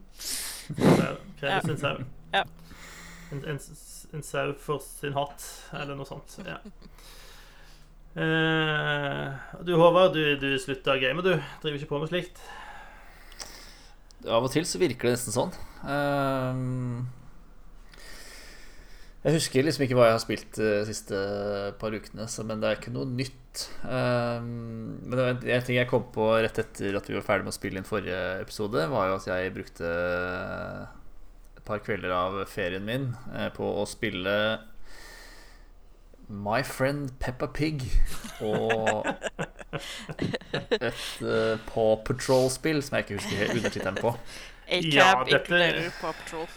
krever 1.43 1.51
Ja. 1.51 1.61
sin 1.67 1.83
sau. 1.83 1.99
Ja. 2.33 2.45
En, 3.35 3.43
en, 3.51 3.59
en 4.15 4.23
sau 4.23 4.53
for 4.63 4.83
sin 4.85 5.17
hatt, 5.17 5.45
eller 5.75 5.99
noe 5.99 6.09
sånt. 6.09 6.39
Ja. 6.47 6.61
Eh, 8.17 9.33
du 9.61 9.75
Håvard, 9.77 10.15
du, 10.17 10.39
du 10.41 10.55
slutta 10.57 10.95
å 10.95 11.01
game, 11.03 11.21
du. 11.21 11.35
Driver 11.61 11.77
ikke 11.77 11.91
på 11.91 11.99
med 12.01 12.09
slikt? 12.09 12.41
Av 14.25 14.41
og 14.41 14.49
til 14.55 14.65
så 14.65 14.81
virker 14.81 15.11
det 15.11 15.19
nesten 15.19 15.35
sånn. 15.35 15.53
Ehm, 15.85 17.05
jeg 19.27 19.37
husker 19.37 19.67
liksom 19.67 19.85
ikke 19.85 19.99
hva 19.99 20.09
jeg 20.09 20.17
har 20.17 20.23
spilt 20.25 20.59
de 20.59 20.87
siste 20.89 21.21
par 21.81 21.93
ukene, 21.93 22.25
så, 22.31 22.47
men 22.47 22.63
det 22.63 22.71
er 22.71 22.81
ikke 22.81 22.95
noe 22.95 23.11
nytt. 23.11 23.67
Ehm, 23.85 24.49
men 25.05 25.13
det 25.13 25.23
var 25.23 25.35
en, 25.37 25.67
ting 25.69 25.77
jeg 25.77 25.91
kom 25.91 26.09
på 26.15 26.31
rett 26.41 26.63
etter 26.63 26.97
at 26.97 27.11
vi 27.11 27.19
var 27.19 27.27
ferdig 27.27 27.51
med 27.51 27.53
å 27.53 27.59
spille 27.59 27.83
inn 27.83 27.89
forrige 27.89 28.23
episode, 28.41 28.89
var 28.97 29.11
jo 29.11 29.19
at 29.21 29.29
jeg 29.29 29.55
brukte 29.61 29.93
par 31.67 31.83
kvelder 31.85 32.13
av 32.15 32.39
ferien 32.51 32.85
min 32.87 33.11
eh, 33.35 33.49
på 33.55 33.67
å 33.81 33.85
spille 33.91 34.35
My 36.29 36.63
Friend 36.67 37.13
Peppa 37.23 37.47
Pig 37.55 37.85
og 38.43 39.07
et 40.81 41.05
uh, 41.23 41.55
Paw 41.69 41.93
Patrol-spill 42.07 42.81
som 42.83 42.97
jeg 42.97 43.07
ikke 43.07 43.19
husker 43.21 43.53
undertittelen 43.55 44.01
på. 44.01 44.11
Ja, 44.91 45.13
dette- 45.29 45.93
Paw 46.01 46.11
Patrol. 46.19 46.49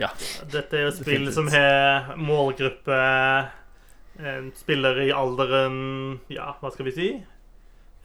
Ja. 0.00 0.10
Dette 0.52 0.76
er 0.78 0.84
jo 0.86 0.92
et 0.92 1.00
spill 1.00 1.32
som 1.32 1.48
har 1.52 2.14
målgruppe 2.16 2.96
eh, 4.20 4.46
Spillere 4.56 5.04
i 5.08 5.12
alderen 5.12 5.74
Ja, 6.32 6.54
hva 6.62 6.70
skal 6.72 6.88
vi 6.88 6.94
si? 6.96 7.08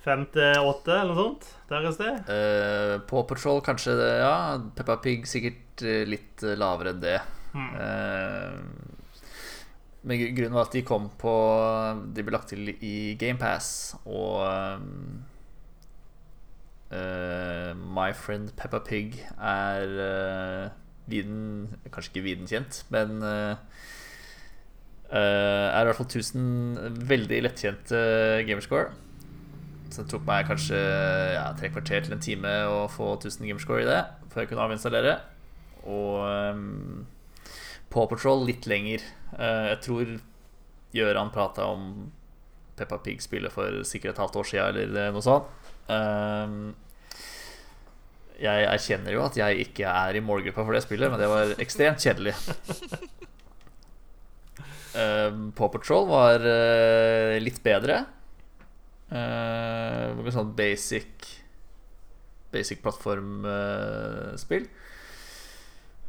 Fem 0.05 0.27
til 0.29 0.59
åtte, 0.61 0.93
eller 0.93 1.15
noe 1.15 1.17
sånt? 1.17 1.47
Der 1.71 1.85
et 1.89 1.95
sted? 1.95 2.27
Uh, 2.29 3.01
på 3.09 3.23
Patrol 3.25 3.57
kanskje, 3.65 3.95
det, 3.97 4.11
ja. 4.21 4.61
Peppa 4.77 4.99
Pig 5.01 5.25
sikkert 5.29 5.81
eh, 5.81 6.05
litt 6.05 6.43
eh, 6.45 6.53
lavere 6.59 6.89
enn 6.93 7.01
det. 7.01 7.21
Mm. 7.55 7.71
Uh, 7.73 8.53
men 10.05 10.21
grunnen 10.37 10.53
var 10.53 10.65
at 10.67 10.75
de 10.75 10.83
kom 10.85 11.09
på 11.17 11.33
De 12.13 12.21
ble 12.21 12.33
lagt 12.35 12.49
til 12.51 12.69
i 12.75 13.15
GamePass, 13.17 13.95
og 14.05 14.45
uh, 16.93 17.73
My 17.73 18.13
Friend 18.13 18.53
Peppa 18.59 18.79
Pig 18.85 19.17
er 19.41 19.89
viden 21.09 21.65
Kanskje 21.89 22.11
ikke 22.11 22.27
viden 22.27 22.45
kjent, 22.49 22.83
men 22.93 23.23
er 23.25 23.57
i 25.81 25.85
hvert 25.87 25.97
fall 25.97 26.11
1000 26.11 27.01
veldig 27.09 27.39
lettkjente 27.47 27.97
gamerscore. 28.45 28.93
Så 29.91 30.03
det 30.03 30.11
tok 30.11 30.25
meg 30.27 30.47
kanskje 30.49 30.79
ja, 31.35 31.47
tre 31.57 31.69
kvarter 31.73 32.05
til 32.05 32.15
en 32.15 32.23
time 32.23 32.53
å 32.71 32.85
få 32.91 33.13
1000 33.15 33.45
gamerscore 33.47 33.83
i 33.85 33.89
det 33.89 34.01
før 34.31 34.43
jeg 34.43 34.51
kunne 34.51 34.65
avinstallere. 34.67 35.17
Og 35.85 36.23
um, 36.25 37.05
Paw 37.93 38.07
Patrol 38.11 38.43
litt 38.47 38.67
lenger. 38.69 39.03
Uh, 39.37 39.71
jeg 39.71 39.81
tror 39.85 40.15
Gjøran 40.95 41.31
prata 41.35 41.67
om 41.67 42.07
Peppa 42.75 42.99
Pig-spillet 43.03 43.53
for 43.53 43.83
sikkert 43.87 44.15
et 44.15 44.23
halvt 44.23 44.39
år 44.41 44.49
siden, 44.49 44.81
eller 44.85 45.13
noe 45.15 45.23
sånt. 45.23 45.47
Um, 45.87 46.73
jeg 48.41 48.65
erkjenner 48.67 49.15
jo 49.15 49.23
at 49.23 49.37
jeg 49.39 49.67
ikke 49.69 49.87
er 49.87 50.17
i 50.17 50.23
målgruppa 50.23 50.65
for 50.65 50.75
det 50.75 50.83
spillet, 50.83 51.11
men 51.11 51.21
det 51.21 51.29
var 51.31 51.53
ekstremt 51.63 52.03
kjedelig. 52.03 52.35
Um, 54.95 55.51
Paw 55.57 55.71
Patrol 55.71 56.09
var 56.11 56.43
uh, 56.43 57.37
litt 57.43 57.61
bedre. 57.63 58.03
Uh, 59.05 60.17
med 60.17 60.33
sånn 60.33 60.55
basic 60.57 61.27
Basic 62.55 62.79
plattformspill. 62.81 64.67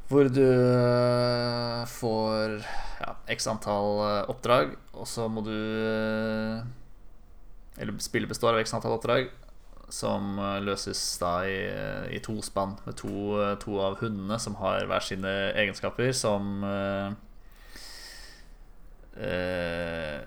hvor 0.06 0.28
du 0.30 0.44
eh, 0.46 1.80
får 1.90 2.61
ja, 3.00 3.14
x 3.35 3.48
antall 3.50 3.98
eh, 4.04 4.28
oppdrag, 4.30 4.76
og 4.94 5.09
så 5.11 5.26
må 5.26 5.42
du 5.42 5.50
eh, 5.50 6.61
Eller 7.82 7.98
spillet 7.98 8.30
består 8.30 8.54
av 8.54 8.62
x 8.62 8.76
antall 8.76 8.94
oppdrag 8.94 9.26
som 9.92 10.38
eh, 10.38 10.61
løses 10.62 11.00
da 11.22 11.32
i, 11.46 11.59
i 12.14 12.22
to 12.22 12.38
spann 12.42 12.76
med 12.87 12.96
to, 13.02 13.11
eh, 13.42 13.56
to 13.62 13.80
av 13.82 13.98
hundene 14.00 14.38
som 14.42 14.54
har 14.62 14.87
hver 14.87 15.04
sine 15.04 15.35
egenskaper, 15.54 16.12
som 16.14 16.64
uh, 16.66 17.11
eh, 19.18 20.22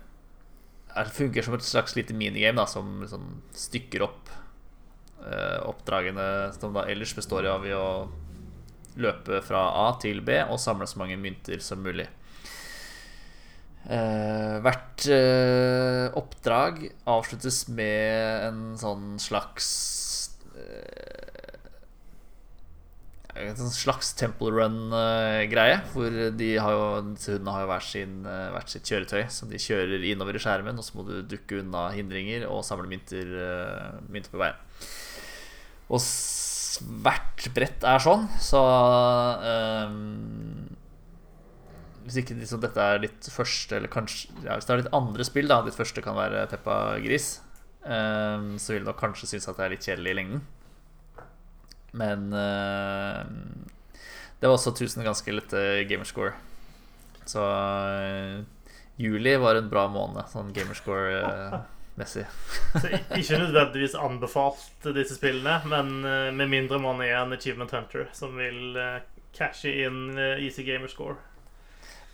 er, 1.00 1.12
fungerer 1.14 1.48
som 1.48 1.58
et 1.58 1.66
slags 1.66 1.96
lite 1.98 2.16
minigame 2.18 2.60
da, 2.62 2.68
som 2.70 3.00
liksom 3.04 3.26
stykker 3.56 4.06
opp 4.06 4.32
eh, 5.26 5.60
oppdragene 5.70 6.30
som 6.58 6.76
da 6.76 6.86
ellers 6.90 7.16
består 7.18 7.48
av 7.50 7.68
i 7.68 7.76
å 7.76 7.90
løpe 9.00 9.42
fra 9.46 9.64
A 9.86 9.92
til 10.02 10.22
B 10.26 10.42
og 10.44 10.60
samle 10.62 10.88
så 10.90 11.00
mange 11.02 11.18
mynter 11.20 11.62
som 11.64 11.82
mulig. 11.84 12.08
Eh, 13.90 14.56
hvert 14.62 15.06
eh, 15.08 16.10
oppdrag 16.20 16.84
avsluttes 17.10 17.64
med 17.72 18.50
en 18.50 18.62
sånn 18.78 19.14
slags 19.24 19.70
eh, 20.60 21.29
En 23.40 23.72
slags 23.72 24.12
Temple 24.20 24.52
Run-greie. 24.52 25.80
Hvor 25.94 26.18
de 26.36 26.50
har 26.60 26.76
jo, 26.76 26.82
hundene 27.16 27.54
har 27.56 27.64
jo 27.64 27.70
hvert, 27.72 27.88
sin, 27.88 28.18
eh, 28.28 28.50
hvert 28.56 28.74
sitt 28.74 28.90
kjøretøy 28.90 29.24
som 29.32 29.52
de 29.52 29.62
kjører 29.62 30.04
innover 30.12 30.36
i 30.36 30.44
skjermen. 30.44 30.80
Og 30.80 30.86
så 30.86 30.98
må 30.98 31.06
du 31.08 31.22
dukke 31.24 31.62
unna 31.64 31.88
hindringer 31.96 32.48
og 32.50 32.66
samle 32.68 32.90
mynter, 32.92 33.32
eh, 33.46 34.02
mynter 34.12 34.34
på 34.34 34.42
veien. 34.44 34.60
Og 35.90 36.04
hvert 37.04 37.50
brett 37.56 37.86
er 37.88 38.02
sånn, 38.04 38.28
så 38.42 38.60
um, 39.90 40.70
Hvis 42.06 42.20
ikke 42.22 42.38
liksom, 42.38 42.62
dette 42.64 42.84
er 42.84 43.02
ditt 43.04 43.30
første, 43.34 43.80
eller 43.80 43.92
kanskje 43.92 44.30
ja, 44.46 44.56
Hvis 44.56 44.70
det 44.70 44.76
er 44.76 44.84
ditt 44.84 44.96
andre 44.96 45.26
spill, 45.28 45.50
da 45.50 45.62
ditt 45.66 45.78
første 45.78 46.04
kan 46.06 46.18
være 46.18 46.46
Peppa 46.52 46.78
Gris, 47.04 47.40
um, 47.84 48.54
så 48.62 48.76
vil 48.76 48.86
du 48.86 48.92
nok 48.92 49.02
kanskje 49.02 49.34
synes 49.34 49.50
at 49.50 49.60
det 49.60 49.66
er 49.66 49.76
litt 49.76 49.90
kjedelig 49.90 50.14
i 50.14 50.20
lengden. 50.22 50.46
Men 51.92 52.34
uh, 52.34 53.26
det 54.40 54.48
var 54.48 54.56
også 54.56 54.74
1000 54.76 55.04
ganske 55.04 55.34
lette 55.34 55.66
gamerscore. 55.90 56.34
Så 57.26 57.44
uh, 57.44 58.40
juli 58.96 59.36
var 59.38 59.60
en 59.60 59.70
bra 59.72 59.88
måned, 59.92 60.26
sånn 60.32 60.54
gamerscore-messig. 60.56 62.26
Så 62.82 62.92
ikke 63.18 63.42
nødvendigvis 63.46 63.98
anbefalt 64.00 64.90
disse 64.96 65.18
spillene, 65.18 65.60
men 65.72 66.04
eh, 66.06 66.30
med 66.36 66.52
mindre 66.52 66.80
man 66.84 67.02
er 67.04 67.16
en 67.22 67.34
Achievement 67.36 67.72
Hunter 67.76 68.10
som 68.16 68.36
vil 68.40 68.78
cashe 69.36 69.72
inn 69.86 70.20
Easy 70.20 70.66
Gamerscore. 70.68 71.16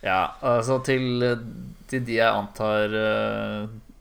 Ja, 0.04 0.36
altså 0.46 0.78
til, 0.86 1.24
til 1.90 2.06
de 2.06 2.20
jeg 2.20 2.30
antar 2.30 2.94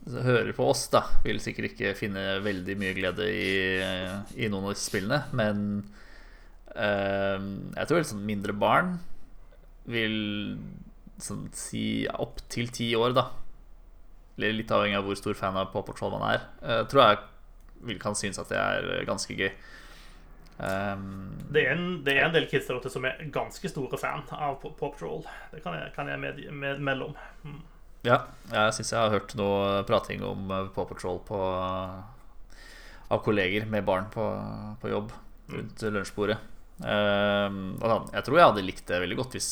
hører 0.06 0.54
på 0.54 0.68
oss, 0.70 0.86
da, 0.94 1.02
vil 1.26 1.40
sikkert 1.42 1.72
ikke 1.72 1.96
finne 1.98 2.40
veldig 2.46 2.76
mye 2.78 2.96
glede 2.98 3.26
i, 3.32 3.54
i 4.38 4.50
noen 4.52 4.68
av 4.68 4.76
disse 4.76 4.90
spillene. 4.92 5.24
Men 5.36 5.64
eh, 6.76 7.48
jeg 7.80 7.90
tror 7.90 8.06
sånn 8.06 8.26
mindre 8.28 8.54
barn 8.54 9.00
vil 9.90 10.18
sånn 11.22 11.48
si 11.56 12.06
opp 12.12 12.42
til 12.52 12.70
ti 12.74 12.92
år, 12.98 13.16
da. 13.18 13.30
Litt 14.42 14.72
avhengig 14.76 15.00
av 15.00 15.08
hvor 15.08 15.18
stor 15.18 15.38
fan 15.38 15.58
av 15.58 15.72
Paw 15.72 15.86
Patrol 15.88 16.18
man 16.18 16.28
er. 16.34 16.46
eh, 16.66 16.84
tror 16.92 17.06
jeg 17.06 17.24
vil 17.86 18.00
kan 18.02 18.18
synes 18.18 18.40
at 18.42 18.50
det 18.52 18.60
er 18.60 19.08
ganske 19.08 19.36
gøy. 19.38 19.52
Um, 20.56 21.36
Det 21.52 21.66
er, 21.66 21.74
en, 21.76 21.88
det 22.06 22.14
er 22.16 22.26
en 22.30 22.34
del 22.34 22.46
kids 22.48 22.68
der 22.70 22.80
ute 22.80 22.90
som 22.92 23.04
er 23.08 23.20
ganske 23.34 23.68
store 23.70 24.00
fan 24.00 24.24
av 24.32 24.60
Paw 24.62 24.72
Patrol. 24.80 25.26
Det 25.52 25.62
kan 25.64 25.76
jeg, 25.76 25.92
kan 25.96 26.08
jeg 26.12 26.22
med, 26.22 26.40
med, 26.52 26.80
mellom. 26.84 27.16
Mm. 27.44 27.62
Ja, 28.06 28.20
jeg 28.52 28.74
syns 28.78 28.92
jeg 28.94 29.02
har 29.02 29.14
hørt 29.16 29.34
noe 29.40 29.82
prating 29.88 30.22
om 30.26 30.52
eh, 30.54 30.68
Paw 30.76 30.86
Patrol 30.90 31.18
på, 31.26 31.40
av 33.10 33.24
kolleger 33.26 33.66
med 33.70 33.86
barn 33.88 34.12
på, 34.14 34.26
på 34.82 34.92
jobb 34.92 35.14
rundt 35.54 35.86
lunsjbordet. 35.90 36.38
Ehm, 36.86 37.60
jeg 37.80 38.26
tror 38.28 38.38
jeg 38.38 38.50
hadde 38.50 38.66
likt 38.66 38.86
det 38.90 39.00
veldig 39.00 39.18
godt 39.22 39.38
hvis 39.38 39.50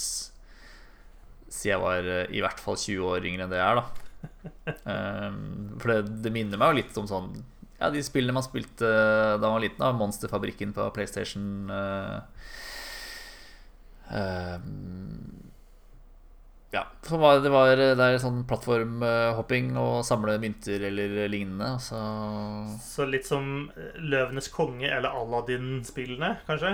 jeg 1.63 1.79
var 1.79 2.03
eh, 2.03 2.29
i 2.35 2.41
hvert 2.43 2.59
fall 2.61 2.77
20 2.77 3.09
år 3.13 3.27
yngre 3.29 3.45
enn 3.45 3.53
det 3.53 3.61
jeg 3.61 3.69
er, 3.71 3.81
da. 3.81 3.85
Ehm, 4.93 5.73
for 5.81 5.91
det, 5.91 5.99
det 6.23 6.31
minner 6.35 6.59
meg 6.59 6.71
jo 6.71 6.77
litt 6.77 6.97
om 7.01 7.07
sånn 7.09 7.33
Ja, 7.79 7.89
de 7.91 7.99
spillene 8.05 8.35
man 8.37 8.45
spilte 8.45 8.87
da 8.87 9.41
man 9.41 9.57
var 9.57 9.63
liten, 9.65 9.81
da. 9.81 9.89
Monsterfabrikken 9.97 10.71
på 10.77 10.85
PlayStation. 10.95 11.47
Uh, 11.67 12.21
ehm, 14.13 15.43
ja, 16.73 16.81
så 17.05 17.17
var, 17.21 17.39
det 17.43 17.51
var 17.53 17.75
det 17.77 17.93
er 18.01 18.15
sånn 18.21 18.39
plattformhopping 18.49 19.75
og 19.77 19.99
samle 20.07 20.39
mynter 20.41 20.87
eller 20.89 21.27
lignende. 21.29 21.75
Så 21.83 21.99
Så 22.81 23.05
litt 23.09 23.27
som 23.29 23.69
eh, 23.77 23.99
Løvenes 24.01 24.49
konge 24.53 24.89
eller 24.89 25.13
Aladdin-spillene, 25.21 26.31
kanskje? 26.49 26.73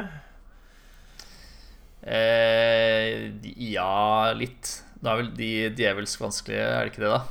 eh, 2.03 3.31
Ja, 3.71 4.31
litt. 4.33 4.83
Da 5.01 5.13
er 5.13 5.21
vel 5.21 5.33
de 5.37 5.51
djevelsk 5.79 6.23
vanskelige, 6.23 6.63
er 6.63 6.85
det 6.87 6.93
ikke 6.93 7.05
det, 7.05 7.11
da? 7.13 7.21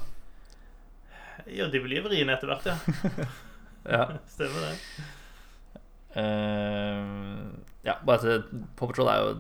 Ja, 1.49 1.67
de 1.73 1.81
blir 1.81 2.05
vriene 2.05 2.35
etter 2.37 2.51
hvert, 2.53 2.69
ja. 2.69 2.79
Ja. 3.89 4.03
Stemmer 4.35 4.67
det. 4.67 4.75
Eh, 6.19 7.05
ja, 7.87 7.95
bare 8.05 8.35
at 8.41 8.51
Paw 8.77 8.89
Patrol 8.91 9.09
er 9.13 9.23
jo 9.23 9.31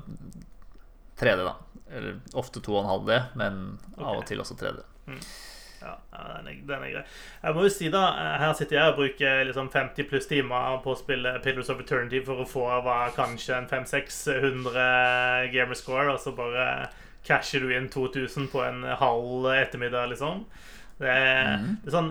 3D, 1.18 1.42
da. 1.44 1.54
Eller 1.90 2.18
ofte 2.36 2.60
2,5D, 2.60 3.20
men 3.40 3.62
av 3.96 4.18
og 4.20 4.26
til 4.28 4.40
også 4.42 4.58
3D. 4.60 4.82
Ja, 5.80 5.94
ja, 6.12 6.22
den, 6.36 6.48
er, 6.50 6.54
den 6.66 6.82
er 6.82 6.92
grei. 6.92 7.02
Jeg 7.42 7.54
må 7.54 7.64
jo 7.64 7.70
si 7.72 7.88
da, 7.92 8.02
Her 8.42 8.54
sitter 8.58 8.80
jeg 8.80 8.92
og 8.92 8.96
bruker 8.98 9.44
liksom 9.46 9.68
50 9.72 10.08
pluss 10.10 10.26
timer 10.30 10.80
på 10.84 10.92
å 10.92 10.98
spille 10.98 11.36
Pillars 11.44 11.70
of 11.70 11.82
Eternity 11.84 12.20
for 12.26 12.42
å 12.42 12.48
få 12.48 12.64
hva, 12.84 12.96
kanskje 13.16 13.60
en 13.60 13.68
500-600 13.70 15.52
gamerscore, 15.54 16.10
og 16.12 16.20
så 16.22 16.34
bare 16.36 16.88
casher 17.26 17.62
du 17.62 17.74
inn 17.76 17.88
2000 17.92 18.48
på 18.52 18.62
en 18.64 18.82
halv 18.98 19.50
ettermiddag, 19.54 20.10
liksom. 20.14 20.44
Det 20.98 21.12
er, 21.14 21.60
det 21.84 21.92
er 21.92 21.94
sånn 21.94 22.08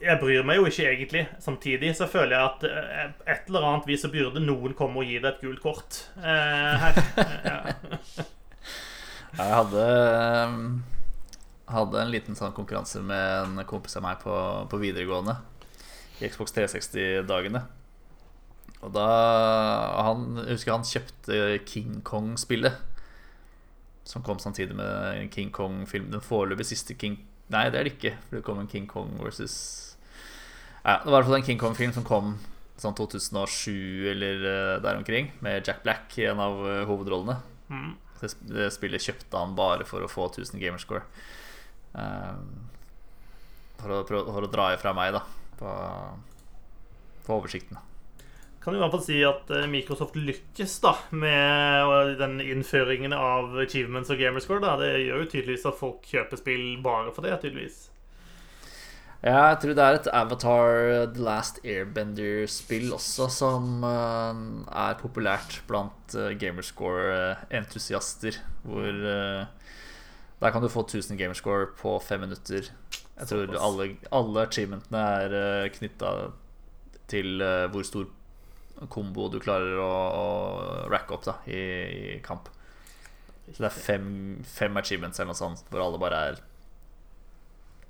Jeg 0.00 0.16
bryr 0.22 0.46
meg 0.48 0.56
jo 0.56 0.68
ikke 0.70 0.86
egentlig. 0.88 1.26
Samtidig 1.42 1.92
så 1.98 2.08
føler 2.10 2.32
jeg 2.32 2.46
at 2.48 2.64
eh, 2.66 3.10
et 3.34 3.50
eller 3.50 3.66
annet 3.68 3.90
vis 3.90 4.02
så 4.02 4.10
burde 4.10 4.40
noen 4.42 4.72
komme 4.78 5.02
og 5.02 5.10
gi 5.10 5.20
deg 5.20 5.34
et 5.34 5.44
gult 5.44 5.60
kort 5.62 6.04
eh, 6.16 6.86
her. 6.86 7.02
Ja. 7.52 7.58
Jeg 9.32 9.54
hadde 9.56 9.84
Hadde 11.72 12.00
en 12.02 12.10
liten 12.12 12.36
sånn 12.36 12.52
konkurranse 12.52 13.00
med 13.00 13.46
en 13.46 13.68
kompis 13.68 13.96
av 13.96 14.04
meg 14.04 14.18
på, 14.20 14.32
på 14.68 14.80
videregående. 14.82 15.38
I 16.20 16.28
Xbox 16.28 16.52
360-dagene. 16.52 17.62
Og 18.82 18.90
da 18.92 19.06
han, 20.02 20.26
Jeg 20.42 20.58
husker 20.58 20.74
han 20.74 20.84
kjøpte 20.86 21.38
King 21.70 22.02
Kong-spillet. 22.04 22.76
Som 24.04 24.26
kom 24.26 24.42
samtidig 24.42 24.76
med 24.76 25.30
King 25.32 25.52
Kong-film. 25.54 26.10
Den 26.12 26.24
foreløpig 26.24 26.68
siste 26.74 26.98
King 26.98 27.20
Nei, 27.52 27.66
det 27.68 27.78
er 27.78 27.88
det 27.88 27.96
ikke. 27.96 28.14
For 28.26 28.38
det 28.38 28.46
kom 28.46 28.60
en 28.62 28.70
King 28.70 28.86
Kong 28.88 29.16
versus 29.20 29.56
ja, 30.82 30.98
Det 31.02 31.08
var 31.08 31.12
i 31.12 31.16
hvert 31.18 31.28
fall 31.30 31.40
en 31.40 31.46
King 31.46 31.60
Kong-film 31.60 31.92
som 31.94 32.06
kom 32.06 32.34
sånn 32.80 32.96
2007 32.98 34.08
eller 34.12 34.46
eh, 34.50 34.78
der 34.82 34.98
omkring. 34.98 35.30
Med 35.44 35.64
Jack 35.68 35.84
Black 35.84 36.16
i 36.18 36.26
en 36.30 36.40
av 36.42 36.62
eh, 36.66 36.84
hovedrollene. 36.88 37.38
Mm. 37.70 37.92
Det, 38.22 38.68
spillet 38.74 39.04
kjøpte 39.04 39.38
han 39.38 39.56
bare 39.58 39.86
for 39.88 40.04
å 40.04 40.10
få 40.10 40.28
1000 40.30 40.60
gamerscore. 40.62 41.04
Um, 41.92 42.68
for, 43.80 43.98
å, 43.98 44.02
for 44.06 44.46
å 44.46 44.50
dra 44.50 44.72
ifra 44.76 44.94
meg, 44.96 45.16
da, 45.16 45.24
på, 45.58 45.72
på 47.26 47.40
oversikten. 47.40 47.80
Kan 48.62 48.76
i 48.76 48.78
hvert 48.78 48.94
fall 48.94 49.02
si 49.02 49.16
at 49.26 49.48
eh, 49.50 49.66
Microsoft 49.66 50.14
lykkes 50.14 50.76
da 50.84 50.92
med 51.18 52.12
den 52.20 52.36
innføringen 52.44 53.14
av 53.16 53.56
achievements 53.58 54.12
og 54.14 54.22
gamerscore. 54.22 54.62
Da. 54.62 54.76
Det 54.78 54.92
gjør 55.02 55.24
jo 55.24 55.30
tydeligvis 55.32 55.66
at 55.66 55.80
folk 55.80 56.06
kjøper 56.06 56.38
spill 56.38 56.68
bare 56.84 57.10
for 57.10 57.26
det. 57.26 57.40
tydeligvis 57.42 57.88
Ja, 59.22 59.52
jeg 59.52 59.60
tror 59.62 59.76
det 59.78 59.82
er 59.84 59.96
et 60.00 60.06
Avatar 60.18 60.72
The 61.14 61.22
Last 61.22 61.60
Airbender-spill 61.62 62.88
også 62.96 63.28
som 63.30 63.84
eh, 63.86 64.40
er 64.82 64.96
populært 64.98 65.60
blant 65.68 66.16
uh, 66.18 66.32
gamerscore-entusiaster. 66.34 68.40
Hvor 68.66 68.90
eh, 68.90 69.46
Der 70.42 70.50
kan 70.50 70.62
du 70.62 70.68
få 70.68 70.82
1000 70.82 71.16
gamerscore 71.18 71.66
på 71.78 71.98
fem 72.02 72.20
minutter. 72.26 72.62
Jeg 73.20 73.26
tror 73.30 73.46
alle, 73.62 73.96
alle 74.10 74.42
achievementene 74.42 74.98
er 74.98 75.70
knytta 75.78 76.34
til 77.06 77.38
eh, 77.46 77.70
hvor 77.70 77.82
stor 77.86 78.10
kombo 78.90 79.28
du 79.30 79.38
klarer 79.38 79.78
å, 79.78 79.86
å 80.18 80.26
racke 80.90 81.14
opp 81.14 81.22
da, 81.28 81.36
i, 81.46 81.62
i 82.16 82.18
kamp. 82.26 82.50
Så 83.52 83.58
det 83.60 83.70
er 83.70 83.82
fem, 83.84 84.06
fem 84.42 84.76
achievements 84.82 85.20
eller 85.20 85.30
noe 85.30 85.38
sånt, 85.38 85.62
hvor 85.70 85.78
alle 85.84 86.02
bare 86.02 86.18
er 86.32 86.42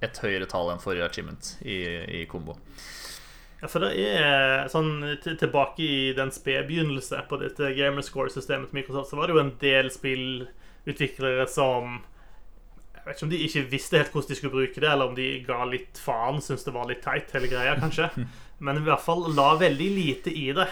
et 0.03 0.19
høyere 0.25 0.49
tall 0.51 0.73
enn 0.73 0.83
forrige 0.83 1.07
achievement 1.07 1.55
i, 1.63 1.79
i 2.23 2.25
kombo. 2.31 2.57
Ja, 3.63 3.69
for 3.71 3.85
det 3.85 3.93
er 3.95 4.71
sånn 4.73 4.97
Tilbake 5.23 5.85
i 5.87 5.99
den 6.19 6.33
spede 6.35 6.65
begynnelse 6.67 7.21
på 7.31 7.39
dette 7.39 7.71
gamerscore-systemet 7.77 8.73
til 8.73 8.81
Microsoft, 8.81 9.13
så 9.13 9.19
var 9.21 9.31
det 9.31 9.37
jo 9.37 9.43
en 9.45 9.53
del 9.61 9.91
spillutviklere 9.95 11.47
som 11.51 12.01
Jeg 12.97 13.05
vet 13.05 13.15
ikke 13.17 13.27
om 13.29 13.35
de 13.35 13.43
ikke 13.47 13.67
visste 13.71 14.01
helt 14.01 14.15
hvordan 14.15 14.33
de 14.33 14.39
skulle 14.41 14.57
bruke 14.57 14.83
det, 14.83 14.89
eller 14.91 15.11
om 15.11 15.19
de 15.19 15.29
ga 15.47 15.63
litt 15.71 15.99
faen, 15.99 16.43
syntes 16.43 16.67
det 16.67 16.75
var 16.75 16.91
litt 16.91 17.05
teit, 17.07 17.31
hele 17.35 17.51
greia, 17.51 17.77
kanskje. 17.79 18.11
Men 18.67 18.79
i 18.79 18.85
hvert 18.87 19.03
fall 19.03 19.25
la 19.35 19.53
veldig 19.59 19.89
lite 19.95 20.35
i 20.39 20.51
det. 20.55 20.69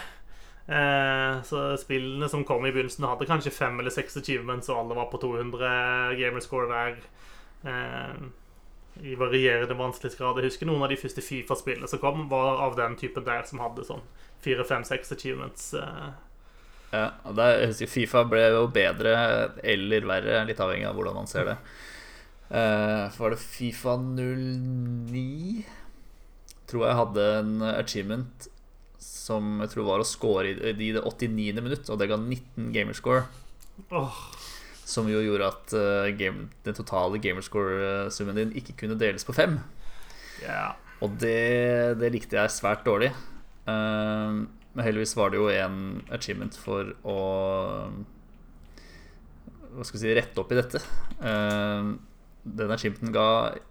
Eh, 0.71 1.41
så 1.43 1.63
spillene 1.79 2.29
som 2.31 2.45
kom 2.47 2.63
i 2.63 2.71
begynnelsen, 2.71 3.07
hadde 3.07 3.27
kanskje 3.27 3.51
fem 3.51 3.79
eller 3.79 3.91
seks 3.91 4.15
achievements, 4.21 4.69
og 4.71 4.83
alle 4.83 4.99
var 4.99 5.09
på 5.11 5.19
200 5.19 6.15
gamerscore 6.19 6.69
hver. 6.71 7.01
Eh, 7.67 8.15
i 9.01 9.15
varierende 9.17 9.77
vanskelighetsgrad. 9.77 10.39
Jeg 10.39 10.51
husker 10.51 10.69
noen 10.69 10.85
av 10.85 10.91
de 10.91 10.99
første 10.99 11.23
Fifa-spillene 11.25 11.89
som 11.89 12.01
kom, 12.01 12.27
var 12.31 12.61
av 12.67 12.75
den 12.77 12.97
typen 12.99 13.25
der 13.25 13.45
som 13.49 13.61
hadde 13.63 13.85
sånn 13.87 14.03
fire, 14.43 14.65
fem, 14.67 14.85
seks 14.87 15.13
achievements. 15.15 15.73
eh. 15.73 16.11
Ja, 16.91 17.05
og 17.23 17.37
der, 17.39 17.55
jeg 17.61 17.71
husker 17.71 17.91
Fifa 17.91 18.23
ble 18.27 18.43
jo 18.51 18.65
bedre 18.73 19.13
eller 19.63 20.07
verre, 20.09 20.41
litt 20.47 20.59
avhengig 20.59 20.89
av 20.89 20.97
hvordan 20.97 21.21
man 21.21 21.29
ser 21.31 21.47
det. 21.53 21.57
Uh, 22.51 23.07
var 23.15 23.31
det 23.31 23.39
Fifa 23.39 23.93
09 23.95 25.61
Tror 26.67 26.83
jeg 26.83 26.97
hadde 26.97 27.27
en 27.37 27.53
achievement 27.69 28.49
som 29.01 29.61
jeg 29.63 29.71
tror 29.71 29.87
var 29.87 30.03
å 30.03 30.07
score 30.07 30.49
i, 30.51 30.55
i 30.71 30.91
det 30.91 31.03
89. 31.03 31.61
minutt, 31.63 31.87
og 31.87 31.99
det 31.99 32.09
ga 32.11 32.17
19 32.19 32.69
gamerscore. 32.75 33.23
Åh, 33.89 34.19
Som 34.91 35.07
jo 35.11 35.21
gjorde 35.23 35.47
at 35.47 35.75
eh, 35.77 36.11
game, 36.19 36.49
den 36.65 36.75
totale 36.75 37.21
gamerscore-summen 37.23 38.39
din 38.39 38.55
ikke 38.59 38.75
kunne 38.83 38.99
deles 38.99 39.23
på 39.27 39.35
fem. 39.35 39.59
Yeah. 40.41 40.73
Og 41.01 41.15
det, 41.21 41.99
det 42.01 42.11
likte 42.13 42.37
jeg 42.37 42.53
svært 42.53 42.83
dårlig. 42.85 43.11
Uh, 43.65 44.43
men 44.73 44.85
heldigvis 44.85 45.15
var 45.17 45.31
det 45.31 45.39
jo 45.39 45.49
en 45.53 46.01
achievement 46.13 46.55
for 46.57 46.95
å 47.05 47.17
Hva 49.71 49.85
skal 49.85 49.97
vi 49.97 50.01
si 50.01 50.15
rette 50.17 50.41
opp 50.41 50.51
i 50.51 50.57
dette. 50.59 50.81
Uh, 51.21 51.95
den 52.41 52.73
achievementen 52.73 53.13
ga 53.15 53.27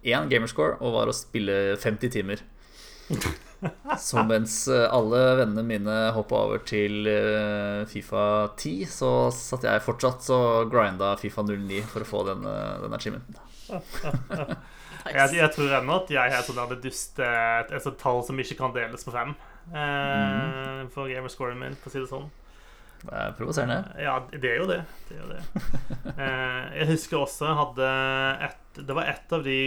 én 0.07 0.31
gamerscore 0.31 0.79
og 0.79 0.95
var 0.95 1.11
å 1.11 1.15
spille 1.15 1.77
50 1.77 2.13
timer. 2.17 2.43
Så 4.01 4.23
mens 4.25 4.55
eh, 4.71 4.87
alle 4.89 5.21
vennene 5.41 5.63
mine 5.67 5.97
hoppa 6.15 6.43
over 6.47 6.63
til 6.65 7.05
eh, 7.09 7.83
Fifa 7.89 8.25
10, 8.57 8.85
så 8.89 9.11
satt 9.35 9.67
jeg 9.67 9.83
fortsatt 9.85 10.29
og 10.33 10.71
grinda 10.73 11.13
Fifa 11.21 11.45
09 11.45 11.83
for 11.91 12.05
å 12.05 12.09
få 12.09 12.25
denne, 12.31 12.55
denne 12.81 12.89
den 12.89 12.99
achievementen. 12.99 13.41
Jeg, 15.01 15.31
jeg 15.33 15.49
tror 15.55 15.71
ennå 15.79 15.95
at 15.97 16.11
jeg 16.13 16.29
er 16.29 16.43
sånn 16.45 16.59
der 16.59 16.75
det 16.83 16.91
et, 16.93 17.71
et 17.73 17.95
tall 17.97 18.19
som 18.21 18.37
ikke 18.37 18.57
kan 18.59 18.73
deles 18.75 19.01
på 19.01 19.13
fem. 19.15 19.31
Eh, 19.73 20.83
For 20.93 21.09
gamerscoren 21.09 21.57
min, 21.57 21.77
for 21.79 21.89
å 21.89 21.93
si 21.93 22.03
det 22.03 22.09
sånn. 22.11 22.27
Det 23.01 23.15
er 23.17 23.31
provoserende. 23.33 23.79
Ja, 23.97 24.19
det 24.29 24.51
er 24.51 24.59
jo 24.61 24.67
det. 24.69 24.81
det, 25.09 25.17
er 25.17 25.23
jo 25.23 25.31
det. 25.31 25.41
Eh, 26.21 26.65
jeg 26.81 26.89
husker 26.91 27.21
også 27.21 27.47
jeg 27.47 27.57
hadde 27.57 27.87
et 28.45 28.79
Det 28.87 28.95
var 28.97 29.07
et 29.09 29.33
av 29.33 29.43
de 29.45 29.61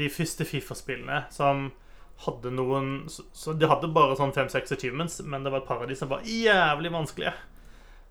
De 0.00 0.08
første 0.10 0.46
Fifa-spillene 0.48 1.20
som 1.34 1.68
hadde 2.26 2.52
noen 2.54 2.92
Så, 3.10 3.54
de 3.58 3.68
hadde 3.70 3.90
bare 3.94 4.16
sånn 4.18 4.34
fem-seks 4.34 4.74
achievements, 4.76 5.20
men 5.24 5.44
det 5.44 5.52
var 5.52 5.62
et 5.62 5.70
par 5.70 5.82
av 5.82 5.90
de 5.90 5.96
som 5.98 6.10
var 6.12 6.26
jævlig 6.28 6.92
vanskelige. 6.94 7.34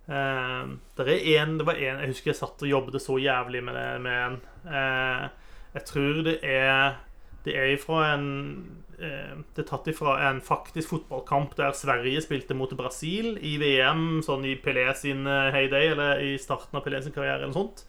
Uh, 0.09 0.75
det, 0.97 1.05
er 1.13 1.43
en, 1.43 1.59
det 1.59 1.65
var 1.67 1.77
en 1.77 2.01
Jeg 2.01 2.09
husker 2.09 2.31
jeg 2.31 2.39
satt 2.39 2.63
og 2.65 2.71
jobbet 2.71 2.97
så 2.99 3.19
jævlig 3.21 3.61
med, 3.63 3.77
det, 3.77 3.87
med 4.01 4.17
en. 4.25 4.37
Uh, 4.65 5.27
jeg 5.75 5.85
tror 5.87 6.23
det 6.25 6.39
er 6.43 6.97
Det 7.45 7.53
er 7.55 7.69
ifra 7.75 7.99
en 8.15 8.25
uh, 8.97 9.37
Det 9.53 9.61
er 9.61 9.69
tatt 9.69 9.87
ifra 9.87 10.17
en 10.27 10.41
faktisk 10.43 10.89
fotballkamp 10.89 11.53
der 11.59 11.77
Sverige 11.77 12.25
spilte 12.25 12.57
mot 12.57 12.73
Brasil 12.75 13.37
i 13.39 13.55
VM, 13.61 14.19
sånn 14.25 14.43
i 14.49 14.57
Pelé 14.59 14.89
sin 14.97 15.23
heyday, 15.25 15.93
eller 15.93 16.25
i 16.25 16.35
starten 16.41 16.81
av 16.81 16.83
Pelé 16.85 16.99
sin 17.05 17.15
karriere, 17.15 17.45
eller 17.45 17.53
noe 17.53 17.61
sånt. 17.61 17.85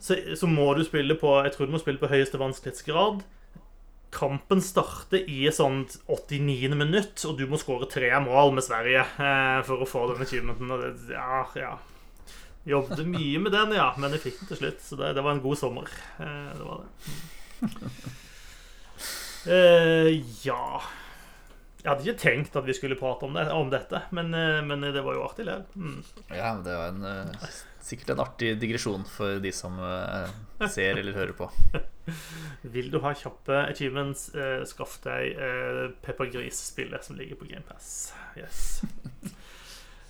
Så, 0.00 0.16
så 0.38 0.48
må 0.48 0.70
du 0.78 0.80
spille 0.86 1.12
på 1.20 1.34
Jeg 1.44 1.52
tror 1.52 1.68
du 1.68 1.74
må 1.74 1.82
spille 1.82 2.00
på 2.00 2.08
høyeste 2.08 2.40
vanskelighetsgrad. 2.40 3.20
Kampen 4.14 4.62
starter 4.64 5.26
i 5.28 5.42
sånn 5.52 5.82
89. 6.08 6.72
minutt, 6.78 7.20
og 7.28 7.36
du 7.38 7.44
må 7.50 7.60
skåre 7.60 7.88
tre 7.90 8.08
mål 8.24 8.54
med 8.56 8.64
Sverige 8.64 9.04
eh, 9.04 9.58
for 9.68 9.84
å 9.84 9.88
få 9.88 10.06
den 10.12 10.24
achievementen. 10.24 10.72
Og 10.72 10.84
det, 10.84 10.92
ja, 11.12 11.42
ja. 11.58 11.74
Jobbet 12.68 13.04
mye 13.08 13.40
med 13.40 13.52
den, 13.52 13.74
ja, 13.76 13.90
men 14.00 14.16
jeg 14.16 14.24
fikk 14.26 14.40
den 14.40 14.50
til 14.52 14.62
slutt. 14.62 14.80
Så 14.84 14.98
det, 15.00 15.12
det 15.16 15.24
var 15.24 15.36
en 15.36 15.44
god 15.44 15.60
sommer. 15.60 15.92
Eh, 16.20 16.48
det 16.56 16.64
var 16.64 16.84
det. 16.84 16.88
Eh, 19.48 20.08
ja 20.42 20.80
Jeg 21.78 21.86
hadde 21.86 22.02
ikke 22.02 22.20
tenkt 22.20 22.56
at 22.58 22.66
vi 22.66 22.74
skulle 22.76 22.98
prate 22.98 23.24
om, 23.24 23.36
det, 23.38 23.46
om 23.54 23.70
dette, 23.72 24.00
men, 24.12 24.32
eh, 24.34 24.58
men 24.66 24.82
det 24.82 25.00
var 25.06 25.14
jo 25.14 25.22
artig 25.24 25.46
likevel. 25.46 25.62
Mm. 25.78 26.24
Ja, 26.34 26.50
det 26.64 26.74
var 26.74 26.90
en, 26.90 27.06
eh, 27.06 27.46
sikkert 27.88 28.14
en 28.14 28.22
artig 28.24 28.52
digresjon 28.60 29.04
for 29.08 29.40
de 29.42 29.52
som 29.54 29.78
eh, 29.82 30.68
ser 30.70 31.00
eller 31.00 31.16
hører 31.16 31.34
på. 31.38 31.48
Vil 32.74 32.90
du 32.92 33.00
ha 33.04 33.12
kjappe 33.16 33.64
achievements, 33.66 34.28
eh, 34.36 34.62
skaff 34.68 34.98
deg 35.04 35.36
eh, 35.36 35.82
Pepper 36.04 36.30
Gris-spillet 36.32 37.04
som 37.04 37.18
ligger 37.18 37.40
på 37.40 37.48
GamePass. 37.50 37.92
Yes. 38.38 38.64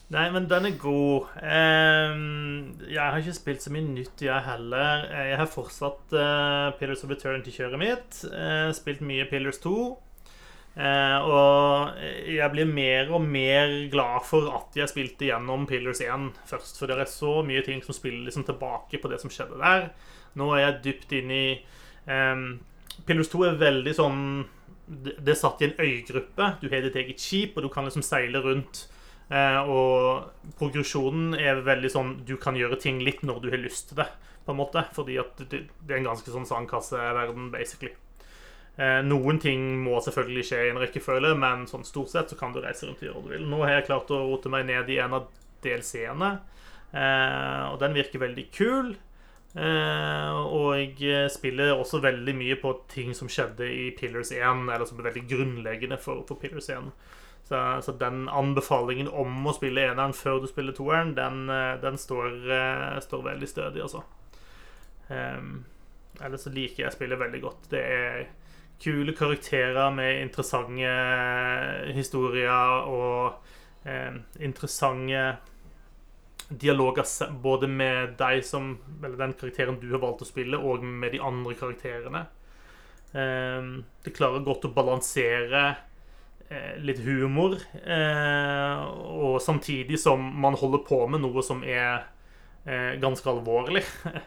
Nei, 0.09 0.25
men 0.33 0.47
den 0.49 0.65
er 0.71 0.77
god. 0.81 1.27
Um, 1.37 2.79
jeg 2.89 2.97
har 3.03 3.19
ikke 3.21 3.35
spilt 3.37 3.61
så 3.61 3.73
mye 3.75 3.85
nytt, 3.91 4.23
jeg 4.25 4.47
heller. 4.47 5.03
Eh, 5.13 5.27
Jeg 5.35 5.41
har 5.43 5.51
fortsatt 5.53 6.15
uh, 6.17 6.71
Pillars 6.81 7.05
of 7.05 7.13
Eternity-kjøret 7.13 7.77
mitt. 7.83 8.23
Uh, 8.33 8.71
spilt 8.77 9.03
mye 9.05 9.27
Pillars 9.29 9.61
2. 9.61 9.75
Eh, 10.79 11.19
og 11.27 11.97
jeg 12.31 12.53
blir 12.53 12.69
mer 12.71 13.09
og 13.11 13.25
mer 13.27 13.73
glad 13.91 14.23
for 14.29 14.47
at 14.55 14.77
jeg 14.79 14.91
spilte 14.93 15.27
gjennom 15.27 15.67
Pillars 15.67 16.03
1 16.05 16.31
først. 16.47 16.79
For 16.79 16.91
det 16.91 16.99
er 16.99 17.11
så 17.11 17.41
mye 17.47 17.65
ting 17.67 17.83
som 17.83 17.97
spiller 17.97 18.29
liksom 18.29 18.47
tilbake 18.47 19.01
på 19.03 19.11
det 19.11 19.19
som 19.23 19.33
skjedde 19.33 19.59
der. 19.63 19.91
Nå 20.39 20.53
er 20.55 20.65
jeg 20.65 20.83
dypt 20.85 21.17
inn 21.19 21.33
i 21.35 21.47
um, 22.07 22.61
Pillars 23.09 23.31
2 23.33 23.43
er 23.47 23.59
veldig 23.59 23.93
sånn 23.97 24.23
Det 24.89 25.33
er 25.33 25.39
satt 25.39 25.63
i 25.63 25.69
en 25.69 25.81
øygruppe. 25.83 26.53
Du 26.63 26.69
har 26.71 26.85
ditt 26.85 26.97
eget 26.97 27.21
skip, 27.21 27.57
og 27.57 27.67
du 27.67 27.73
kan 27.73 27.89
liksom 27.89 28.07
seile 28.07 28.43
rundt. 28.45 28.87
Eh, 29.29 29.61
og 29.69 30.55
progresjonen 30.57 31.35
er 31.37 31.59
veldig 31.61 31.91
sånn 31.93 32.15
Du 32.25 32.39
kan 32.41 32.57
gjøre 32.57 32.79
ting 32.81 33.03
litt 33.05 33.21
når 33.21 33.43
du 33.45 33.51
har 33.53 33.61
lyst 33.61 33.91
til 33.91 34.01
det, 34.01 34.09
på 34.47 34.55
en 34.55 34.63
måte. 34.63 34.87
Fordi 34.97 35.19
at 35.21 35.43
det 35.51 35.67
er 35.91 35.99
en 35.99 36.13
ganske 36.13 36.33
sånn 36.33 36.49
sandkasseverden, 36.49 37.51
basically. 37.53 37.93
Eh, 38.79 39.01
noen 39.03 39.41
ting 39.43 39.63
må 39.83 39.99
selvfølgelig 40.05 40.45
skje 40.47 40.61
i 40.63 40.71
en 40.71 40.79
rekkefølge, 40.79 41.33
men 41.41 41.67
sånn 41.67 41.87
stort 41.87 42.13
sett 42.13 42.31
så 42.31 42.39
kan 42.39 42.53
du 42.55 42.61
reise 42.63 42.87
rundt 42.87 43.03
og 43.03 43.09
gjøre 43.09 43.19
hva 43.19 43.27
du 43.27 43.35
vil. 43.35 43.49
Nå 43.51 43.65
har 43.65 43.75
jeg 43.75 43.89
klart 43.89 44.13
å 44.15 44.23
rote 44.23 44.53
meg 44.55 44.69
ned 44.69 44.93
i 44.95 45.01
en 45.03 45.17
av 45.19 45.27
DLC-ene, 45.65 46.31
eh, 46.95 47.65
og 47.73 47.81
den 47.83 47.99
virker 47.99 48.23
veldig 48.23 48.47
kul. 48.55 48.95
Eh, 49.59 50.39
og 50.55 51.01
jeg 51.01 51.27
spiller 51.35 51.75
også 51.75 51.99
veldig 52.05 52.37
mye 52.39 52.61
på 52.63 52.77
ting 52.93 53.11
som 53.19 53.31
skjedde 53.33 53.67
i 53.67 53.91
Pillars 53.99 54.31
1, 54.37 54.69
eller 54.71 54.87
som 54.87 55.01
er 55.01 55.11
veldig 55.11 55.27
grunnleggende 55.27 55.99
for, 55.99 56.23
for 56.29 56.39
Pillars 56.39 56.71
1. 56.71 56.93
Så, 57.49 57.59
så, 57.83 57.99
den 57.99 58.29
anbefalingen 58.31 59.09
om 59.09 59.47
å 59.49 59.57
spille 59.57 59.89
eneren 59.89 60.15
før 60.15 60.45
du 60.45 60.47
spiller 60.47 60.77
toeren, 60.77 61.17
den, 61.17 61.49
den 61.83 61.97
står, 61.99 62.35
står, 63.03 63.23
veldig 63.25 63.49
stødig, 63.49 63.87
altså. 63.87 64.03
Um, 65.09 65.63
ellers 66.21 66.45
så 66.45 66.53
liker 66.53 66.85
jeg 66.85 66.93
spillet 66.93 67.19
veldig 67.23 67.41
godt. 67.41 67.71
Det 67.73 67.81
er 67.81 68.27
kule 68.83 69.15
karakterer 69.17 69.91
med 69.95 70.23
interessante 70.23 71.93
historier 71.97 72.89
og 72.89 73.41
eh, 73.85 74.19
interessante 74.41 75.25
dialoger 76.49 77.05
både 77.43 77.69
med 77.69 78.15
deg 78.17 78.41
som 78.47 78.71
Eller 79.03 79.19
den 79.19 79.35
karakteren 79.37 79.77
du 79.83 79.91
har 79.93 80.01
valgt 80.01 80.23
å 80.25 80.29
spille, 80.29 80.57
og 80.57 80.83
med 80.83 81.13
de 81.13 81.21
andre 81.21 81.55
karakterene. 81.59 82.25
Eh, 83.13 83.75
det 84.05 84.17
klarer 84.17 84.47
godt 84.47 84.71
å 84.71 84.75
balansere 84.77 85.67
Eh, 86.51 86.79
litt 86.81 87.03
humor, 87.05 87.59
eh, 87.85 88.85
og 89.21 89.37
samtidig 89.45 89.99
som 90.01 90.23
man 90.41 90.55
holder 90.57 90.81
på 90.81 91.03
med 91.13 91.21
noe 91.21 91.43
som 91.45 91.61
er 91.61 92.07
eh, 92.65 92.95
ganske 93.03 93.29
alvorlig. 93.29 93.83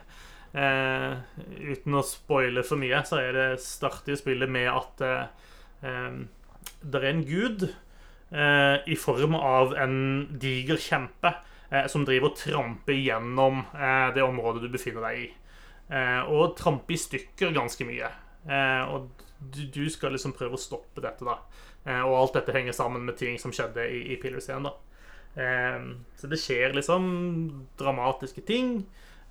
uten 0.52 1.94
å 1.96 2.02
spoile 2.04 2.60
for 2.66 2.76
mye, 2.76 2.98
så 3.08 3.22
er 3.22 3.32
det 3.32 3.62
starter 3.64 4.18
spillet 4.20 4.50
med 4.52 4.68
at 4.68 5.00
det 5.80 7.00
er 7.00 7.06
en 7.08 7.22
gud 7.24 7.64
i 8.84 8.98
form 9.00 9.38
av 9.38 9.72
en 9.80 9.96
diger 10.42 10.76
kjempe 10.76 11.32
som 11.88 12.04
driver 12.04 12.28
og 12.28 12.36
tramper 12.36 13.00
gjennom 13.00 13.64
det 14.12 14.26
området 14.26 14.66
du 14.66 14.68
befinner 14.74 15.08
deg 15.08 15.22
i. 15.22 15.26
og 16.28 16.52
tramper 16.60 16.98
i 16.98 17.00
stykker 17.00 17.56
ganske 17.56 17.88
mye. 17.88 18.12
og 18.92 19.08
du 19.72 19.90
skal 19.90 20.14
liksom 20.14 20.34
prøve 20.36 20.56
å 20.56 20.60
stoppe 20.60 21.02
dette, 21.02 21.24
da. 21.26 21.38
Eh, 21.84 22.02
og 22.06 22.16
alt 22.18 22.38
dette 22.38 22.54
henger 22.54 22.76
sammen 22.76 23.06
med 23.06 23.18
ting 23.18 23.38
som 23.42 23.54
skjedde 23.54 23.84
i, 23.90 24.02
i 24.14 24.18
Pillars-scenen. 24.22 24.70
Eh, 25.34 25.86
så 26.18 26.30
det 26.30 26.40
skjer 26.40 26.76
liksom 26.76 27.08
dramatiske 27.80 28.44
ting. 28.46 28.82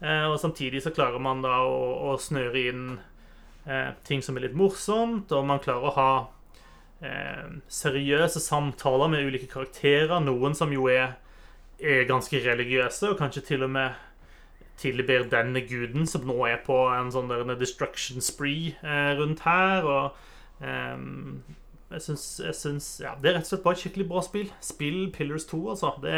Eh, 0.01 0.25
og 0.27 0.39
samtidig 0.41 0.83
så 0.83 0.93
klarer 0.95 1.21
man 1.21 1.43
da 1.45 1.61
å, 1.65 2.11
å 2.11 2.19
snøre 2.19 2.67
inn 2.71 2.85
ting 4.01 4.23
som 4.25 4.33
er 4.39 4.47
litt 4.47 4.55
morsomt, 4.57 5.29
og 5.37 5.43
man 5.45 5.59
klarer 5.61 5.83
å 5.85 5.91
ha 5.93 6.13
seriøse 7.69 8.41
samtaler 8.41 9.11
med 9.13 9.27
ulike 9.27 9.45
karakterer. 9.51 10.15
Noen 10.25 10.57
som 10.57 10.73
jo 10.73 10.87
er, 10.89 11.11
er 11.77 12.07
ganske 12.09 12.41
religiøse, 12.41 13.11
og 13.11 13.19
kanskje 13.21 13.43
til 13.51 13.67
og 13.67 13.69
med 13.75 13.93
tilber 14.81 15.25
denne 15.29 15.61
guden 15.67 16.07
som 16.09 16.25
nå 16.27 16.37
er 16.49 16.61
på 16.65 16.77
en 16.93 17.11
sånn 17.13 17.29
der, 17.31 17.43
en 17.45 17.57
destruction 17.59 18.23
spree 18.23 18.75
eh, 18.81 19.11
rundt 19.19 19.43
her. 19.45 19.85
Og 19.85 20.65
eh, 20.65 21.03
jeg 21.91 22.05
syns, 22.07 22.25
jeg 22.39 22.57
syns 22.57 22.89
ja, 23.03 23.15
Det 23.19 23.31
er 23.31 23.37
rett 23.39 23.47
og 23.47 23.51
slett 23.51 23.65
bare 23.65 23.77
et 23.77 23.83
skikkelig 23.83 24.07
bra 24.11 24.23
spill. 24.25 24.49
Spill 24.63 25.01
Pillars 25.15 25.47
2, 25.51 25.61
altså. 25.75 25.93
Det 26.03 26.17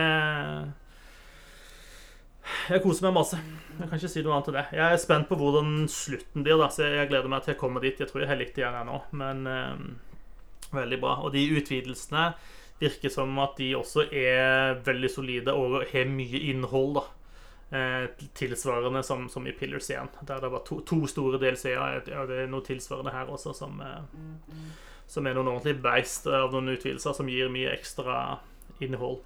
Jeg 2.69 2.83
koser 2.83 3.07
meg 3.07 3.15
masse. 3.15 3.39
Jeg 3.79 3.87
kan 3.87 3.99
ikke 3.99 4.11
si 4.11 4.23
noe 4.23 4.35
annet 4.35 4.49
til 4.49 4.57
det. 4.57 4.63
Jeg 4.75 4.95
er 4.95 5.01
spent 5.01 5.29
på 5.29 5.37
hvordan 5.39 5.85
slutten 5.91 6.45
blir, 6.45 6.59
da, 6.59 6.69
så 6.71 6.89
jeg 6.89 7.09
gleder 7.11 7.31
meg 7.31 7.45
til 7.45 7.55
å 7.55 7.59
komme 7.59 7.83
dit. 7.83 7.99
Jeg 7.99 8.09
tror 8.09 8.23
jeg 8.23 8.31
har 8.31 8.39
litt 8.39 8.59
igjen 8.59 8.77
ennå, 8.81 8.99
men 9.19 9.47
um, 9.47 9.87
veldig 10.75 10.99
bra. 11.01 11.17
Og 11.23 11.33
de 11.35 11.45
utvidelsene 11.55 12.29
virker 12.83 13.13
som 13.13 13.35
at 13.39 13.55
de 13.59 13.73
også 13.79 14.07
er 14.11 14.79
veldig 14.83 15.11
solide 15.11 15.55
og 15.55 15.83
har 15.93 16.09
mye 16.11 16.45
innhold, 16.51 16.99
da. 16.99 17.05
Eh, 17.73 18.25
tilsvarende 18.37 18.99
som, 19.01 19.23
som, 19.33 19.47
i 19.49 19.53
Pillars 19.57 19.87
1, 19.89 20.19
der 20.29 20.43
det 20.43 20.49
var 20.53 20.61
to, 20.67 20.83
to 20.85 21.07
store 21.09 21.39
DLC-er. 21.41 22.03
Ja, 22.11 22.25
det 22.29 22.43
er 22.43 22.51
noe 22.51 22.61
tilsvarende 22.61 23.15
her 23.15 23.31
også, 23.33 23.55
som 23.57 23.79
eh, 23.81 24.03
som 25.13 25.27
er 25.27 25.35
noen 25.37 25.51
ordentlig 25.51 25.77
beist 25.83 26.27
av 26.29 26.53
noen 26.53 26.73
utvidelser 26.73 27.15
som 27.17 27.29
gir 27.29 27.51
mye 27.53 27.73
ekstra 27.73 28.39
innhold. 28.83 29.21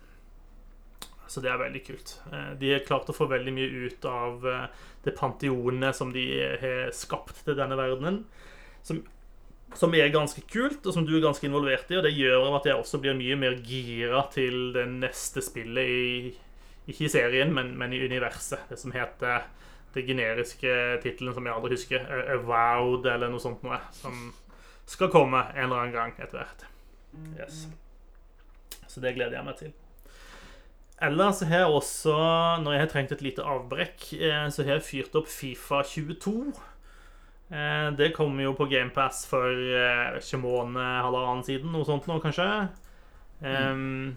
Så 1.28 1.44
det 1.44 1.52
er 1.52 1.60
veldig 1.60 1.84
kult. 1.84 2.14
Eh, 2.32 2.52
de 2.60 2.72
har 2.74 2.86
klart 2.88 3.10
å 3.12 3.16
få 3.16 3.28
veldig 3.30 3.54
mye 3.54 3.84
ut 3.88 4.08
av 4.08 4.48
eh, 4.48 4.66
det 5.04 5.14
panteonet 5.18 5.96
som 5.96 6.14
de 6.16 6.24
har 6.62 6.92
skapt 6.96 7.44
til 7.46 7.58
denne 7.60 7.78
verdenen. 7.80 8.22
Som, 8.88 9.02
som, 9.76 9.94
er 9.96 10.14
ganske 10.14 10.42
kult, 10.48 10.86
og 10.88 10.96
som 10.96 11.06
du 11.08 11.14
er 11.18 11.26
ganske 11.26 11.44
involvert 11.48 11.92
i. 11.92 12.00
Og 12.00 12.08
det 12.08 12.16
gjør 12.16 12.56
at 12.56 12.70
jeg 12.70 12.80
også 12.80 13.02
blir 13.04 13.18
mye 13.20 13.40
mer 13.40 13.60
gira 13.68 14.24
til 14.34 14.72
det 14.76 14.88
neste 14.96 15.44
spillet 15.44 15.94
i 15.94 16.36
Ikke 16.88 17.04
i 17.04 17.12
serien, 17.12 17.52
men, 17.52 17.74
men 17.76 17.92
i 17.92 18.00
universet. 18.00 18.70
Det 18.70 18.80
som 18.80 18.94
heter 18.96 19.50
det 19.92 20.06
generiske 20.08 20.72
tittelen 21.04 21.34
som 21.36 21.48
jeg 21.48 21.56
aldri 21.56 21.76
husker. 21.76 22.06
Avowed, 22.38 23.10
eller 23.12 23.32
noe 23.34 23.44
sånt 23.44 23.66
noe. 23.68 23.82
Som 23.98 24.30
skal 24.88 25.12
komme 25.12 25.44
en 25.52 25.66
eller 25.66 25.82
annen 25.82 25.96
gang 25.96 26.16
etter 26.16 26.40
hvert. 26.40 26.64
Yes. 27.36 27.66
Så 28.88 29.04
det 29.04 29.18
gleder 29.18 29.36
jeg 29.36 29.48
meg 29.50 29.60
til. 29.60 29.76
Ellers 30.98 31.44
har 31.46 31.62
jeg 31.62 31.74
også, 31.78 32.14
når 32.64 32.74
jeg 32.74 32.82
har 32.82 32.90
trengt 32.90 33.12
et 33.14 33.22
lite 33.22 33.44
avbrekk, 33.46 34.08
eh, 34.18 34.48
så 34.50 34.66
har 34.66 34.80
jeg 34.80 34.88
fyrt 34.88 35.18
opp 35.20 35.30
Fifa 35.30 35.84
22. 35.86 36.54
Eh, 37.54 37.90
det 38.00 38.16
kommer 38.16 38.48
jo 38.48 38.56
på 38.58 38.66
GamePass 38.72 39.28
for 39.30 39.46
eh, 39.46 40.18
ikke 40.18 40.42
måned, 40.42 40.82
halvannen 40.82 41.46
siden, 41.46 41.70
noe 41.74 41.86
sånt 41.86 42.10
nå, 42.10 42.18
kanskje. 42.24 42.50
Mm. 43.38 44.16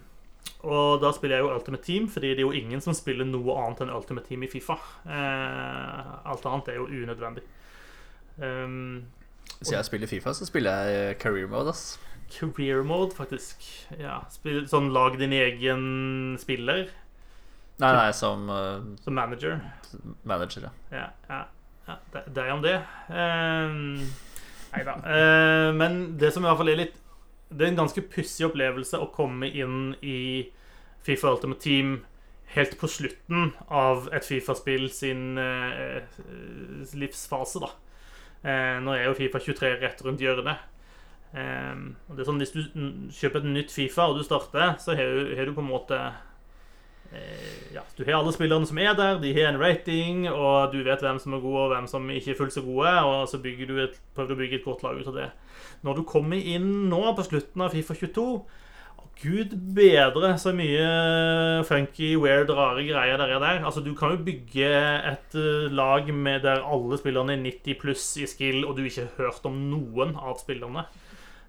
og 0.65 1.03
da 1.03 1.11
spiller 1.13 1.37
jeg 1.37 1.45
jo 1.45 1.53
Ultimate 1.53 1.85
Team, 1.85 2.07
fordi 2.09 2.31
det 2.31 2.41
er 2.41 2.47
jo 2.47 2.57
ingen 2.57 2.81
som 2.81 2.97
spiller 2.97 3.29
noe 3.29 3.53
annet 3.61 3.83
enn 3.85 3.93
Ultimate 3.93 4.25
Team 4.25 4.47
i 4.47 4.49
Fifa. 4.49 4.79
alt 5.05 6.47
annet 6.49 6.71
er 6.73 6.79
jo 6.79 6.87
unødvendig. 6.89 7.45
Um, 8.41 9.03
hvis 9.59 9.75
jeg 9.75 9.85
spiller 9.85 10.09
Fifa, 10.09 10.33
så 10.33 10.49
spiller 10.49 10.89
jeg 10.89 11.19
career 11.21 11.53
mode. 11.53 11.77
ass 11.77 11.99
Career 12.33 12.83
mode, 12.87 13.15
faktisk. 13.17 13.65
Ja, 13.99 14.21
Spill, 14.33 14.65
Sånn 14.71 14.91
lag 14.95 15.19
din 15.21 15.35
egen 15.37 16.37
spiller? 16.41 16.89
Nei, 17.81 17.93
nei, 17.97 18.11
som 18.13 18.51
uh, 18.53 18.83
Som 19.01 19.17
manager? 19.17 19.61
Manager, 20.29 20.69
ja. 20.69 20.73
Ja, 20.93 21.07
ja, 21.31 21.41
ja 21.89 21.97
det, 22.27 22.43
er 22.43 22.53
om 22.53 22.65
det. 22.65 22.77
Uh, 23.09 24.05
nei 24.75 24.85
da. 24.87 24.99
Uh, 25.05 25.71
men 25.77 26.01
det 26.21 26.35
som 26.35 26.45
i 26.45 26.51
hvert 26.51 26.61
fall 26.61 26.73
er 26.75 26.83
litt 26.85 26.99
Det 27.51 27.65
er 27.65 27.73
en 27.73 27.81
ganske 27.81 28.05
pussig 28.13 28.47
opplevelse 28.47 29.01
å 29.01 29.11
komme 29.15 29.49
inn 29.49 29.95
i 30.05 30.21
Fifa 31.03 31.33
Ultimate 31.33 31.65
Team 31.65 31.99
helt 32.55 32.75
på 32.79 32.89
slutten 32.91 33.53
av 33.71 34.09
et 34.15 34.27
Fifa-spill 34.27 34.89
sin 34.93 35.39
uh, 35.39 36.03
livsfase, 36.99 37.63
da. 37.63 37.71
Eh, 38.41 38.79
nå 38.81 38.95
er 38.97 39.05
jo 39.05 39.17
Fifa 39.19 39.41
23 39.43 39.75
rett 39.83 40.03
rundt 40.05 40.23
hjørnet. 40.25 40.67
Eh, 41.31 41.77
og 42.09 42.17
det 42.17 42.25
er 42.25 42.29
sånn, 42.29 42.41
Hvis 42.43 42.55
du 42.55 42.63
kjøper 43.15 43.43
et 43.43 43.53
nytt 43.55 43.75
Fifa 43.75 44.09
og 44.11 44.19
du 44.19 44.25
starter, 44.27 44.75
så 44.83 44.97
har 44.99 45.15
du, 45.15 45.35
har 45.39 45.47
du 45.47 45.55
på 45.55 45.63
en 45.63 45.71
måte 45.71 45.99
eh, 47.15 47.75
ja, 47.77 47.85
Du 47.95 48.03
har 48.03 48.19
alle 48.19 48.33
spillerne 48.35 48.67
som 48.67 48.81
er 48.83 48.97
der, 48.99 49.21
de 49.23 49.35
har 49.37 49.53
en 49.53 49.61
rating, 49.63 50.25
og 50.31 50.75
du 50.75 50.81
vet 50.87 51.05
hvem 51.05 51.21
som 51.23 51.37
er 51.37 51.45
gode 51.45 51.69
og 51.69 51.75
hvem 51.75 51.87
som 51.91 52.11
ikke 52.11 52.35
er 52.35 52.41
fullt 52.41 52.57
så 52.57 52.65
gode, 52.67 52.97
og 53.07 53.29
så 53.31 53.39
du 53.39 53.77
et, 53.79 54.01
prøver 54.17 54.33
du 54.33 54.39
å 54.39 54.41
bygge 54.43 54.59
et 54.59 54.67
godt 54.67 54.83
lag 54.87 54.99
ut 54.99 55.13
av 55.13 55.21
det. 55.21 55.29
Når 55.87 56.01
du 56.01 56.03
kommer 56.09 56.37
inn 56.37 56.91
nå 56.91 57.05
på 57.15 57.29
slutten 57.29 57.63
av 57.63 57.77
Fifa 57.77 57.95
22 57.95 58.27
Gud 59.21 59.53
bedre 59.77 60.31
så 60.41 60.53
mye 60.57 60.85
funky, 61.69 62.15
weird, 62.17 62.49
rare 62.57 62.87
greier 62.87 63.21
der 63.21 63.35
er 63.35 63.43
der. 63.43 63.59
Altså, 63.69 63.83
du 63.85 63.93
kan 63.95 64.15
jo 64.15 64.23
bygge 64.25 64.71
et 65.11 65.37
uh, 65.37 65.69
lag 65.69 66.09
med 66.09 66.41
der 66.47 66.65
alle 66.65 66.97
spillerne 66.97 67.35
er 67.37 67.43
90 67.45 67.77
pluss 67.83 68.07
i 68.17 68.25
skill, 68.31 68.65
og 68.65 68.79
du 68.79 68.87
ikke 68.89 69.05
har 69.05 69.27
hørt 69.27 69.45
om 69.45 69.59
noen 69.69 70.17
av 70.17 70.41
spillerne. 70.41 70.87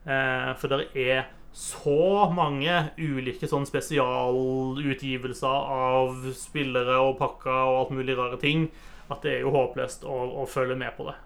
Uh, 0.05 0.51
for 0.57 0.67
det 0.71 0.87
er 0.97 1.27
så 1.53 2.31
mange 2.31 2.71
ulike 2.97 3.47
sånn 3.51 3.67
spesialutgivelser 3.67 5.47
av 5.75 6.23
spillere 6.37 6.95
og 7.03 7.17
pakker 7.19 7.51
og 7.51 7.79
alt 7.81 7.91
mulig 7.97 8.15
rare 8.17 8.39
ting 8.39 8.69
at 9.11 9.21
det 9.25 9.31
er 9.35 9.41
jo 9.43 9.51
håpløst 9.51 10.05
å, 10.07 10.15
å 10.41 10.45
følge 10.47 10.77
med 10.79 10.95
på 10.95 11.09
det. 11.09 11.17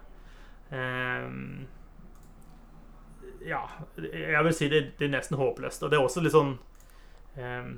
Um, 0.74 1.66
Ja, 3.46 3.60
jeg 4.02 4.42
vil 4.42 4.54
si 4.54 4.66
det, 4.68 4.80
det 4.98 5.06
er 5.06 5.12
nesten 5.12 5.38
håpløst. 5.38 5.84
Og 5.86 5.90
det 5.92 5.98
er 5.98 6.02
også 6.02 6.18
litt 6.24 6.34
sånn 6.34 6.56
eh, 7.38 7.68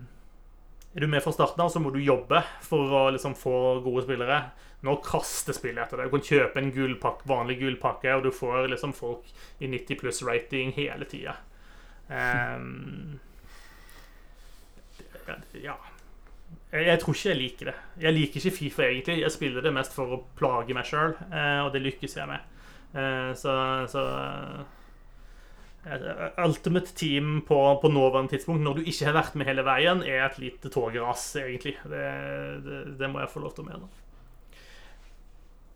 Er 0.98 1.04
du 1.04 1.06
med 1.06 1.22
fra 1.22 1.30
starten 1.30 1.62
av, 1.62 1.68
så 1.70 1.78
må 1.78 1.92
du 1.94 2.00
jobbe 2.02 2.40
for 2.66 2.90
å 2.90 3.02
liksom 3.14 3.36
få 3.38 3.54
gode 3.84 4.02
spillere. 4.02 4.40
Nå 4.82 4.96
kaster 5.06 5.54
spillet 5.54 5.84
etter 5.84 6.00
deg. 6.02 6.08
Du 6.10 6.16
kan 6.16 6.24
kjøpe 6.26 6.58
en 6.58 6.72
gullpakke, 6.74 7.22
vanlig 7.30 7.60
gullpakke, 7.60 8.16
og 8.18 8.26
du 8.26 8.32
får 8.34 8.66
liksom 8.72 8.96
folk 8.98 9.30
i 9.62 9.70
90 9.70 10.00
pluss 10.00 10.18
rating 10.26 10.74
hele 10.74 11.06
tida. 11.06 11.36
Um, 12.10 13.20
ja 15.60 15.76
jeg, 16.72 16.98
tror 17.00 17.14
ikke 17.14 17.30
jeg 17.30 17.38
liker 17.38 17.70
det. 17.70 17.76
Jeg 18.02 18.16
liker 18.16 18.40
ikke 18.40 18.56
Fifa 18.56 18.88
egentlig. 18.88 19.20
Jeg 19.22 19.32
spiller 19.32 19.64
det 19.64 19.72
mest 19.76 19.94
for 19.94 20.16
å 20.16 20.22
plage 20.36 20.74
meg 20.76 20.88
sjøl, 20.88 21.14
eh, 21.30 21.60
og 21.64 21.70
det 21.72 21.84
lykkes 21.84 22.16
jeg 22.18 22.28
med. 22.28 22.64
Eh, 22.98 23.30
så, 23.38 23.54
så 23.88 24.02
Ultimate 26.44 26.94
Team 26.94 27.42
på, 27.46 27.78
på 27.82 27.88
nåværende 27.88 28.34
tidspunkt, 28.34 28.62
når 28.62 28.74
du 28.74 28.88
ikke 28.90 29.06
har 29.06 29.16
vært 29.16 29.38
med 29.38 29.46
hele 29.48 29.64
veien, 29.64 30.02
er 30.02 30.26
et 30.26 30.38
lite 30.42 30.70
togras, 30.72 31.30
egentlig. 31.40 31.76
Det, 31.84 32.04
det, 32.64 32.80
det, 32.98 33.10
må 33.10 33.22
jeg 33.22 33.32
få 33.32 33.42
lov 33.44 33.54
til 33.56 33.64
å 33.64 33.70
mene. 33.70 33.88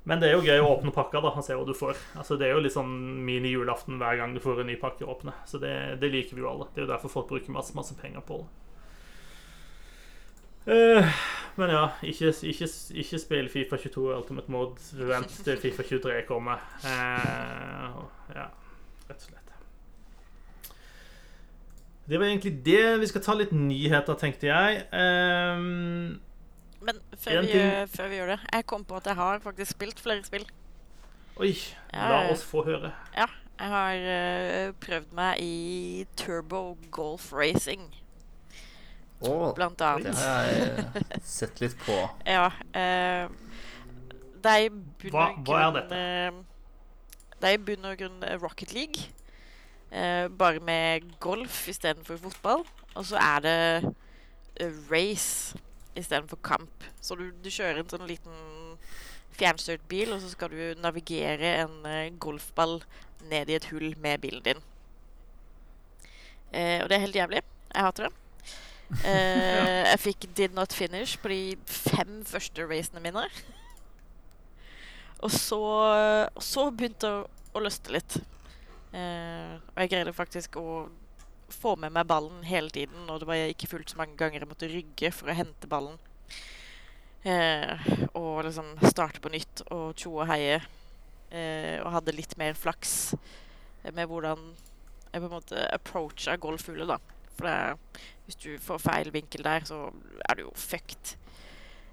Men 0.05 0.19
det 0.19 0.29
er 0.29 0.35
jo 0.35 0.43
gøy 0.43 0.59
å 0.59 0.73
åpne 0.73 0.91
pakker 0.95 1.23
da, 1.23 1.31
og 1.31 1.45
se 1.47 1.55
hva 1.55 1.67
du 1.67 1.77
får. 1.79 2.01
Altså, 2.19 2.37
det 2.37 2.49
er 2.49 2.57
jo 2.57 2.65
litt 2.65 2.75
sånn 2.75 2.91
mini-julaften 3.23 4.01
hver 4.03 4.19
gang 4.19 4.35
du 4.35 4.43
får 4.43 4.65
en 4.65 4.69
ny 4.73 4.75
pakke 4.81 5.07
å 5.07 5.15
åpne. 5.15 5.37
Så 5.47 5.63
det, 5.63 5.73
det, 6.03 6.11
liker 6.11 6.37
vi 6.37 6.43
jo 6.43 6.51
alle. 6.51 6.67
Det 6.73 6.83
er 6.83 6.89
jo 6.89 6.93
derfor 6.93 7.13
folk 7.13 7.31
bruker 7.31 7.55
masse, 7.55 7.77
masse 7.79 7.95
penger 8.01 8.27
på 8.27 8.43
det. 8.43 8.51
Uh, 10.63 11.23
men 11.59 11.73
ja, 11.75 11.87
ikke, 12.07 12.31
ikke, 12.47 12.69
ikke 13.03 13.19
spill 13.19 13.49
Fifa 13.51 13.79
22 13.83 14.09
Ultimate 14.15 14.55
Mode. 14.55 14.91
Vent 15.11 15.39
til 15.47 15.63
Fifa 15.63 15.87
23 15.87 16.21
kommer. 16.29 16.63
Uh, 16.83 18.03
ja, 18.35 18.51
rett 19.09 19.17
og 19.17 19.31
slett. 19.31 19.42
Det 22.09 22.19
var 22.19 22.27
egentlig 22.27 22.65
det. 22.67 23.01
Vi 23.01 23.07
skal 23.07 23.23
ta 23.23 23.35
litt 23.39 23.53
nyheter, 23.55 24.17
tenkte 24.19 24.49
jeg. 24.49 24.83
Um, 24.93 26.19
Men 26.83 26.99
før 27.15 27.45
vi, 27.47 27.61
før 27.95 28.09
vi, 28.11 28.17
gjør 28.19 28.33
det 28.35 28.39
Jeg 28.53 28.67
kom 28.67 28.85
på 28.85 28.99
at 28.99 29.07
jeg 29.07 29.15
har 29.21 29.39
faktisk 29.45 29.77
spilt 29.77 30.03
flere 30.03 30.25
spill. 30.27 30.47
Oi. 31.41 31.55
La 31.95 32.25
oss 32.33 32.43
få 32.45 32.65
høre. 32.67 32.91
Ja. 33.17 33.29
Jeg 33.63 33.71
har 33.71 33.95
uh, 34.03 34.75
prøvd 34.83 35.13
meg 35.15 35.39
i 35.45 36.07
Turbo 36.19 36.77
Golf 36.91 37.31
Racing. 37.33 37.85
Oh, 39.23 39.53
Blant 39.55 39.81
annet. 39.87 40.11
Det 40.11 40.19
har 40.19 40.49
jeg 40.51 41.23
sett 41.39 41.61
litt 41.63 41.77
på. 41.87 41.95
ja. 42.27 42.49
Uh, 42.75 43.31
det 44.43 44.51
er 44.51 44.65
i 44.67 44.71
bunn 44.75 44.83
og 44.83 45.05
grunn 45.07 45.13
Hva, 45.15 45.27
hva 45.47 45.59
er 45.69 45.75
dette? 45.77 45.99
Det 47.39 47.51
er 47.53 47.55
i 47.55 47.61
bunn 47.63 47.85
og 47.87 48.01
grunn 48.01 48.25
Rocket 48.43 48.73
League. 48.75 49.05
Uh, 49.93 50.29
bare 50.39 50.61
med 50.61 51.01
golf 51.21 51.69
istedenfor 51.69 52.17
fotball. 52.17 52.65
Og 52.95 53.05
så 53.07 53.17
er 53.17 53.41
det 53.45 53.85
uh, 53.85 54.93
race 54.93 55.59
istedenfor 55.97 56.39
kamp. 56.43 56.85
Så 57.01 57.15
du, 57.15 57.29
du, 57.45 57.51
kjører 57.53 57.83
en 57.83 57.91
sånn 57.91 58.09
liten 58.09 58.39
fjernstyrt 59.37 59.85
bil, 59.89 60.15
og 60.15 60.23
så 60.23 60.31
skal 60.33 60.53
du 60.53 60.81
navigere 60.81 61.59
en 61.67 61.77
uh, 61.85 62.09
golfball 62.17 62.81
ned 63.29 63.53
i 63.53 63.59
et 63.59 63.69
hull 63.69 63.93
med 64.01 64.25
bilen 64.25 64.43
din. 64.43 64.65
og 66.53 66.89
det 66.89 66.97
er 66.97 67.01
helt 67.01 67.17
jævlig. 67.17 67.41
Jeg 67.75 67.85
hater 67.85 68.09
det. 68.09 68.13
jeg 69.93 70.01
fikk 70.01 70.27
did 70.37 70.53
not 70.53 70.73
finish 70.73 71.17
på 71.23 71.29
de 71.29 71.57
fem 71.65 72.25
første 72.29 72.67
racene 72.69 73.01
mine. 73.01 73.23
og 75.19 75.31
så, 75.31 75.61
og 76.35 76.43
så 76.43 76.67
begynte 76.71 77.09
å, 77.09 77.25
å 77.55 77.63
løste 77.63 77.95
litt. 77.95 78.19
Uh, 78.93 79.57
og 79.73 79.79
jeg 79.81 79.93
greide 79.95 80.13
faktisk 80.13 80.59
å 80.61 80.67
få 81.53 81.75
med 81.81 81.93
meg 81.95 82.09
ballen 82.09 82.43
hele 82.47 82.73
tiden, 82.73 83.07
og 83.11 83.21
det 83.21 83.29
var 83.29 83.39
jeg 83.39 83.55
ikke 83.55 83.71
fullt 83.75 83.93
så 83.93 84.01
mange 84.01 84.17
ganger 84.21 84.43
jeg 84.43 84.51
måtte 84.51 84.71
rygge 84.71 85.13
for 85.15 85.31
å 85.31 85.37
hente 85.37 85.71
ballen. 85.71 85.99
Eh, 87.23 87.91
og 88.19 88.43
liksom 88.43 88.73
starte 88.91 89.21
på 89.23 89.31
nytt 89.31 89.63
og 89.71 89.93
tjo 89.99 90.17
og 90.17 90.27
heie. 90.33 90.59
Eh, 91.31 91.79
og 91.81 91.93
hadde 91.95 92.15
litt 92.17 92.35
mer 92.41 92.57
flaks 92.59 93.15
med 93.95 94.09
hvordan 94.11 94.43
jeg 95.13 95.21
på 95.21 95.29
en 95.29 95.35
måte 95.37 95.67
approacha 95.75 96.37
golfhullet, 96.41 96.89
da. 96.89 96.99
For 97.37 97.49
det, 97.49 98.07
hvis 98.27 98.41
du 98.43 98.51
får 98.63 98.83
feil 98.83 99.13
vinkel 99.15 99.45
der, 99.47 99.65
så 99.69 99.87
er 100.29 100.39
du 100.39 100.47
jo 100.47 100.55
fucked. 100.57 101.17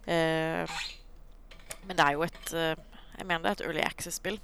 men 0.10 1.96
det 1.96 2.06
er 2.06 2.14
jo 2.16 2.24
et 2.24 2.52
Jeg 2.52 3.28
mener 3.28 3.44
det 3.44 3.50
er 3.50 3.58
et 3.58 3.66
Early 3.68 3.82
Access-spill. 3.84 4.40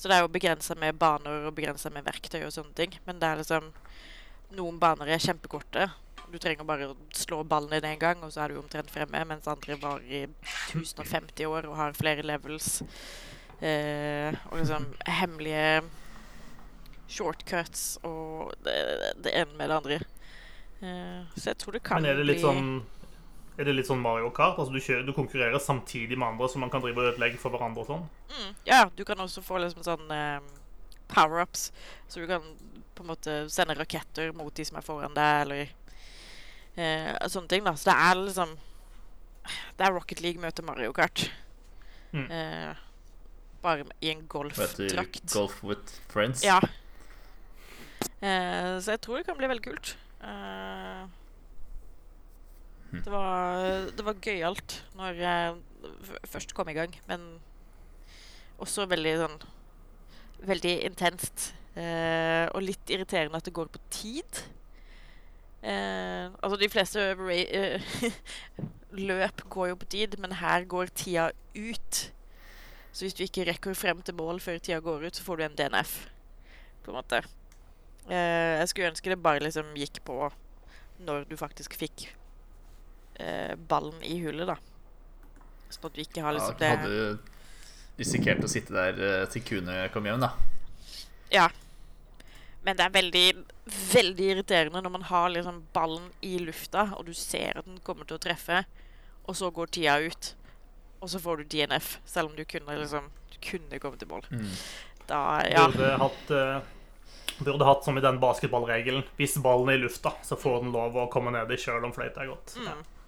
Så 0.00 0.08
det 0.08 0.16
er 0.16 0.24
jo 0.24 0.32
begrensa 0.32 0.72
med 0.80 0.96
baner 0.96 1.44
og 1.44 1.56
begrensa 1.58 1.90
med 1.92 2.06
verktøy 2.06 2.40
og 2.46 2.54
sånne 2.54 2.72
ting. 2.78 2.94
Men 3.04 3.18
det 3.20 3.28
er 3.28 3.42
liksom 3.42 3.72
Noen 4.56 4.80
baner 4.82 5.12
er 5.12 5.20
kjempekorte. 5.22 5.84
Du 6.32 6.38
trenger 6.42 6.66
bare 6.66 6.88
å 6.90 6.94
slå 7.14 7.44
ballen 7.46 7.70
din 7.76 7.92
én 7.92 8.00
gang, 8.00 8.22
og 8.26 8.32
så 8.34 8.42
er 8.42 8.50
du 8.50 8.58
omtrent 8.58 8.90
fremme. 8.90 9.20
Mens 9.28 9.46
andre 9.50 9.76
varer 9.78 10.08
i 10.08 10.22
1050 10.72 11.46
år 11.46 11.68
og 11.68 11.76
har 11.78 11.94
flere 11.94 12.24
levels. 12.26 12.80
Eh, 13.60 14.34
og 14.48 14.56
liksom 14.58 14.88
hemmelige 15.20 15.84
shortcuts 17.10 17.98
og 18.06 18.54
det, 18.64 18.74
det 19.20 19.36
ene 19.36 19.58
med 19.58 19.70
det 19.70 19.76
andre. 19.76 20.00
Eh, 20.80 21.20
så 21.36 21.52
jeg 21.52 21.60
tror 21.60 21.76
det 21.76 21.84
kan 21.84 22.00
bli 22.00 22.08
Men 22.08 22.14
er 22.14 22.22
det 22.22 22.28
litt 22.32 22.42
sånn 22.42 22.72
er 23.60 23.68
det 23.68 23.74
litt 23.76 23.88
sånn 23.88 24.00
Mario 24.00 24.30
Kart? 24.34 24.58
Altså 24.58 24.72
du, 24.72 24.80
kjører, 24.80 25.04
du, 25.04 25.12
konkurrerer 25.16 25.60
samtidig 25.62 26.16
med 26.18 26.32
andre, 26.32 26.48
så 26.48 26.60
man 26.62 26.72
kan 26.72 26.82
drive 26.84 27.02
og 27.02 27.12
ødelegge 27.12 27.40
for 27.40 27.52
hverandre 27.52 27.84
og 27.84 27.90
sånn? 27.90 28.06
Mm, 28.32 28.54
ja, 28.68 28.80
du 28.96 29.04
kan 29.08 29.20
også 29.20 29.44
få 29.44 29.60
liksom 29.60 29.84
sånn 29.84 30.06
um, 30.08 30.48
power-ups. 31.12 31.68
Så 32.08 32.22
du 32.22 32.28
kan 32.30 32.46
på 32.96 33.04
en 33.04 33.10
måte 33.12 33.36
sende 33.52 33.76
raketter 33.76 34.32
mot 34.36 34.54
de 34.56 34.66
som 34.66 34.80
er 34.80 34.86
foran 34.86 35.16
deg, 35.16 35.44
eller 35.44 35.62
uh, 36.80 37.28
sånne 37.28 37.52
ting. 37.52 37.66
da 37.68 37.76
Så 37.76 37.90
det 37.90 37.98
er 38.08 38.20
liksom 38.24 38.56
Det 39.76 39.86
er 39.86 39.94
Rocket 39.96 40.24
League 40.24 40.40
møter 40.40 40.64
Mario 40.64 40.96
Kart. 40.96 41.28
Mm. 42.16 42.26
Uh, 42.32 42.74
bare 43.60 43.84
i 44.00 44.14
en 44.14 44.24
golfdrakt. 44.28 45.24
Golf 45.32 45.60
with 45.64 46.00
friends? 46.08 46.44
Ja. 46.44 46.62
Uh, 48.20 48.80
så 48.80 48.96
jeg 48.96 49.00
tror 49.04 49.20
det 49.20 49.26
kan 49.28 49.36
bli 49.36 49.48
veldig 49.52 49.68
kult. 49.68 49.96
Uh, 50.20 51.08
det 52.90 53.10
var, 53.12 53.90
det 53.94 54.04
var 54.04 54.18
gøyalt 54.24 54.80
når 54.98 55.20
jeg 55.22 56.20
først 56.26 56.54
kom 56.56 56.70
i 56.72 56.76
gang, 56.76 56.94
men 57.06 57.26
også 58.60 58.88
veldig 58.90 59.16
sånn 59.24 59.40
Veldig 60.40 60.70
intenst. 60.86 61.50
Eh, 61.76 62.46
og 62.56 62.62
litt 62.64 62.88
irriterende 62.88 63.36
at 63.36 63.44
det 63.44 63.52
går 63.52 63.66
på 63.68 63.80
tid. 63.92 64.38
Eh, 65.60 66.32
altså, 66.40 66.56
de 66.56 66.68
fleste 66.72 67.02
eh, 67.12 67.90
løp 69.10 69.42
går 69.52 69.68
jo 69.68 69.76
på 69.82 69.88
tid, 69.92 70.16
men 70.16 70.38
her 70.40 70.64
går 70.64 70.94
tida 70.96 71.26
ut. 71.52 72.00
Så 72.88 73.04
hvis 73.04 73.18
du 73.18 73.26
ikke 73.26 73.44
rekker 73.50 73.76
frem 73.76 74.00
til 74.00 74.16
mål 74.16 74.40
før 74.40 74.56
tida 74.64 74.80
går 74.80 75.04
ut, 75.10 75.20
så 75.20 75.26
får 75.26 75.42
du 75.42 75.44
en 75.44 75.58
DNF. 75.60 75.92
På 76.86 76.94
en 76.94 77.02
måte. 77.02 77.20
Eh, 78.08 78.56
jeg 78.62 78.72
skulle 78.72 78.94
ønske 78.94 79.12
det 79.12 79.20
bare 79.20 79.44
liksom 79.44 79.76
gikk 79.76 80.00
på 80.08 80.22
når 81.04 81.28
du 81.28 81.36
faktisk 81.36 81.76
fikk 81.76 82.08
eh, 83.20 83.54
ballen 83.68 84.02
i 84.02 84.16
hullet, 84.24 84.48
da. 84.48 84.56
Sånn 85.70 85.86
at 85.86 85.96
du 85.96 86.02
ikke 86.02 86.24
har 86.24 86.34
liksom 86.34 86.56
ja, 86.58 86.72
Hadde 86.74 86.90
du 86.90 88.00
risikert 88.00 88.42
å 88.42 88.48
sitte 88.50 88.74
der 88.74 88.96
uh, 88.96 89.26
til 89.30 89.44
kuene 89.44 89.84
kom 89.94 90.08
hjem, 90.08 90.24
da. 90.24 90.32
Ja. 91.30 91.46
Men 92.64 92.76
det 92.78 92.86
er 92.86 92.94
veldig, 92.96 93.24
veldig 93.92 94.26
irriterende 94.34 94.82
når 94.82 94.94
man 94.96 95.06
har 95.10 95.30
liksom 95.32 95.62
ballen 95.76 96.08
i 96.24 96.38
lufta, 96.42 96.88
og 96.96 97.06
du 97.06 97.14
ser 97.16 97.60
at 97.60 97.68
den 97.68 97.78
kommer 97.84 98.08
til 98.08 98.18
å 98.18 98.22
treffe, 98.24 98.64
og 99.28 99.36
så 99.38 99.52
går 99.54 99.72
tida 99.76 100.00
ut, 100.02 100.32
og 101.00 101.12
så 101.12 101.20
får 101.22 101.40
du 101.40 101.54
DNF, 101.54 101.94
selv 102.08 102.32
om 102.32 102.36
du 102.36 102.44
kunne 102.48 102.76
liksom 102.80 103.08
Du 103.30 103.38
kunne 103.44 103.78
komme 103.80 103.96
til 103.96 104.08
mål. 104.10 104.26
Mm. 104.32 104.50
Da, 105.06 105.20
ja. 105.48 105.68
Burde 105.70 105.96
hatt 106.02 106.34
uh 106.34 106.76
burde 107.44 107.64
hatt 107.64 107.84
som 107.84 107.98
i 107.98 108.00
den 108.00 108.20
basketballregelen. 108.20 109.02
Hvis 109.16 109.38
ballen 109.42 109.68
er 109.72 109.78
i 109.78 109.84
lufta, 109.84 110.12
så 110.22 110.36
får 110.36 110.64
den 110.64 110.72
lov 110.74 110.96
å 110.98 111.06
komme 111.12 111.32
ned 111.34 111.52
i 111.52 111.58
sjøl 111.60 111.84
om 111.86 111.94
fløyta 111.94 112.24
er 112.24 112.32
gått. 112.32 112.56
Mm. 112.58 112.66
Ja. 112.68 112.99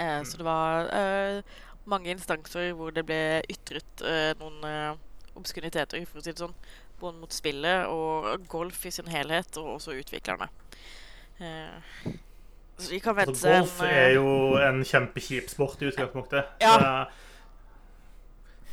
Eh, 0.00 0.22
så 0.24 0.40
det 0.40 0.46
var 0.46 0.88
eh, 0.96 1.42
mange 1.90 2.12
instanser 2.14 2.72
hvor 2.76 2.94
det 2.94 3.04
ble 3.08 3.40
ytret 3.50 4.04
eh, 4.06 4.32
noen 4.40 4.98
obskuniteter, 5.38 6.02
for 6.08 6.20
å 6.20 6.24
si 6.24 6.32
det 6.32 6.42
sånn. 6.42 6.56
Både 7.00 7.20
mot 7.22 7.32
spillet 7.32 7.88
og 7.88 8.44
golf 8.50 8.82
i 8.84 8.92
sin 8.92 9.08
helhet, 9.08 9.56
og 9.60 9.76
også 9.78 9.96
utviklerne. 9.96 10.50
Eh, 11.40 12.12
så 12.80 12.92
vi 12.92 13.00
kan 13.00 13.16
vente 13.16 13.32
altså, 13.32 13.48
Golf 13.48 13.80
en, 13.84 13.88
er 13.88 14.14
jo 14.16 14.28
en 14.60 14.84
kjempekjip 14.84 15.50
sport 15.52 15.82
i 15.82 15.88
utgangspunktet. 15.88 16.60
Ja. 16.60 16.76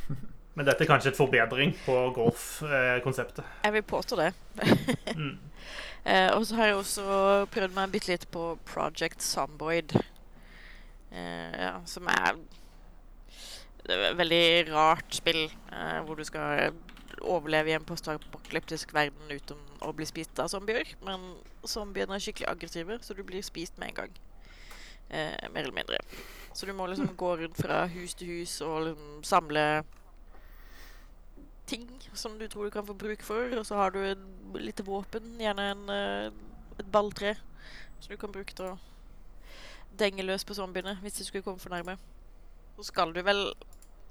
men 0.56 0.68
dette 0.68 0.84
er 0.84 0.90
kanskje 0.90 1.12
et 1.12 1.20
forbedring 1.20 1.74
på 1.84 1.96
golfkonseptet. 2.16 3.44
Jeg 3.64 3.76
vil 3.76 3.84
påstå 3.88 4.20
det. 4.20 4.30
mm. 5.16 5.34
og 6.36 6.46
så 6.48 6.60
har 6.60 6.70
jeg 6.70 6.78
også 6.82 7.18
prøvd 7.52 7.76
meg 7.76 7.96
bitte 7.96 8.12
litt 8.12 8.28
på 8.32 8.50
Project 8.68 9.24
Zomboid. 9.24 9.96
Eh, 11.10 11.58
ja, 11.62 11.74
som 11.88 12.08
er 12.12 12.36
et 13.88 14.16
veldig 14.18 14.68
rart 14.72 15.14
spill, 15.16 15.46
eh, 15.72 16.00
hvor 16.04 16.18
du 16.18 16.24
skal 16.24 16.74
overleve 17.22 17.72
i 17.72 17.76
en 17.76 17.84
postapokalyptisk 17.84 18.92
verden 18.94 19.32
uten 19.32 19.60
å 19.82 19.92
bli 19.96 20.06
spist 20.06 20.38
av 20.38 20.50
zombier. 20.52 20.94
Men 21.04 21.34
zombiene 21.66 22.14
er 22.14 22.22
skikkelig 22.22 22.50
aggressive, 22.50 22.98
så 23.02 23.16
du 23.16 23.22
blir 23.26 23.42
spist 23.42 23.78
med 23.78 23.92
en 23.92 24.00
gang. 24.02 24.18
Eh, 25.10 25.48
mer 25.52 25.62
eller 25.62 25.74
mindre. 25.74 25.98
Så 26.52 26.66
du 26.66 26.72
må 26.72 26.86
liksom 26.86 27.16
gå 27.16 27.36
rundt 27.40 27.56
fra 27.56 27.86
hus 27.86 28.14
til 28.14 28.28
hus 28.28 28.60
og 28.60 28.82
liksom 28.90 29.22
samle 29.24 29.64
ting 31.68 31.86
som 32.16 32.38
du 32.38 32.46
tror 32.48 32.64
du 32.64 32.70
kan 32.70 32.86
få 32.86 32.96
bruk 32.96 33.22
for. 33.22 33.56
Og 33.58 33.66
så 33.66 33.78
har 33.80 33.90
du 33.90 34.00
et 34.04 34.26
lite 34.60 34.84
våpen, 34.84 35.36
gjerne 35.40 35.70
en, 35.72 35.88
eh, 35.90 36.30
et 36.78 36.92
balltre, 36.92 37.36
som 38.00 38.12
du 38.12 38.16
kan 38.16 38.32
bruke 38.32 38.54
til 38.54 38.72
å 38.72 38.78
denge 40.00 40.26
løs 40.26 40.46
på 40.46 40.56
zombiene 40.56 40.96
hvis 41.02 41.18
de 41.18 41.26
skulle 41.26 41.46
komme 41.46 41.62
for 41.62 41.74
nærme. 41.74 41.98
Så 42.78 42.88
skal 42.90 43.12
du 43.14 43.20
vel 43.26 43.50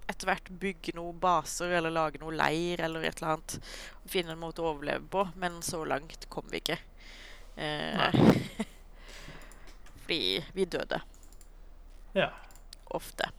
etter 0.08 0.30
hvert 0.30 0.50
bygge 0.62 0.96
noen 0.96 1.18
baser 1.20 1.74
eller 1.78 1.92
lage 1.94 2.20
noe 2.22 2.36
leir 2.36 2.82
eller 2.84 3.04
et 3.04 3.20
eller 3.20 3.36
annet. 3.36 3.58
Og 4.04 4.12
finne 4.12 4.36
en 4.36 4.42
måte 4.42 4.64
å 4.64 4.72
overleve 4.72 5.08
på, 5.12 5.26
men 5.40 5.60
så 5.66 5.84
langt 5.88 6.30
kom 6.32 6.48
vi 6.52 6.62
ikke. 6.62 6.80
Eh, 7.58 8.22
fordi 10.04 10.22
vi 10.56 10.68
døde. 10.78 11.02
Ja. 12.16 12.32
Ofte. 12.96 13.32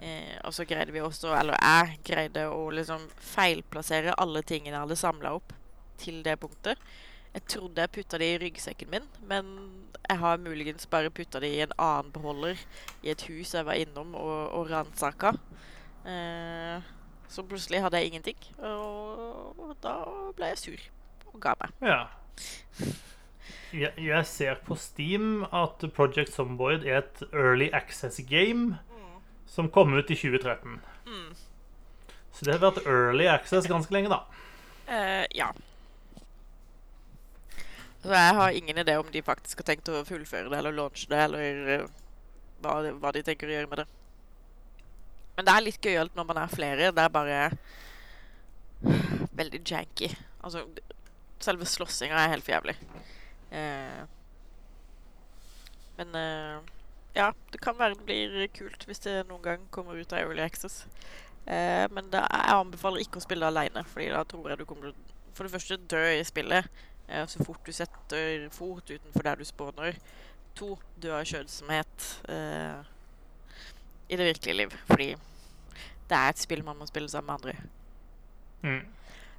Eh, 0.00 0.38
og 0.46 0.54
så 0.56 0.64
greide 0.64 0.94
vi 0.94 1.02
også, 1.04 1.34
eller 1.36 1.60
jeg 1.60 1.98
greide 2.06 2.46
å 2.50 2.64
liksom 2.74 3.04
feilplassere 3.20 4.16
alle 4.20 4.42
tingene 4.46 4.78
jeg 4.78 4.86
hadde 4.86 4.98
samla 4.98 5.34
opp 5.36 5.52
til 6.00 6.22
det 6.24 6.38
punktet. 6.40 6.80
Jeg 7.32 7.44
trodde 7.48 7.80
jeg 7.80 7.92
putta 7.94 8.18
det 8.20 8.28
i 8.28 8.40
ryggsekken 8.42 8.90
min, 8.92 9.06
men 9.28 9.46
jeg 10.08 10.18
har 10.20 10.40
muligens 10.42 10.86
bare 10.86 11.10
putta 11.10 11.40
det 11.40 11.48
i 11.54 11.62
en 11.64 11.72
annen 11.80 12.12
beholder 12.12 12.58
i 13.02 13.12
et 13.12 13.22
hus 13.28 13.54
jeg 13.54 13.64
var 13.64 13.80
innom 13.80 14.14
og, 14.18 14.50
og 14.52 14.70
ransaka. 14.70 15.32
Eh, 16.04 16.90
så 17.32 17.44
plutselig 17.48 17.80
hadde 17.80 17.96
jeg 17.96 18.10
ingenting, 18.12 18.36
og, 18.58 19.76
da 19.82 19.94
ble 20.36 20.52
jeg 20.52 20.60
sur 20.60 20.84
og 21.32 21.40
ga 21.40 21.56
meg. 21.62 21.72
ja. 21.80 22.02
Jeg, 23.72 23.92
jeg 23.96 24.26
ser 24.28 24.58
på 24.66 24.76
Steam 24.76 25.46
at 25.48 25.80
Project 25.96 26.34
Zomboid 26.34 26.84
er 26.84 26.98
et 26.98 27.22
early 27.32 27.70
access 27.72 28.20
game 28.28 28.76
som 29.48 29.70
kom 29.72 29.94
ut 29.96 30.10
i 30.10 30.16
2013. 30.16 30.76
Mm. 31.06 31.32
Så 32.32 32.44
det 32.44 32.54
har 32.54 32.60
vært 32.60 32.84
early 32.84 33.26
access 33.32 33.68
ganske 33.68 33.92
lenge, 33.94 34.12
da. 34.12 34.20
Eh, 34.92 35.24
ja. 35.36 35.48
Så 38.02 38.10
jeg 38.10 38.34
har 38.34 38.56
ingen 38.58 38.78
idé 38.82 38.96
om 38.98 39.10
de 39.14 39.22
faktisk 39.22 39.62
har 39.62 39.68
tenkt 39.68 39.90
å 39.92 40.02
fullføre 40.06 40.50
det 40.50 40.58
eller 40.58 40.74
launche 40.74 41.06
det, 41.10 41.20
eller 41.28 41.68
eh, 41.76 41.84
hva, 42.64 42.80
hva 42.98 43.12
de 43.14 43.22
tenker 43.26 43.50
å 43.50 43.54
gjøre 43.54 43.70
med 43.70 43.82
det. 43.82 43.86
Men 45.36 45.46
det 45.46 45.54
er 45.54 45.64
litt 45.64 45.86
gøyalt 45.86 46.18
når 46.18 46.26
man 46.28 46.40
er 46.42 46.52
flere. 46.52 46.90
Det 46.90 47.04
er 47.04 47.14
bare 47.14 47.38
veldig 49.38 49.62
janky. 49.62 50.10
Altså, 50.42 50.66
selve 51.42 51.68
slåssinga 51.68 52.18
er 52.18 52.34
helt 52.34 52.46
for 52.46 52.56
jævlig. 52.56 52.76
Eh, 53.54 54.02
men 56.00 56.18
eh, 56.18 56.74
ja, 57.14 57.30
det 57.52 57.62
kan 57.62 57.78
være 57.78 58.00
det 58.00 58.06
blir 58.08 58.46
kult 58.56 58.86
hvis 58.88 59.02
det 59.06 59.20
noen 59.28 59.44
gang 59.46 59.64
kommer 59.70 59.94
ut 59.94 60.12
av 60.12 60.24
Early 60.24 60.42
Access. 60.42 60.82
Eh, 61.46 61.86
men 61.94 62.10
det, 62.10 62.22
jeg 62.26 62.58
anbefaler 62.58 63.06
ikke 63.06 63.22
å 63.22 63.24
spille 63.24 63.46
alene, 63.46 63.86
Fordi 63.94 64.10
da 64.10 64.22
tror 64.26 64.50
jeg 64.50 64.58
du 64.58 64.66
kommer 64.66 64.90
til 64.90 64.96
å 64.96 65.10
for 65.32 65.48
det 65.48 65.52
første 65.54 65.78
dø 65.88 66.00
i 66.12 66.24
spillet 66.28 66.66
så 67.28 67.44
fort 67.44 67.66
du 67.66 67.72
setter 67.72 68.48
fot 68.54 68.90
utenfor 68.90 69.26
der 69.26 69.40
du 69.40 69.44
spawner. 69.44 69.98
To, 70.58 70.76
du 71.02 71.10
har 71.12 71.24
kjødsomhet 71.28 72.08
eh, 72.28 72.80
i 74.08 74.16
det 74.16 74.26
virkelige 74.32 74.56
liv. 74.56 74.74
Fordi 74.86 75.08
det 76.10 76.18
er 76.18 76.32
et 76.32 76.42
spill 76.42 76.64
man 76.64 76.76
må 76.76 76.86
spille 76.86 77.08
sammen 77.08 77.30
med 77.30 77.34
andre. 77.34 77.54
Mm. 78.62 78.84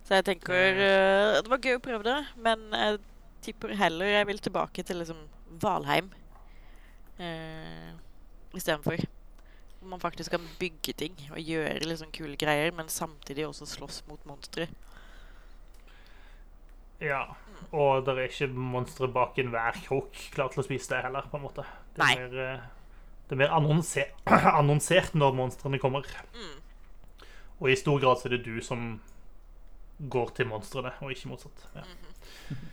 Så 0.04 0.18
jeg 0.18 0.26
tenker 0.28 0.80
eh, 0.84 1.38
Det 1.40 1.52
var 1.52 1.62
gøy 1.64 1.78
å 1.78 1.84
prøve 1.84 2.04
det, 2.08 2.20
men 2.44 2.66
jeg 2.76 3.00
tipper 3.44 3.76
heller 3.78 4.12
jeg 4.18 4.28
vil 4.28 4.40
tilbake 4.44 4.84
til 4.84 5.00
liksom 5.00 5.20
Valheim 5.62 6.10
eh, 7.20 7.92
istedenfor. 8.56 9.06
Hvor 9.80 9.90
man 9.90 10.02
faktisk 10.02 10.32
kan 10.32 10.48
bygge 10.60 10.96
ting 10.98 11.16
og 11.32 11.40
gjøre 11.40 11.86
liksom 11.86 12.12
kule 12.16 12.38
greier, 12.40 12.72
men 12.76 12.90
samtidig 12.90 13.48
også 13.48 13.68
slåss 13.70 14.04
mot 14.08 14.26
monstre. 14.26 14.68
Ja. 17.04 17.24
Og 17.74 18.04
det 18.06 18.14
er 18.14 18.30
ikke 18.30 18.50
monstre 18.54 19.10
bak 19.10 19.40
enhver 19.42 19.78
krok 19.86 20.18
klar 20.34 20.52
til 20.54 20.62
å 20.62 20.66
spise 20.68 20.92
det 20.94 21.06
heller, 21.08 21.26
på 21.30 21.40
en 21.40 21.46
måte. 21.48 21.66
Det 21.96 22.04
Nei. 22.04 22.12
er 22.14 22.28
mer, 22.28 22.44
eh, 22.44 23.08
det 23.28 23.36
er 23.36 23.42
mer 23.42 23.56
annonser 23.58 24.12
annonsert 24.60 25.16
når 25.18 25.34
monstrene 25.40 25.82
kommer. 25.82 26.06
Mm. 26.36 26.60
Og 27.60 27.72
i 27.72 27.80
stor 27.80 28.00
grad 28.04 28.22
så 28.22 28.30
er 28.30 28.38
det 28.38 28.46
du 28.46 28.62
som 28.62 29.00
går 30.14 30.34
til 30.38 30.50
monstrene, 30.50 30.94
og 31.02 31.14
ikke 31.14 31.32
motsatt. 31.32 31.68
Ja. 31.76 31.88
Mhm. 32.52 32.70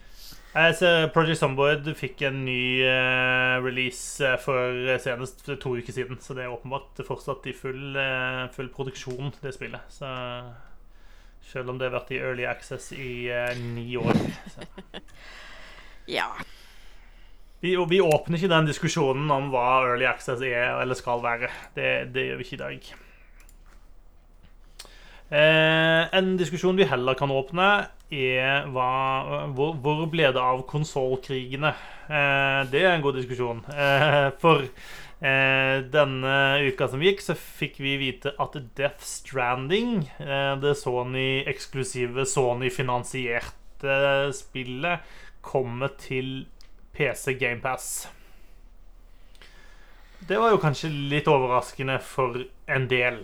Jeg 0.51 0.75
ser 0.81 1.05
Project 1.15 1.39
Zomboid 1.39 1.85
fikk 1.95 2.25
en 2.27 2.41
ny 2.43 2.83
uh, 2.83 3.63
release 3.63 4.19
eh, 4.27 4.35
for 4.43 4.97
senest 4.99 5.45
for 5.47 5.61
to 5.63 5.77
uker 5.79 5.95
siden, 5.95 6.19
så 6.19 6.35
det 6.35 6.43
er 6.43 6.51
åpenbart 6.51 6.99
fortsatt 7.07 7.47
i 7.47 7.55
full, 7.55 7.95
uh, 7.95 8.49
full 8.51 8.67
produksjon, 8.75 9.31
det 9.45 9.53
spillet. 9.55 9.95
Så 9.95 10.11
selv 11.51 11.73
om 11.73 11.79
det 11.79 11.89
har 11.89 11.97
vært 11.99 12.13
i 12.15 12.21
early 12.21 12.47
access 12.49 12.91
i 12.93 13.29
eh, 13.33 13.57
ni 13.75 13.95
år. 14.01 14.25
Så. 14.55 14.67
Ja. 16.11 16.27
Vi, 17.61 17.77
vi 17.77 18.01
åpner 18.03 18.35
ikke 18.39 18.51
den 18.51 18.67
diskusjonen 18.67 19.29
om 19.31 19.51
hva 19.53 19.85
early 19.85 20.09
access 20.09 20.41
er 20.43 20.81
eller 20.81 20.99
skal 20.99 21.23
være. 21.23 21.51
Det, 21.77 21.91
det 22.11 22.25
gjør 22.27 22.41
vi 22.41 22.47
ikke 22.49 22.57
i 22.57 22.63
dag. 22.65 22.89
Eh, 25.31 26.09
en 26.19 26.33
diskusjon 26.41 26.79
vi 26.81 26.89
heller 26.91 27.15
kan 27.15 27.31
åpne, 27.31 27.69
er 28.11 28.65
hva, 28.75 28.89
hvor, 29.55 29.77
hvor 29.79 30.03
ble 30.11 30.33
det 30.35 30.43
av 30.43 30.65
konsollkrigene? 30.67 31.71
Eh, 32.11 32.63
det 32.73 32.83
er 32.83 32.97
en 32.97 33.05
god 33.05 33.21
diskusjon. 33.21 33.63
Eh, 33.71 34.33
for 34.43 34.67
eh, 35.21 35.81
denne 35.93 36.35
uka 36.69 36.89
som 36.89 37.03
gikk, 37.05 37.21
så 37.25 37.37
fikk 37.39 37.81
vi 37.85 37.97
vite 38.01 38.33
at 38.41 38.57
Death 38.79 39.05
Stranding, 39.05 40.07
eh, 40.19 40.55
det 40.63 40.75
Sony-eksklusive, 40.81 42.25
Sony-finansierte 42.29 43.99
spillet, 44.37 45.05
kommer 45.41 45.93
til 46.01 46.47
PC 46.97 47.37
GamePass. 47.41 48.09
Det 50.29 50.37
var 50.37 50.53
jo 50.53 50.59
kanskje 50.61 50.91
litt 50.93 51.29
overraskende 51.33 51.97
for 52.05 52.43
en 52.69 52.85
del. 52.91 53.23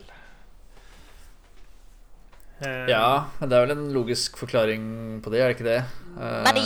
Eh, 2.64 2.86
Ja, 2.88 3.28
men 3.38 3.50
det 3.50 3.58
er 3.58 3.66
vel 3.66 3.74
en 3.76 3.90
logisk 3.92 4.38
forklaring 4.40 5.20
på 5.20 5.32
det, 5.32 5.42
er 5.42 5.52
det 5.52 5.58
ikke 5.58 5.68
det? 5.68 5.82
Mani. 6.16 6.64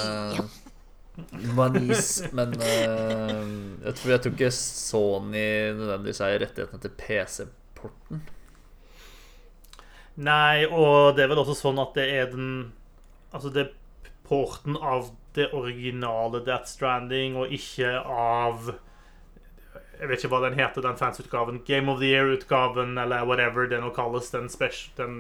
Manis, 1.57 2.11
men 2.37 2.55
uh, 2.57 3.47
jeg, 3.85 3.95
tror, 3.97 4.13
jeg 4.15 4.23
tror 4.25 4.37
ikke 4.37 4.53
Sony 4.57 5.47
nødvendigvis 5.79 6.23
eier 6.27 6.43
rettighetene 6.45 6.85
til 6.85 6.95
PC-porten. 7.01 8.23
Nei, 10.21 10.67
og 10.67 11.17
det 11.17 11.25
er 11.25 11.33
vel 11.33 11.41
også 11.43 11.57
sånn 11.57 11.81
at 11.81 11.97
det 11.97 12.07
er 12.19 12.31
den 12.33 12.51
Altså, 13.31 13.47
det 13.55 13.63
er 13.63 14.09
porten 14.27 14.75
av 14.75 15.13
det 15.39 15.53
originale 15.55 16.41
Death 16.47 16.67
Stranding, 16.67 17.37
og 17.39 17.53
ikke 17.55 17.93
av 18.03 18.73
Jeg 20.01 20.09
vet 20.09 20.23
ikke 20.25 20.33
hva 20.33 20.41
den 20.49 20.59
heter, 20.59 20.83
den 20.83 20.99
fansutgaven. 20.99 21.61
Game 21.67 21.93
of 21.93 22.01
the 22.01 22.09
Year-utgaven, 22.09 22.97
eller 22.99 23.27
whatever 23.29 23.69
det 23.69 23.83
nå 23.83 23.91
kalles. 23.95 24.31
Den, 24.33 24.49
den 24.97 25.17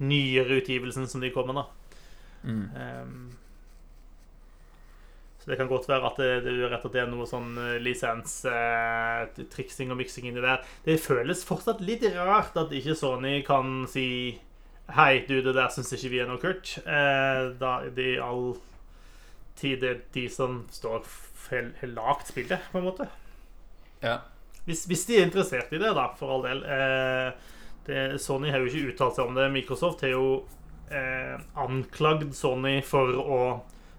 nyere 0.00 0.56
utgivelsen 0.62 1.06
som 1.06 1.20
de 1.20 1.30
kommer 1.34 1.52
med, 1.52 1.60
da. 1.60 1.80
Mm. 2.42 2.64
Ehm, 2.80 3.26
så 5.40 5.50
det 5.50 5.56
kan 5.56 5.70
godt 5.70 5.88
være 5.88 6.04
at 6.10 6.18
det, 6.20 6.30
det, 6.44 6.54
rett 6.68 6.84
det 6.92 7.00
er 7.00 7.08
noe 7.08 7.24
sånn 7.28 7.54
lisens-triksing 7.80 9.46
eh, 9.46 9.48
triksing 9.54 9.92
og 9.94 10.00
miksing 10.02 10.28
inni 10.28 10.44
der. 10.44 10.60
Det 10.84 10.98
føles 11.00 11.46
fortsatt 11.48 11.80
litt 11.80 12.04
rart 12.12 12.58
at 12.60 12.74
ikke 12.76 12.96
Sony 12.98 13.40
kan 13.46 13.86
si 13.90 14.38
Hei, 14.90 15.20
du, 15.22 15.36
det 15.38 15.52
der 15.54 15.70
syns 15.70 15.92
ikke 15.94 16.08
vi 16.10 16.18
er 16.18 16.26
noe 16.26 16.40
kult. 16.42 16.72
Eh, 16.82 17.42
da 17.60 17.76
de 17.94 18.08
all 18.18 18.56
tid 19.60 19.84
er 19.86 20.00
de 20.16 20.24
som 20.32 20.64
står 20.74 21.04
har 21.50 21.92
lagd 21.94 22.26
spillet, 22.26 22.62
på 22.72 22.78
en 22.78 22.88
måte. 22.88 23.06
Ja. 24.02 24.20
Hvis, 24.66 24.84
hvis 24.90 25.06
de 25.08 25.18
er 25.18 25.26
interessert 25.26 25.72
i 25.72 25.80
det, 25.80 25.94
da, 25.96 26.08
for 26.18 26.34
all 26.34 26.44
del. 26.46 26.62
Eh, 26.66 27.56
det, 27.86 28.00
Sony 28.22 28.50
har 28.52 28.62
jo 28.62 28.70
ikke 28.70 28.92
uttalt 28.92 29.18
seg 29.18 29.30
om 29.30 29.38
det. 29.38 29.48
Microsoft 29.54 30.04
har 30.04 30.14
jo 30.14 30.26
eh, 30.90 31.36
anklagd 31.58 32.34
Sony 32.36 32.80
for 32.86 33.18
å 33.22 33.40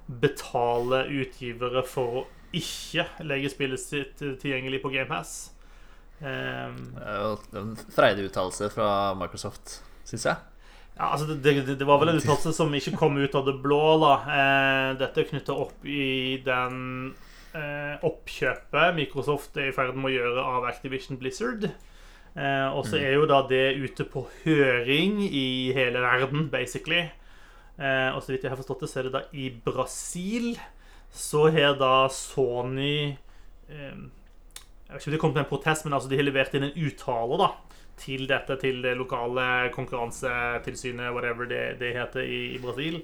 betale 0.08 1.06
utgivere 1.22 1.84
for 1.88 2.22
å 2.22 2.28
ikke 2.56 3.06
legge 3.24 3.52
spillet 3.52 3.80
sitt 3.80 4.22
tilgjengelig 4.22 4.82
på 4.84 4.92
GamePass. 4.94 5.52
Um, 6.22 6.92
er 7.02 7.58
en 7.58 7.74
freidig 7.96 8.28
uttalelse 8.30 8.68
fra 8.70 8.90
Microsoft, 9.18 9.80
syns 10.06 10.28
jeg. 10.28 10.38
ja, 10.98 11.08
altså 11.08 11.32
det, 11.32 11.40
det, 11.42 11.80
det 11.80 11.88
var 11.88 12.02
vel 12.02 12.12
en 12.12 12.20
uttalelse 12.20 12.54
som 12.54 12.74
ikke 12.78 12.94
kom 13.00 13.18
ut 13.18 13.36
av 13.38 13.48
det 13.48 13.56
blå. 13.64 13.82
da. 14.04 14.14
Eh, 14.36 14.90
dette 15.02 15.24
er 15.24 15.30
knytta 15.32 15.56
opp 15.64 15.88
i 15.88 16.38
den 16.46 17.16
eh, 17.58 17.96
oppkjøpet 18.06 18.98
Microsoft 19.00 19.58
er 19.58 19.72
i 19.72 19.76
ferd 19.76 19.98
med 19.98 20.12
å 20.12 20.14
gjøre 20.14 20.46
av 20.58 20.68
Activision 20.70 21.18
Blizzard. 21.22 21.72
Eh, 22.32 22.68
og 22.70 22.86
så 22.88 23.00
er 23.02 23.18
jo 23.18 23.26
da 23.28 23.42
det 23.48 23.74
ute 23.82 24.06
på 24.08 24.24
høring 24.44 25.20
i 25.26 25.72
hele 25.76 26.04
verden, 26.04 26.48
basically. 26.54 27.08
Eh, 27.82 28.10
og 28.14 28.22
så 28.22 28.34
vidt 28.34 28.46
jeg 28.46 28.54
har 28.54 28.60
forstått 28.60 28.86
det, 28.86 28.92
så 28.92 29.02
er 29.02 29.08
det 29.08 29.16
da 29.16 29.24
i 29.34 29.50
Brasil 29.66 30.54
så 31.12 31.48
har 31.52 31.76
da 31.80 32.08
Sony 32.14 33.12
eh, 33.12 33.98
Jeg 34.88 34.94
vet 34.94 35.02
ikke 35.02 35.10
om 35.10 35.16
det 35.16 35.22
kom 35.24 35.34
til 35.34 35.44
en 35.44 35.50
protest, 35.50 35.86
men 35.86 35.96
altså 35.98 36.12
de 36.12 36.20
har 36.20 36.28
levert 36.28 36.56
inn 36.56 36.68
en 36.70 36.80
uttale 36.86 37.40
da 37.42 37.50
til 38.02 38.26
dette, 38.30 38.56
til 38.62 38.80
det 38.82 38.96
lokale 38.98 39.70
konkurransetilsynet, 39.76 41.12
whatever 41.14 41.50
det, 41.50 41.66
det 41.82 41.92
heter 41.96 42.26
i, 42.26 42.42
i 42.56 42.62
Brasil. 42.62 43.02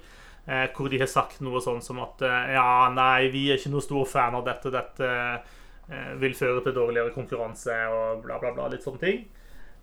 Eh, 0.48 0.66
hvor 0.74 0.90
de 0.90 1.00
har 1.02 1.10
sagt 1.12 1.42
noe 1.44 1.62
sånn 1.64 1.84
som 1.84 2.00
at 2.04 2.24
eh, 2.26 2.54
ja, 2.56 2.88
nei, 2.94 3.28
vi 3.34 3.48
er 3.52 3.60
ikke 3.60 3.74
noe 3.74 3.84
stor 3.84 4.08
fan 4.10 4.38
av 4.38 4.46
dette. 4.48 4.72
Dette 4.74 5.10
eh, 5.12 6.14
vil 6.22 6.38
føre 6.38 6.64
til 6.66 6.76
dårligere 6.78 7.14
konkurranse 7.16 7.76
og 7.92 8.24
bla, 8.24 8.40
bla, 8.42 8.54
bla. 8.56 8.70
Litt 8.72 8.86
sånne 8.86 9.04
ting. 9.04 9.26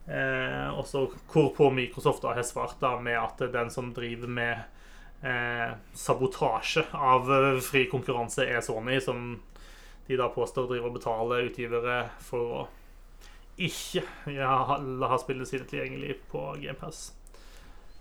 Eh, 0.05 0.69
og 0.73 0.87
så 0.89 1.07
hvorpå 1.33 1.71
Microsoft 1.73 2.25
da 2.25 2.35
har 2.37 2.47
svart 2.49 2.81
da 2.83 2.95
med 3.01 3.17
at 3.21 3.45
den 3.53 3.71
som 3.73 3.93
driver 3.97 4.29
med 4.41 4.74
eh, 5.25 5.73
sabotasje 5.97 6.87
av 6.93 7.33
eh, 7.33 7.59
fri 7.65 7.87
konkurranse, 7.91 8.47
er 8.47 8.63
Sony, 8.65 9.01
som 9.01 9.41
de 10.07 10.21
da 10.21 10.29
påstår 10.33 10.69
driver 10.69 10.91
og 10.91 10.99
betaler 10.99 11.49
utgivere 11.49 11.99
for 12.23 12.57
å 12.59 12.65
ikke 13.55 14.03
ja, 14.35 14.55
ha 14.75 15.19
spillet 15.23 15.49
sine 15.49 15.67
tilgjengelig 15.71 16.19
på 16.33 16.43
GamePass. 16.61 17.07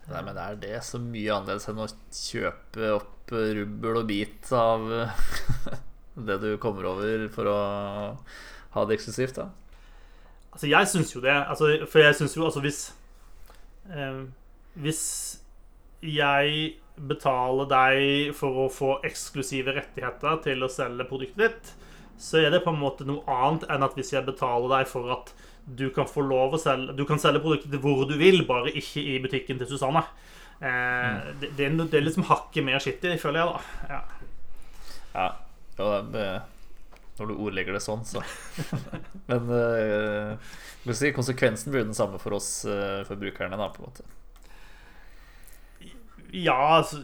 Nei, 0.09 0.21
men 0.25 0.37
er 0.41 0.57
det 0.59 0.81
så 0.83 0.99
mye 0.99 1.31
annerledes 1.31 1.69
enn 1.71 1.79
å 1.79 1.87
kjøpe 2.11 2.89
opp 2.97 3.31
rubbel 3.31 4.01
og 4.01 4.07
bit 4.09 4.49
av 4.57 4.89
det 6.27 6.39
du 6.41 6.49
kommer 6.61 6.89
over 6.91 7.27
for 7.33 7.47
å 7.47 7.59
ha 8.73 8.85
det 8.89 8.97
eksklusivt, 8.97 9.39
da? 9.39 9.47
Altså, 10.53 10.67
jeg 10.69 10.89
syns 10.91 11.15
jo 11.15 11.21
det. 11.23 11.33
Altså, 11.33 11.69
for 11.89 12.03
jeg 12.03 12.17
syns 12.17 12.35
jo 12.37 12.45
altså 12.45 12.61
hvis 12.61 12.81
eh, 13.89 14.19
Hvis 14.77 15.03
jeg 16.03 16.73
betaler 16.95 17.69
deg 17.69 18.35
for 18.37 18.65
å 18.65 18.67
få 18.71 18.97
eksklusive 19.07 19.73
rettigheter 19.75 20.37
til 20.45 20.65
å 20.65 20.71
selge 20.71 21.07
produktet 21.09 21.41
ditt, 21.41 21.71
så 22.21 22.43
er 22.43 22.53
det 22.53 22.61
på 22.63 22.71
en 22.73 22.81
måte 22.81 23.07
noe 23.07 23.25
annet 23.31 23.65
enn 23.73 23.85
at 23.85 23.95
hvis 23.97 24.13
jeg 24.13 24.27
betaler 24.27 24.69
deg 24.77 24.91
for 24.91 25.09
at 25.15 25.33
du 25.65 25.87
kan 25.95 26.07
få 26.09 26.25
lov 26.27 26.57
å 26.57 26.59
selge 26.59 26.91
Du 26.97 27.05
kan 27.07 27.21
selge 27.21 27.39
produktet 27.39 27.79
hvor 27.81 28.03
du 28.07 28.17
vil, 28.19 28.41
bare 28.47 28.73
ikke 28.75 28.99
i 28.99 29.15
butikken 29.23 29.61
til 29.61 29.69
Susanne. 29.69 30.03
Eh, 30.59 31.29
det, 31.39 31.53
det, 31.57 31.69
er, 31.69 31.77
det 31.79 31.99
er 31.99 32.03
liksom 32.03 32.27
hakket 32.27 32.67
mer 32.67 32.83
skittig, 32.83 33.15
føler 33.21 33.41
jeg, 33.41 33.53
da. 33.53 33.93
Ja. 33.93 34.01
Ja. 35.13 35.27
ja 35.79 36.01
det, 36.11 36.27
når 37.19 37.31
du 37.31 37.37
ordlegger 37.37 37.77
det 37.77 37.83
sånn, 37.85 38.03
så 38.07 38.23
Men 39.29 39.49
øh, 39.55 41.13
konsekvensen 41.15 41.73
blir 41.73 41.87
den 41.87 41.97
samme 41.97 42.19
for 42.21 42.35
oss 42.37 42.65
uh, 42.67 43.05
forbrukerne, 43.07 43.59
da, 43.59 43.69
på 43.71 43.83
en 43.83 43.89
måte. 43.89 44.07
Ja, 46.33 46.77
altså, 46.77 46.97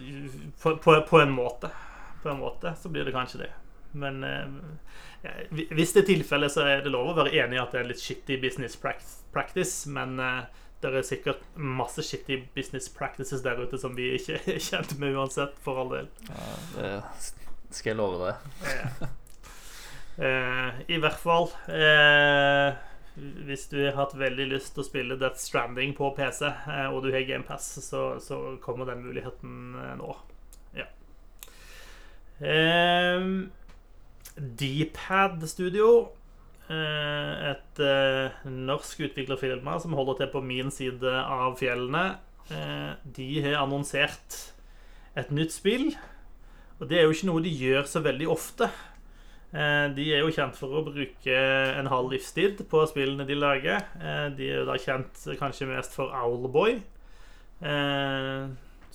på, 0.61 0.77
på, 0.77 1.01
på, 1.09 1.19
en 1.21 1.31
måte. 1.31 1.69
På 2.23 2.29
en 2.29 2.39
måte 2.39 2.73
så 2.81 2.89
blir 2.89 3.05
det 3.05 3.13
kanskje 3.13 3.43
det. 3.43 3.49
Men 3.91 4.23
eh, 4.23 4.47
hvis 5.69 5.93
det 5.93 6.01
er 6.01 6.07
tilfellet, 6.07 6.53
så 6.53 6.65
er 6.65 6.81
det 6.81 6.93
lov 6.93 7.11
å 7.11 7.17
være 7.19 7.35
enig 7.37 7.59
i 7.59 7.61
at 7.61 7.75
det 7.75 7.83
er 7.83 7.91
litt 7.91 8.01
shitty 8.01 8.39
business 8.41 8.77
practice. 8.79 9.85
Men 9.89 10.17
eh, 10.23 10.41
det 10.81 10.93
er 10.95 11.05
sikkert 11.05 11.45
masse 11.53 12.03
shitty 12.05 12.41
business 12.55 12.89
practices 12.89 13.43
der 13.45 13.61
ute 13.61 13.77
som 13.81 13.97
vi 13.97 14.15
ikke 14.17 14.39
er 14.55 14.61
kjent 14.63 14.97
med 15.01 15.17
uansett, 15.17 15.57
for 15.61 15.83
all 15.83 15.93
del. 15.93 16.09
Ja, 16.29 16.99
det 17.69 17.77
skal 17.77 17.93
jeg 17.93 17.99
love 18.01 18.31
deg. 18.31 19.09
eh, 20.25 20.85
I 20.89 21.01
hvert 21.03 21.21
fall 21.21 21.51
hvis 23.47 23.67
du 23.71 23.77
har 23.81 23.97
hatt 23.97 24.15
veldig 24.17 24.47
lyst 24.51 24.73
til 24.75 24.83
å 24.83 24.87
spille 24.87 25.17
Death 25.19 25.41
Stranding 25.41 25.95
på 25.97 26.11
PC, 26.17 26.47
og 26.93 27.01
du 27.03 27.09
har 27.13 27.25
GamePass, 27.27 27.71
så, 27.85 28.03
så 28.23 28.39
kommer 28.63 28.89
den 28.89 29.03
muligheten 29.05 29.75
nå. 29.99 30.13
Ja. 30.77 30.87
Eh, 32.39 33.25
Dpad 34.35 35.43
Studio. 35.49 35.91
Et 36.69 37.79
norsk 38.45 38.99
utviklerfirma 39.07 39.79
som 39.81 39.95
holder 39.97 40.19
til 40.19 40.29
på 40.35 40.43
min 40.45 40.69
side 40.69 41.15
av 41.17 41.55
fjellene. 41.57 42.03
De 43.17 43.29
har 43.41 43.57
annonsert 43.63 44.37
et 45.17 45.31
nytt 45.33 45.55
spill. 45.55 45.89
Og 46.79 46.87
det 46.87 46.99
er 46.99 47.07
jo 47.07 47.15
ikke 47.15 47.27
noe 47.27 47.43
de 47.43 47.51
gjør 47.51 47.87
så 47.89 48.01
veldig 48.03 48.29
ofte. 48.31 48.69
De 49.49 50.03
er 50.13 50.21
jo 50.21 50.29
kjent 50.29 50.53
for 50.53 50.75
å 50.77 50.83
bruke 50.85 51.37
en 51.73 51.89
halv 51.89 52.11
livstid 52.13 52.59
på 52.69 52.83
spillene 52.85 53.25
de 53.25 53.33
lager. 53.33 53.81
De 54.37 54.45
er 54.45 54.59
jo 54.59 54.67
da 54.67 54.75
kjent 54.77 55.23
kanskje 55.39 55.65
mest 55.71 55.95
for 55.97 56.13
Owlboy. 56.13 56.75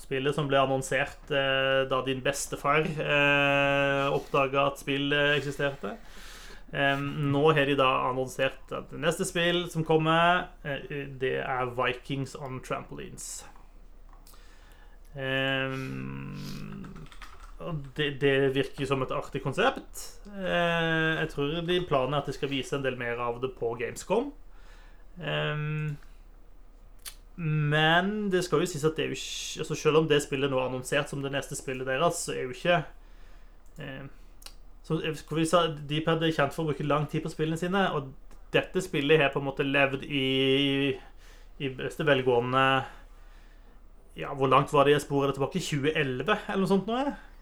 Spillet 0.05 0.37
som 0.37 0.49
ble 0.51 0.59
annonsert 0.61 1.31
eh, 1.33 1.85
da 1.89 2.01
din 2.05 2.21
bestefar 2.25 2.85
eh, 2.85 4.07
oppdaga 4.13 4.67
at 4.69 4.83
spill 4.83 5.15
eksisterte. 5.15 5.95
Eh, 6.75 6.99
nå 6.99 7.45
har 7.55 7.69
de 7.71 7.77
da 7.79 7.89
annonsert 8.11 8.73
at 8.75 8.91
det 8.91 9.01
neste 9.01 9.27
spill 9.29 9.65
som 9.71 9.87
kommer, 9.87 10.49
eh, 10.67 11.07
det 11.21 11.37
er 11.41 11.73
Vikings 11.79 12.35
on 12.35 12.61
Trampolines. 12.65 13.45
Det, 17.97 18.09
det, 18.21 18.33
virker 18.55 18.89
som 18.89 19.03
et 19.05 19.13
artig 19.15 19.43
konsept. 19.45 20.01
Eh, 20.27 21.21
jeg 21.21 21.29
tror 21.33 21.61
de 21.65 21.79
planen 21.87 22.17
er 22.17 22.25
at 22.25 22.29
de 22.29 22.35
skal 22.35 22.51
vise 22.51 22.75
en 22.77 22.83
del 22.85 22.99
mer 22.99 23.21
av 23.23 23.39
det 23.43 23.53
på 23.59 23.71
Gamescom. 23.79 24.33
Eh, 25.23 25.63
men 27.37 28.11
det 28.31 28.45
skal 28.47 28.63
jo 28.63 28.71
sies 28.71 28.85
at 28.87 28.99
det 28.99 29.05
er 29.05 29.09
jo 29.11 29.17
ikke 29.19 29.65
altså 29.65 29.75
Selv 29.75 29.99
om 29.99 30.05
det 30.07 30.21
spillet 30.23 30.51
nå 30.51 30.59
er 30.59 30.69
annonsert 30.69 31.11
som 31.11 31.23
det 31.23 31.33
neste 31.35 31.59
spillet 31.59 31.87
deres, 31.87 32.21
så 32.27 32.35
er 32.35 32.45
jo 32.45 32.55
ikke 32.55 32.77
eh, 33.83 34.05
si, 34.87 35.65
Deepad 35.91 36.23
er 36.23 36.35
kjent 36.35 36.55
for 36.55 36.63
å 36.63 36.71
bruke 36.71 36.87
lang 36.87 37.09
tid 37.11 37.25
på 37.25 37.33
spillene 37.33 37.59
sine, 37.59 37.89
og 37.91 38.13
dette 38.55 38.83
spillet 38.85 39.19
har 39.19 39.33
på 39.35 39.43
en 39.43 39.49
måte 39.49 39.67
levd 39.67 40.07
i 40.07 40.95
i 41.63 41.71
beste 41.71 42.07
velgående 42.07 42.65
Ja, 44.19 44.33
hvor 44.35 44.47
langt 44.51 44.73
var 44.73 44.87
det 44.87 44.95
i 44.95 45.03
sporet 45.03 45.35
tilbake? 45.35 45.59
2011, 45.59 46.37
eller 46.49 46.61
noe 46.63 46.71
sånt 46.71 46.87
nå? 46.87 46.99
Eh, 47.03 47.34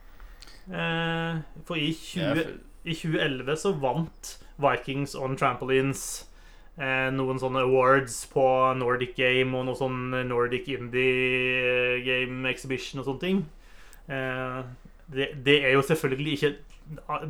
for 0.66 1.78
i, 1.78 1.90
20, 1.90 2.44
i 2.84 2.94
2011 2.94 3.56
så 3.64 3.72
vant 3.82 4.36
Vikings 4.62 5.16
on 5.18 5.34
Trampolines 5.38 6.04
eh, 6.76 7.08
noen 7.14 7.40
sånne 7.40 7.64
awards 7.66 8.22
på 8.32 8.44
Nordic 8.78 9.16
Game 9.18 9.56
og 9.58 9.66
noe 9.68 9.78
sånn 9.78 10.12
Nordic 10.28 10.68
Indie 10.72 12.00
Game 12.06 12.48
Exhibition 12.50 13.02
og 13.02 13.08
sånne 13.08 13.24
ting. 13.24 13.42
Eh, 14.06 14.60
det, 15.12 15.32
det, 15.44 15.58
er 15.66 15.74
jo 15.76 15.82
selvfølgelig 15.84 16.36
ikke 16.38 16.54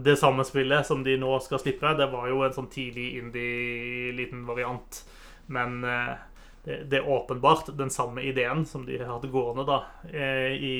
det 0.05 0.16
samme 0.18 0.45
spillet 0.47 0.87
som 0.87 1.03
de 1.07 1.16
nå 1.20 1.33
skal 1.45 1.62
slippe. 1.62 1.97
Det 1.99 2.11
var 2.12 2.28
jo 2.30 2.43
en 2.45 2.55
sånn 2.55 2.70
tidlig 2.72 3.12
indie-liten 3.20 4.45
variant. 4.49 5.03
Men 5.53 5.83
eh, 5.87 6.14
det, 6.64 6.85
det, 6.93 7.01
er 7.01 7.11
åpenbart 7.11 7.72
den 7.78 7.91
samme 7.91 8.24
ideen 8.26 8.64
som 8.68 8.87
de 8.87 9.01
hadde 9.03 9.33
gående 9.33 9.66
da 9.68 9.83
eh, 10.12 10.55
i, 10.55 10.76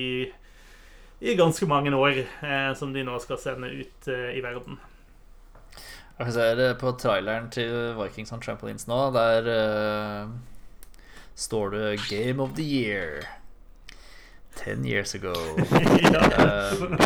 i 1.23 1.35
ganske 1.39 1.67
mange 1.67 1.95
år, 1.95 2.25
eh, 2.43 2.75
som 2.75 2.93
de 2.93 3.05
nå 3.07 3.19
skal 3.23 3.39
sende 3.39 3.69
ut 3.71 4.09
eh, 4.11 4.33
i 4.35 4.41
verden. 4.43 4.81
Jeg 6.19 6.35
ser 6.35 6.63
på 6.81 6.91
traileren 6.99 7.47
til 7.55 7.95
Vikings 7.99 8.35
on 8.35 8.43
Trampolines 8.43 8.89
nå. 8.91 8.99
Der 9.15 9.47
uh, 9.49 10.29
står 11.35 11.71
det 11.71 12.01
'Game 12.09 12.43
of 12.43 12.51
the 12.59 12.63
Year'. 12.63 13.27
Ten 14.57 14.85
years 14.85 15.15
ago. 15.15 15.33
um, 15.59 16.99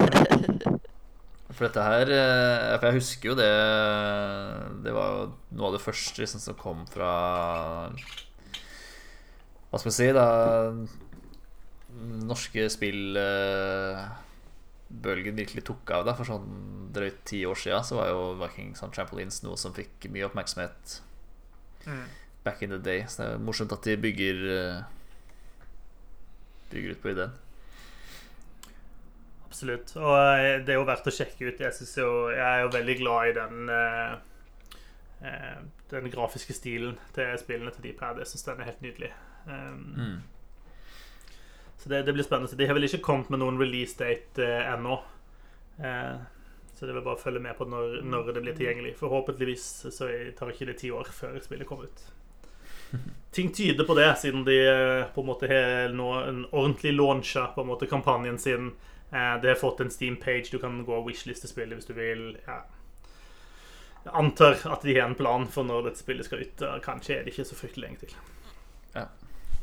for 1.50 1.68
dette 1.68 1.82
her 1.82 2.06
For 2.78 2.86
jeg 2.86 2.94
husker 2.94 3.28
jo 3.28 3.34
det 3.38 3.52
Det 4.84 4.92
var 4.92 5.12
jo 5.12 5.28
noe 5.56 5.66
av 5.68 5.72
det 5.72 5.80
første 5.80 6.20
liksom, 6.20 6.40
som 6.42 6.58
kom 6.58 6.82
fra 6.90 7.12
Hva 9.70 9.78
skal 9.78 9.88
vi 9.88 9.94
si, 9.94 10.10
da 10.12 10.26
Norske 11.96 12.66
spill 12.72 13.18
bølgen 14.88 15.38
virkelig 15.38 15.64
tok 15.66 15.90
av. 15.94 16.04
Da. 16.06 16.14
For 16.18 16.28
sånn 16.28 16.90
drøyt 16.94 17.22
ti 17.28 17.42
år 17.48 17.58
siden 17.58 17.86
så 17.86 17.98
var 17.98 18.12
jo 18.12 18.28
Vikings 18.40 18.84
on 18.86 18.94
Trampolines 18.94 19.42
noe 19.44 19.58
som 19.60 19.74
fikk 19.76 20.08
mye 20.12 20.26
oppmerksomhet 20.28 21.00
mm. 21.86 22.04
back 22.46 22.62
in 22.62 22.74
the 22.74 22.80
day. 22.82 23.04
Så 23.08 23.22
det 23.22 23.32
er 23.32 23.42
morsomt 23.48 23.74
at 23.74 23.86
de 23.86 23.98
bygger 24.00 24.46
eh, 24.58 24.84
Bygger 26.66 26.96
ut 26.96 27.02
på 27.02 27.12
ideen. 27.12 27.34
Absolutt. 29.46 29.92
Og 30.00 30.14
eh, 30.18 30.56
det 30.66 30.74
er 30.74 30.80
jo 30.80 30.86
verdt 30.88 31.06
å 31.06 31.14
sjekke 31.14 31.46
ut. 31.46 31.60
Jeg, 31.62 31.90
jo, 32.00 32.08
jeg 32.34 32.46
er 32.46 32.64
jo 32.64 32.72
veldig 32.74 32.96
glad 32.98 33.28
i 33.30 33.36
den 33.36 33.70
uh, 33.70 35.60
Den 35.92 36.10
grafiske 36.10 36.56
stilen 36.56 36.98
til 37.14 37.30
spillene 37.38 37.70
til 37.74 37.86
Deepad. 37.86 38.18
Jeg 38.18 38.32
syns 38.32 38.48
den 38.48 38.64
er 38.64 38.72
helt 38.72 38.82
nydelig. 38.82 39.12
Um, 39.46 39.84
mm. 39.94 40.16
Så 41.86 41.90
det, 41.92 42.02
det, 42.02 42.12
blir 42.12 42.24
spennende. 42.24 42.56
De 42.56 42.66
har 42.66 42.74
vel 42.74 42.84
ikke 42.88 42.98
kommet 42.98 43.28
med 43.30 43.38
noen 43.38 43.60
release 43.62 43.94
date 43.94 44.42
eh, 44.42 44.72
ennå. 44.72 44.96
Eh, 45.78 46.16
så 46.74 46.86
det 46.88 46.96
vil 46.96 47.04
bare 47.06 47.20
følge 47.20 47.38
med 47.44 47.54
på 47.54 47.64
når, 47.70 48.00
når, 48.02 48.32
det 48.34 48.40
blir 48.42 48.56
tilgjengelig. 48.58 48.96
Forhåpentligvis 48.98 49.66
så 49.94 50.08
tar 50.34 50.50
ikke 50.50 50.66
det 50.66 50.80
ti 50.80 50.90
år 50.90 51.06
før 51.14 51.38
spillet 51.44 51.68
kommer 51.68 51.86
ut. 51.86 52.02
ting 53.30 53.52
tyder 53.54 53.86
på 53.86 53.94
det, 53.94 54.08
siden 54.18 54.42
de 54.48 54.58
eh, 54.66 55.06
på 55.14 55.22
en 55.22 55.30
måte 55.30 55.46
har 55.46 55.94
nå 55.94 56.08
en 56.24 56.42
ordentlig 56.50 56.96
launcha 56.96 57.46
på 57.54 57.62
en 57.62 57.70
måte 57.70 57.86
kampanjen 57.86 58.38
sin. 58.42 58.72
Eh, 59.12 59.34
De 59.42 59.54
har 59.54 59.62
fått 59.62 59.80
en 59.80 59.94
Steam-page 59.94 60.50
du 60.50 60.58
kan 60.58 60.82
gå 60.84 60.98
og 60.98 61.06
wishliste 61.06 61.46
spillet 61.46 61.78
hvis 61.78 61.86
du 61.86 61.94
vil. 61.94 62.32
Ja. 62.48 62.64
Jeg 64.08 64.14
antar 64.24 64.58
at 64.74 64.82
de 64.82 64.98
har 64.98 65.06
en 65.06 65.14
plan 65.14 65.46
for 65.46 65.70
når 65.70 65.92
dette 65.92 66.02
spillet 66.02 66.26
skal 66.26 66.42
ut. 66.42 66.66
Kanskje 66.82 67.20
er 67.20 67.22
det 67.22 67.36
ikke 67.36 67.46
så 67.46 67.62
fryktelig 67.62 67.86
lenge 67.86 68.02
til. 68.08 68.18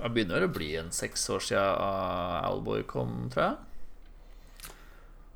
Det 0.03 0.11
begynner 0.11 0.43
å 0.43 0.51
bli 0.51 0.73
en 0.75 0.89
seks 0.91 1.21
år 1.31 1.39
siden 1.39 1.77
Owlboy 2.49 2.83
kom, 2.89 3.29
tror 3.31 3.43
jeg. 3.45 3.55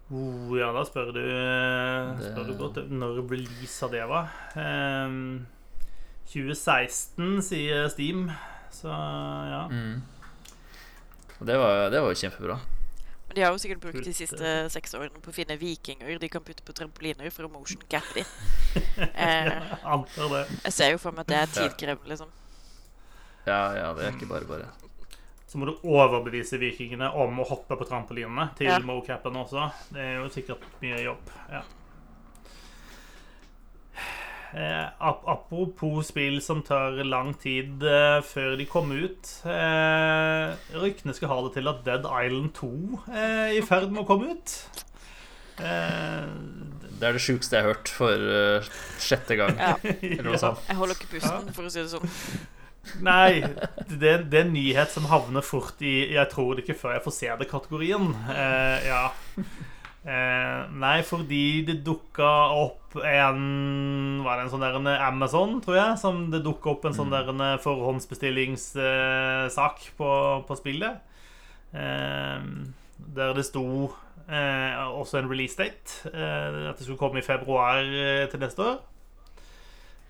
Oh, 0.08 0.52
ja, 0.56 0.70
da 0.76 0.84
spør 0.88 1.12
du, 1.16 1.24
spør 2.20 2.44
Det- 2.44 2.48
du 2.48 2.54
godt 2.60 2.78
når 2.92 3.22
release 3.30 3.84
av 3.84 3.92
det 3.92 4.06
var. 4.08 4.30
Um, 4.56 5.48
2016, 6.28 7.42
sier 7.44 7.88
Steam. 7.90 8.32
Så 8.72 8.88
ja. 8.88 9.68
Mm. 9.72 10.02
Det 11.40 11.58
var, 11.58 11.90
det 11.90 12.02
var 12.02 12.12
jo 12.12 12.20
kjempebra. 12.20 12.60
Men 13.28 13.36
de 13.36 13.42
har 13.44 13.52
jo 13.52 13.60
sikkert 13.60 13.82
brukt 13.84 14.04
de 14.04 14.14
siste 14.16 14.52
seks 14.72 14.96
årene 14.96 15.20
på 15.22 15.32
å 15.32 15.36
finne 15.36 15.58
vikinger 15.60 16.20
de 16.20 16.30
kan 16.32 16.44
putte 16.44 16.64
på 16.64 16.74
trampoliner 16.76 17.30
for 17.32 17.48
å 17.48 17.52
motion 17.52 17.82
cappe 17.92 18.22
de. 18.22 18.26
Eh, 18.98 19.48
jeg 20.64 20.74
ser 20.74 20.92
jo 20.92 21.00
for 21.02 21.12
meg 21.16 21.26
at 21.26 21.32
det 21.32 21.38
er 21.38 21.48
tidkrevende, 21.56 22.12
liksom. 22.12 22.30
Ja, 23.48 23.62
ja, 23.78 23.88
det 23.96 24.06
er 24.06 24.14
ikke 24.18 24.28
bare 24.30 24.46
bare. 24.50 24.68
Så 25.48 25.56
må 25.62 25.66
du 25.70 25.78
overbevise 25.88 26.58
vikingene 26.60 27.08
om 27.16 27.38
å 27.40 27.46
hoppe 27.48 27.78
på 27.80 27.86
trampolinene 27.88 28.50
til 28.60 28.68
Ja. 28.68 28.80
mocapen 28.84 29.38
også. 29.40 29.70
Det 29.96 30.04
er 30.04 30.16
jo 30.20 30.28
sikkert 30.34 30.66
mye 30.84 31.00
jobb. 31.06 31.30
Ja. 31.54 31.62
Eh, 34.58 34.86
ap 35.04 35.26
apropos 35.28 36.08
spill 36.08 36.38
som 36.42 36.62
tar 36.64 36.96
lang 37.04 37.34
tid 37.42 37.84
eh, 37.84 38.22
før 38.24 38.56
de 38.58 38.66
kommer 38.70 39.02
ut. 39.04 39.32
Eh, 39.46 40.54
ryktene 40.80 41.14
skal 41.18 41.30
ha 41.34 41.40
det 41.46 41.52
til 41.58 41.68
at 41.68 41.82
Dead 41.86 42.08
Island 42.08 42.54
2 42.56 42.70
er 43.12 43.58
i 43.58 43.62
ferd 43.68 43.92
med 43.92 44.06
å 44.06 44.08
komme 44.08 44.32
ut. 44.38 44.56
Eh, 45.60 46.30
Det 46.98 47.06
er 47.06 47.14
det 47.14 47.22
sjukeste 47.22 47.60
jeg 47.60 47.66
har 47.68 47.74
hørt 47.76 47.92
for 47.94 48.14
eh, 48.40 48.70
sjette 49.04 49.36
gang. 49.38 49.54
Ja. 49.60 49.76
Eller 49.84 50.24
noe 50.32 50.40
sånt. 50.42 50.64
Jeg 50.66 50.80
holder 50.80 50.96
ikke 50.98 51.12
pusten, 51.18 51.52
for 51.54 51.68
å 51.68 51.74
si 51.74 51.84
det 51.84 51.92
sånn. 51.92 52.08
Nei, 53.04 53.42
det, 53.90 54.32
det 54.32 54.40
er 54.40 54.46
en 54.46 54.54
nyhet 54.56 54.90
som 54.94 55.06
havner 55.12 55.44
fort 55.46 55.82
i 55.82 56.14
'jeg 56.14 56.28
tror 56.32 56.50
det 56.56 56.64
ikke 56.66 56.82
før 56.82 56.92
jeg 56.98 57.06
får 57.06 57.16
se 57.16 57.28
det'-kategorien. 57.40 58.06
Eh, 58.32 58.78
ja. 58.88 59.04
Eh, 60.08 60.60
nei, 60.72 61.02
fordi 61.04 61.68
det 61.68 61.84
dukka 61.84 62.56
opp 62.56 62.96
en 62.96 64.24
Var 64.24 64.36
det 64.38 64.44
en 64.46 64.54
sånn 64.54 64.64
der 64.64 64.76
en 64.80 64.88
Amazon, 64.88 65.60
tror 65.62 65.76
jeg? 65.76 65.98
Som 66.00 66.32
det 66.32 66.46
dukka 66.46 66.70
opp 66.72 66.86
en 66.88 66.94
sånn 66.96 67.12
der 67.12 67.28
en 67.28 67.60
forhåndsbestillingssak 67.60 69.78
på, 69.98 70.10
på 70.48 70.56
spillet. 70.56 70.96
Eh, 71.74 72.40
der 73.16 73.34
det 73.36 73.46
sto 73.46 73.92
eh, 74.32 74.88
også 74.88 75.18
en 75.20 75.30
release 75.30 75.58
date. 75.60 76.10
Eh, 76.14 76.70
at 76.70 76.78
det 76.78 76.84
skulle 76.86 76.98
komme 77.02 77.20
i 77.20 77.28
februar 77.28 77.84
til 78.32 78.40
neste 78.40 78.62
år. 78.64 78.80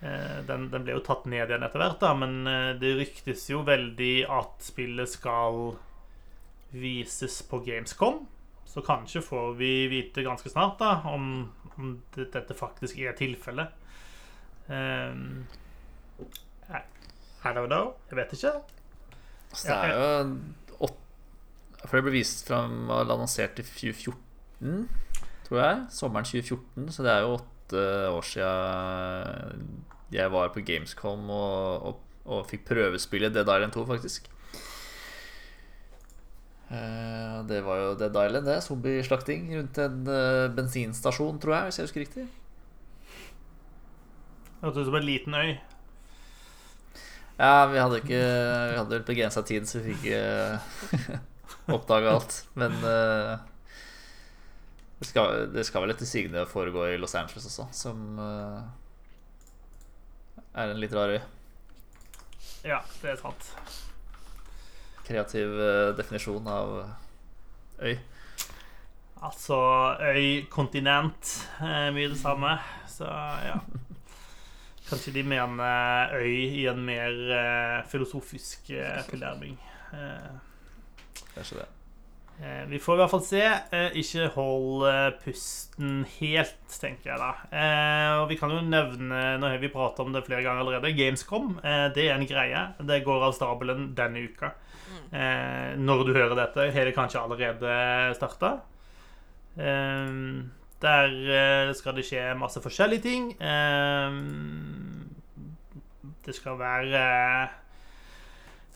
Eh, 0.01 0.39
Den, 0.45 0.69
den 0.69 0.85
ble 0.85 0.97
jo 0.97 1.03
tatt 1.05 1.25
ned 1.29 1.49
igjen 1.49 1.65
etter 1.65 1.81
hvert, 1.81 1.99
da, 2.01 2.13
men 2.17 2.45
eh, 2.49 2.71
det 2.77 2.95
ryktes 2.99 3.47
jo 3.49 3.63
veldig 3.65 4.27
at 4.29 4.67
spillet 4.67 5.09
skal 5.09 5.77
vises 6.77 7.39
på 7.49 7.61
Gamescom. 7.65 8.25
Så 8.67 8.83
kanskje 8.85 9.23
får 9.25 9.55
vi 9.57 9.71
vite 9.89 10.25
ganske 10.25 10.51
snart 10.51 10.77
da 10.81 10.99
om, 11.09 11.47
om 11.77 11.95
dette 12.13 12.53
faktisk 12.53 12.99
er 12.99 13.15
tilfellet. 13.17 13.73
Um, 14.67 15.47
I, 16.67 17.53
don't 17.55 17.71
know. 17.71 17.95
Jeg 18.11 18.19
vet 18.19 18.35
ikke. 18.35 18.53
Så 19.53 19.71
det 19.71 19.77
er 19.77 19.93
jo 19.95 20.85
åt... 20.85 20.97
For 21.85 21.95
det 21.95 22.03
ble 22.05 22.17
vist 22.19 22.43
fram 22.49 22.89
og 22.91 23.07
annonsert 23.07 23.61
i 23.63 23.65
2014, 23.65 24.89
tror 25.47 25.61
jeg. 25.63 25.85
Sommeren 25.95 26.27
2014. 26.27 26.91
Så 26.91 27.07
det 27.07 27.13
er 27.15 27.23
jo 27.23 27.37
åtte 27.39 27.85
år 28.11 28.27
siden 28.27 29.69
jeg 30.13 30.31
var 30.31 30.51
på 30.55 30.63
Gamescom 30.65 31.29
og, 31.33 31.87
og, 31.89 32.01
og 32.25 32.47
fikk 32.49 32.65
prøvespille 32.69 33.31
Dead 33.33 33.47
Island 33.47 33.75
2, 33.75 33.85
faktisk. 33.89 34.29
Uh, 36.67 37.43
Det 37.47 37.61
var 37.63 37.79
jo 37.83 37.95
Dead 37.99 38.19
Island, 38.25 38.45
det. 38.47 38.63
Zombieslakting 38.63 39.49
rundt 39.55 39.79
en 39.83 40.03
uh, 40.07 40.47
bensinstasjon, 40.55 41.39
tror 41.39 41.55
jeg, 41.55 41.69
hvis 41.69 41.79
jeg 41.79 41.89
husker 41.89 42.05
riktig. 42.05 42.27
Hørtes 44.61 44.83
ut 44.83 44.89
som 44.89 44.99
en 44.99 45.05
liten 45.05 45.35
øy. 45.37 45.57
Ja, 47.37 47.67
vi 47.69 47.77
hadde 47.77 47.99
ikke 48.01 48.21
Vi 48.71 48.77
hadde 48.79 48.95
vel 48.95 49.05
begrensa 49.05 49.43
tid, 49.45 49.67
så 49.69 49.83
vi 49.83 49.93
fikk 49.93 50.07
ikke 50.09 51.19
oppdaga 51.75 52.15
alt. 52.17 52.41
Men 52.57 52.73
uh, 52.81 53.37
det, 54.99 55.07
skal, 55.11 55.47
det 55.53 55.65
skal 55.67 55.85
vel 55.85 55.93
etter 55.93 56.09
sigende 56.09 56.47
foregå 56.49 56.87
i 56.89 56.97
Los 56.99 57.15
Angeles 57.15 57.45
også, 57.45 57.67
som 57.75 58.17
eh, 58.17 58.61
er 60.57 60.73
en 60.73 60.81
litt 60.81 60.93
rar 60.95 61.13
øy. 61.13 61.19
Ja, 62.65 62.81
det 63.01 63.13
er 63.13 63.19
sant. 63.21 63.51
Kreativ 65.07 65.53
eh, 65.61 65.95
definisjon 65.97 66.47
av 66.51 66.73
øy. 67.79 67.95
Altså 69.23 69.57
øy, 70.01 70.45
kontinent, 70.53 71.31
er 71.63 71.93
mye 71.95 72.11
det 72.11 72.19
samme. 72.19 72.57
Så 72.91 73.07
ja. 73.45 73.59
Kanskje 74.89 75.13
de 75.17 75.23
mener 75.27 76.13
øy 76.15 76.35
i 76.61 76.67
en 76.69 76.83
mer 76.85 77.17
eh, 77.37 77.79
filosofisk 77.91 78.69
eh, 78.71 79.01
tilnærming. 79.09 79.57
Eh, 79.93 81.25
Kanskje 81.33 81.61
det. 81.61 81.67
Eh, 82.41 82.65
Vi 82.69 82.79
får 82.79 82.95
i 82.95 83.01
hvert 83.01 83.11
fall 83.13 83.23
se. 83.25 83.41
Eh, 83.73 83.95
Ikke 84.01 84.27
hold 84.35 84.85
eh, 84.89 85.09
pusten 85.23 86.03
helt, 86.19 86.57
tenker 86.81 87.11
jeg 87.13 87.19
da. 87.21 87.31
Og 88.21 88.27
vi 88.29 88.37
kan 88.39 88.51
jo 88.53 88.61
nevne, 88.61 89.21
nå 89.41 89.49
har 89.49 89.61
vi 89.61 89.71
pratet 89.73 90.03
om 90.05 90.13
det 90.13 90.25
flere 90.27 90.43
ganger 90.45 90.61
allerede, 90.63 90.93
Gamescom. 90.97 91.55
Det 91.95 92.05
er 92.05 92.15
en 92.15 92.27
greie. 92.29 92.63
Det 92.85 93.01
går 93.05 93.25
av 93.29 93.35
stabelen 93.37 93.91
denne 93.97 94.25
uka. 94.29 94.51
Når 95.11 96.03
du 96.07 96.11
hører 96.13 96.35
dette, 96.37 96.67
har 96.75 96.85
det 96.89 96.95
kanskje 96.95 97.21
allerede 97.21 97.75
starta. 98.17 98.53
Der 100.83 101.73
skal 101.73 101.95
det 101.97 102.05
skje 102.05 102.25
masse 102.37 102.61
forskjellige 102.61 103.05
ting. 103.05 103.29
Det 106.27 106.35
skal 106.35 106.59
være 106.59 107.01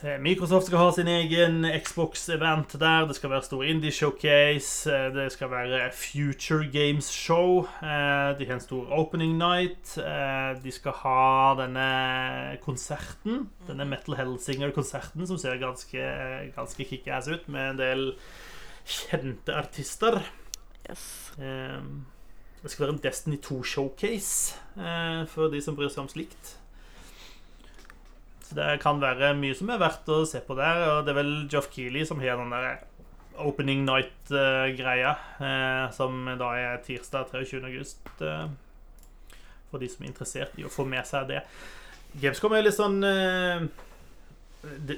Microsoft 0.01 0.65
skal 0.65 0.79
ha 0.81 0.87
sin 0.95 1.07
egen 1.07 1.61
Xbox-event 1.83 2.73
der. 2.81 3.03
Det 3.05 3.15
skal 3.19 3.29
være 3.29 3.43
stor 3.45 3.61
indie-showcase. 3.69 4.89
eh, 4.89 5.11
Det 5.13 5.31
skal 5.31 5.49
være 5.51 5.91
Future 5.93 6.65
Games 6.73 7.05
Show. 7.13 7.67
eh, 7.83 8.33
De 8.39 8.45
har 8.45 8.53
en 8.53 8.59
stor 8.59 8.87
opening 8.91 9.37
night. 9.37 9.97
eh, 9.97 10.55
De 10.63 10.71
skal 10.71 10.91
ha 10.91 11.53
denne 11.59 12.57
konserten. 12.61 13.49
Denne 13.67 13.85
Metal 13.85 14.15
Hellsinger-konserten 14.15 15.27
som 15.27 15.37
ser 15.37 15.57
ganske, 15.61 16.01
ganske 16.55 16.85
kickass 16.89 17.27
ut, 17.27 17.47
med 17.47 17.69
en 17.69 17.77
del 17.77 18.15
kjente 18.85 19.53
artister. 19.53 20.21
Yes. 20.89 21.31
Eh, 21.39 21.79
Det 22.63 22.71
skal 22.71 22.85
være 22.87 22.93
en 22.95 23.01
Destiny 23.03 23.37
2-showcase 23.37 24.55
eh, 24.77 25.25
for 25.27 25.47
de 25.49 25.61
som 25.61 25.75
bryr 25.75 25.89
seg 25.89 25.99
om 26.03 26.07
slikt. 26.09 26.57
Det 28.55 28.79
kan 28.83 28.99
være 29.01 29.33
mye 29.39 29.55
som 29.57 29.69
er 29.71 29.81
verdt 29.81 30.09
å 30.11 30.23
se 30.27 30.41
på 30.45 30.57
der. 30.59 30.81
Og 30.89 31.05
det 31.05 31.13
er 31.13 31.19
vel 31.21 31.35
Joff 31.51 31.69
Keeley 31.73 32.07
som 32.07 32.21
har 32.23 32.39
den 32.41 32.51
der 32.53 32.83
Opening 33.41 33.85
Night-greia, 33.87 35.15
eh, 35.39 35.85
som 35.95 36.25
da 36.37 36.51
er 36.59 36.83
tirsdag 36.85 37.31
23. 37.31 37.63
august. 37.69 38.03
Eh, 38.21 38.49
for 39.71 39.81
de 39.81 39.89
som 39.89 40.03
er 40.03 40.11
interessert 40.11 40.59
i 40.59 40.67
å 40.67 40.71
få 40.71 40.85
med 40.87 41.07
seg 41.07 41.29
det. 41.31 41.41
Gamescom 42.21 42.53
er 42.57 42.65
litt 42.65 42.75
sånn 42.75 42.99
eh, 43.07 43.63
det, 44.61 44.97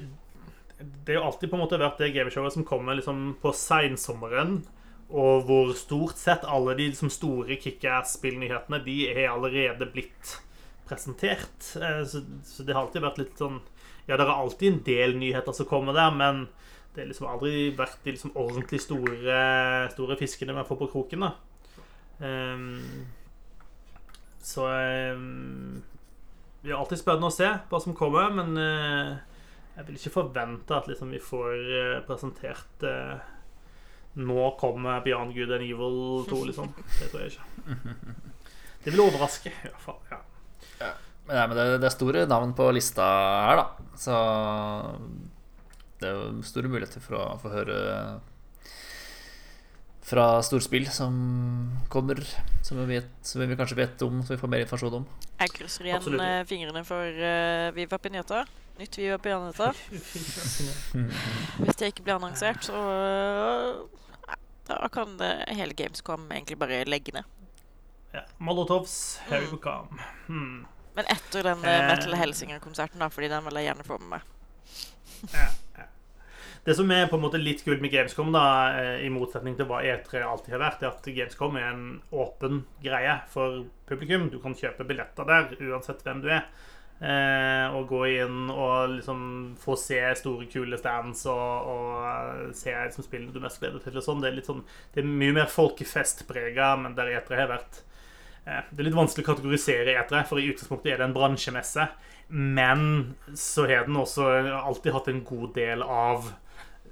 det 0.80 1.14
har 1.14 1.20
jo 1.20 1.28
alltid 1.30 1.51
på 1.51 1.60
en 1.60 1.62
måte 1.62 1.80
vært 1.82 2.01
det 2.01 2.14
gameshowet 2.16 2.56
som 2.56 2.66
kommer 2.68 2.97
liksom 2.97 3.36
på 3.41 3.54
seinsommeren, 3.56 4.64
og 5.14 5.45
hvor 5.45 5.76
stort 5.78 6.18
sett 6.18 6.47
alle 6.49 6.74
de 6.80 6.88
liksom 6.89 7.12
store 7.14 7.60
kickass-spillnyhetene 7.62 8.80
De 8.82 8.95
er 9.12 9.28
allerede 9.30 9.86
blitt 9.93 10.39
presentert. 10.89 11.69
Eh, 11.79 12.03
Så, 12.05 12.23
så 12.43 12.63
det 12.63 12.73
har 12.75 12.86
alltid 12.86 13.01
vært 13.05 13.21
litt 13.23 13.38
sånn 13.39 13.61
Ja, 14.07 14.17
det 14.17 14.25
er 14.25 14.34
alltid 14.34 14.73
en 14.73 14.84
del 14.84 15.17
nyheter 15.17 15.55
som 15.55 15.65
kommer 15.69 15.95
der, 15.95 16.11
men 16.11 16.47
det 16.93 17.01
har 17.01 17.09
liksom 17.09 17.27
aldri 17.31 17.71
vært 17.73 18.03
de 18.03 18.11
liksom 18.13 18.36
ordentlig 18.38 18.81
store, 18.84 19.38
store 19.95 20.17
fiskene 20.19 20.53
vi 20.53 20.65
får 20.67 20.79
på 20.84 20.91
kroken. 20.91 21.25
da 21.27 21.34
Um, 22.23 23.07
Så 24.39 24.67
um, 24.67 25.81
Det 26.61 26.69
er 26.71 26.77
alltid 26.77 26.99
spennende 27.01 27.27
å 27.31 27.34
se 27.34 27.47
hva 27.71 27.79
som 27.81 27.95
kommer, 27.97 28.29
men 28.31 28.53
uh, 28.59 29.15
jeg 29.75 29.88
vil 29.88 29.97
ikke 29.97 30.13
forvente 30.19 30.75
at 30.77 30.88
liksom 30.88 31.09
vi 31.11 31.19
får 31.19 31.55
uh, 31.73 32.03
presentert 32.07 32.86
uh, 32.86 33.17
Nå 34.21 34.51
kommer 34.61 35.01
Beyond 35.01 35.34
Good 35.34 35.55
and 35.55 35.65
Evil 35.65 36.27
2, 36.29 36.43
liksom. 36.51 36.69
Det 36.99 37.09
tror 37.09 37.23
jeg 37.23 37.34
ikke. 37.34 37.47
Det 38.86 38.91
vil 38.93 39.01
overraske, 39.07 39.49
i 39.49 39.71
hvert 39.71 39.81
fall. 39.81 39.97
Ja. 40.11 40.19
Men, 41.23 41.38
nei, 41.38 41.47
men 41.47 41.57
det, 41.57 41.65
det 41.79 41.88
er 41.88 41.95
store 41.95 42.25
navn 42.27 42.51
på 42.57 42.67
lista 42.75 43.07
her, 43.47 43.61
da. 43.61 43.89
Så 43.99 44.19
det 46.01 46.09
er 46.09 46.17
jo 46.17 46.43
store 46.45 46.71
muligheter 46.71 47.03
for 47.03 47.19
å 47.19 47.25
få 47.39 47.51
høre 47.53 47.79
fra 50.03 50.41
storspill 50.43 50.89
som 50.91 51.13
kommer, 51.89 52.19
som 52.61 52.81
vi, 52.81 52.97
vet, 52.97 53.07
som 53.21 53.41
vi 53.41 53.55
kanskje 53.55 53.77
vet 53.79 54.01
om, 54.03 54.19
som 54.23 54.36
vi 54.36 54.41
får 54.41 54.51
mer 54.51 54.65
informasjon 54.65 54.97
om. 54.99 55.05
Jeg 55.39 55.53
krysser 55.55 55.88
igjen 55.88 56.01
Absolutt. 56.01 56.25
eh, 56.25 56.41
fingrene 56.49 56.84
for 56.88 57.23
uh, 57.23 57.71
Viva 57.75 57.99
Pinata. 58.03 58.43
Nytt 58.81 58.97
Viva 58.99 59.17
Pinata. 59.23 59.71
Hvis 61.63 61.79
det 61.79 61.93
ikke 61.93 62.03
blir 62.03 62.17
annonsert, 62.17 62.67
så 62.67 62.75
uh, 62.75 64.36
Da 64.67 64.88
kan 64.91 65.15
det 65.19 65.31
hele 65.55 65.75
Gamescom 65.75 66.27
egentlig 66.31 66.59
bare 66.59 66.84
legge 66.88 67.15
ned. 67.15 67.23
Ja. 68.13 68.27
Molotovs, 68.38 69.19
here 69.29 69.47
we 69.49 69.57
come. 69.57 70.03
Hmm. 70.27 70.65
Men 70.96 71.10
etter 71.10 71.44
den 71.50 71.66
eh, 71.66 71.80
Eh. 71.80 71.88
Metal 71.89 72.16
Helsinger-konserten, 72.20 73.02
da, 73.02 73.10
fordi 73.10 73.32
den 73.32 73.46
vil 73.48 73.60
jeg 73.60 73.70
gjerne 73.72 73.88
få 73.88 74.00
med 74.02 74.18
meg. 74.18 74.22
Ja, 75.34 75.48
ja. 75.78 75.88
Det 76.64 76.76
som 76.78 76.91
er 76.96 77.10
på 77.12 77.18
en 77.20 77.24
måte 77.26 77.39
litt 77.41 77.64
kult 77.66 77.82
med 77.84 77.91
Gamescom, 77.91 78.30
da, 78.32 78.44
eh, 78.80 79.02
i 79.04 79.10
motsetning 79.12 79.58
til 79.60 79.68
hva 79.68 79.82
E3 79.84 80.22
alltid 80.24 80.54
har 80.56 80.62
vært, 80.64 80.84
er 80.84 80.94
at 80.94 81.10
Gamescom 81.10 81.58
er 81.60 81.72
en 81.74 81.88
åpen 82.12 82.62
greie 82.84 83.18
for 83.34 83.66
publikum. 83.89 84.30
Du 84.32 84.39
kan 84.39 84.56
kjøpe 84.56 84.88
billetter 84.88 85.28
der 85.28 85.58
uansett 85.60 86.06
hvem 86.06 86.24
du 86.24 86.30
er. 86.32 86.46
Eh, 87.04 87.74
og 87.76 87.89
gå 87.89 88.06
inn 88.14 88.48
og 88.54 88.94
liksom 88.94 89.24
få 89.60 89.76
se 89.76 89.98
store, 90.16 90.46
kule 90.48 90.78
stands 90.80 91.26
og, 91.28 91.72
og 91.74 92.06
eh, 92.08 92.54
se 92.56 92.72
liksom, 92.72 93.04
spillene 93.04 93.34
du 93.36 93.41
mest 93.44 93.60
gleder 93.60 93.82
deg 93.82 93.89
til. 93.89 93.98
Og 94.00 94.06
sånn. 94.06 94.22
Det, 94.24 94.30
er 94.30 94.38
litt 94.38 94.48
sånn, 94.48 94.62
det 94.94 95.04
er 95.04 95.10
mye 95.10 95.36
mer 95.36 95.50
folkefestprega, 95.52 96.78
men 96.80 96.96
der 96.96 97.12
E3 97.18 97.41
har 97.41 97.52
vært 97.52 97.82
Det 98.44 98.82
er 98.82 98.88
litt 98.89 98.98
vanskelig 98.98 99.24
å 99.24 99.30
kategorisere 99.32 99.96
E3, 100.02 100.24
for 100.28 100.41
i 100.41 100.50
utgangspunktet 100.52 100.94
er 100.94 101.00
det 101.00 101.08
en 101.08 101.16
bransjemesse. 101.16 101.88
Men 102.34 103.14
så 103.38 103.68
har 103.70 103.88
den 103.88 104.00
også 104.00 104.26
alltid 104.58 104.96
hatt 104.96 105.10
en 105.12 105.24
god 105.28 105.54
del 105.56 105.84
av 105.86 106.32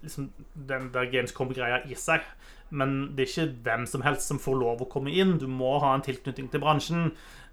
liksom, 0.02 0.30
den 0.54 0.91
der 0.93 1.10
Gamescom-greia 1.12 1.82
i 1.89 1.97
seg. 1.99 2.24
Men 2.72 3.12
det 3.18 3.26
er 3.26 3.32
ikke 3.32 3.64
hvem 3.66 3.86
som 3.89 4.04
helst 4.06 4.32
som 4.32 4.39
får 4.39 4.56
lov 4.62 4.84
å 4.84 4.89
komme 4.91 5.12
inn. 5.12 5.36
Du 5.41 5.47
må 5.52 5.76
ha 5.84 5.91
en 5.95 6.06
tilknytning 6.06 6.47
til 6.52 6.64
bransjen. 6.64 7.12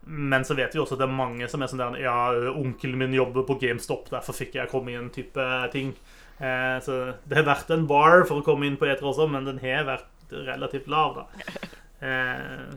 Men 0.08 0.46
så 0.46 0.54
vet 0.56 0.74
vi 0.74 0.80
også 0.80 0.94
at 0.94 1.02
det 1.02 1.08
er 1.08 1.18
mange 1.18 1.48
som 1.50 1.62
er 1.62 1.70
sånn 1.70 1.82
der 1.82 1.98
Ja, 2.00 2.30
onkelen 2.54 3.00
min 3.00 3.16
jobber 3.16 3.44
på 3.48 3.58
GameStop, 3.60 4.06
derfor 4.12 4.36
fikk 4.36 4.54
jeg 4.56 4.70
komme 4.70 4.94
inn, 4.94 5.10
type 5.12 5.44
ting. 5.74 5.90
Eh, 6.38 6.76
så 6.84 7.00
det 7.28 7.40
har 7.40 7.48
vært 7.48 7.72
en 7.74 7.88
bar 7.90 8.22
for 8.28 8.40
å 8.40 8.46
komme 8.46 8.68
inn 8.68 8.78
på 8.78 8.86
E3 8.88 9.02
også, 9.10 9.26
men 9.32 9.48
den 9.48 9.58
har 9.64 9.88
vært 9.88 10.36
relativt 10.48 10.90
lav, 10.92 11.24
da. 11.24 11.26
Eh, 11.98 12.68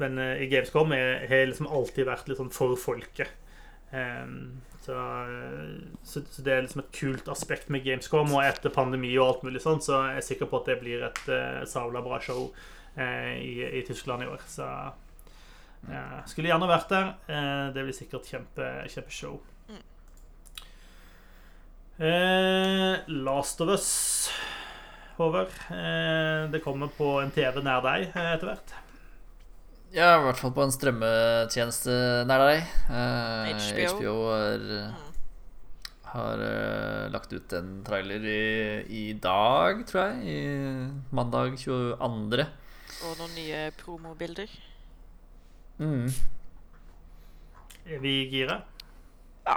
men 0.00 0.18
eh, 0.18 0.44
i 0.44 0.50
Gamescom 0.52 0.92
har 0.94 1.26
har 1.30 1.48
liksom 1.50 1.70
alltid 1.70 2.08
vært 2.08 2.28
litt 2.28 2.40
sånn 2.40 2.52
for 2.54 2.76
folket. 2.80 3.32
Eh, 3.94 4.26
så, 4.84 4.98
så, 6.04 6.20
det 6.44 6.52
er 6.52 6.66
liksom 6.66 6.82
et 6.82 6.92
kult 6.92 7.30
aspekt 7.32 7.70
med 7.72 7.86
Gamescom, 7.86 8.34
og 8.36 8.44
etter 8.44 8.74
pandemi 8.74 9.14
og 9.16 9.26
alt 9.26 9.46
mulig 9.46 9.62
sånn, 9.64 9.80
så 9.84 10.02
er 10.02 10.18
jeg 10.18 10.28
sikker 10.32 10.50
på 10.50 10.60
at 10.60 10.68
det 10.68 10.80
blir 10.82 11.06
et 11.06 11.22
uh, 11.32 11.62
savla 11.64 12.02
bra 12.04 12.18
show 12.20 12.50
uh, 12.98 13.32
i, 13.32 13.64
i 13.64 13.80
Tyskland 13.88 14.26
i 14.26 14.28
år. 14.28 14.44
Så 14.44 14.66
uh, 14.68 16.20
skulle 16.28 16.52
gjerne 16.52 16.68
vært 16.68 16.92
der. 16.92 17.10
Uh, 17.30 17.72
det 17.72 17.86
blir 17.86 17.96
sikkert 17.96 18.28
kjempe, 18.28 18.68
kjempeshow. 18.92 19.40
Eh, 21.98 22.96
Last 23.06 23.60
of 23.60 23.68
Us, 23.68 24.30
Håvard. 25.16 25.46
Eh, 25.70 26.50
det 26.50 26.60
kommer 26.64 26.86
på 26.86 27.20
en 27.22 27.30
TV 27.30 27.60
nær 27.62 27.84
deg 27.84 28.08
eh, 28.08 28.32
etter 28.32 28.50
hvert. 28.50 28.72
Ja, 29.94 30.16
i 30.18 30.22
hvert 30.24 30.40
fall 30.40 30.52
på 30.56 30.64
en 30.64 30.72
strømmetjeneste 30.74 31.94
nær 32.26 32.42
deg. 32.48 32.70
Uh, 32.90 33.50
HBO. 33.54 33.84
HBO 34.00 34.14
har, 34.32 34.64
Mm. 34.64 34.94
har 36.14 36.42
uh, 36.42 37.08
lagt 37.14 37.32
ut 37.32 37.52
en 37.54 37.68
trailer 37.86 38.24
i, 38.26 38.40
i 38.90 39.12
dag, 39.22 39.84
tror 39.86 40.00
jeg. 40.08 40.24
I 40.26 41.14
mandag 41.14 41.54
22. 41.58 42.46
Og 43.04 43.16
noen 43.20 43.34
nye 43.36 43.68
promobilder. 43.78 44.50
Mm. 45.78 46.08
Er 47.86 47.98
vi 48.02 48.14
gira? 48.32 48.60
Ja. 49.46 49.56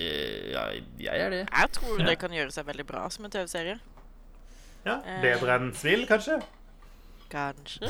Eh, 0.00 0.50
ja, 0.50 0.62
jeg 0.98 1.20
er 1.20 1.30
det. 1.30 1.42
Jeg 1.48 1.70
tror 1.76 2.00
Ja. 2.00 2.06
det 2.08 2.18
kan 2.18 2.32
gjøre 2.34 2.50
seg 2.52 2.66
veldig 2.66 2.86
bra 2.88 3.08
som 3.14 3.24
en 3.24 3.30
TV-serie. 3.30 3.78
Ja, 4.84 4.98
Eh. 5.06 5.20
Bedre 5.22 5.54
enn 5.56 5.72
Svill, 5.72 6.04
kanskje? 6.06 6.42
Kanskje. 7.30 7.88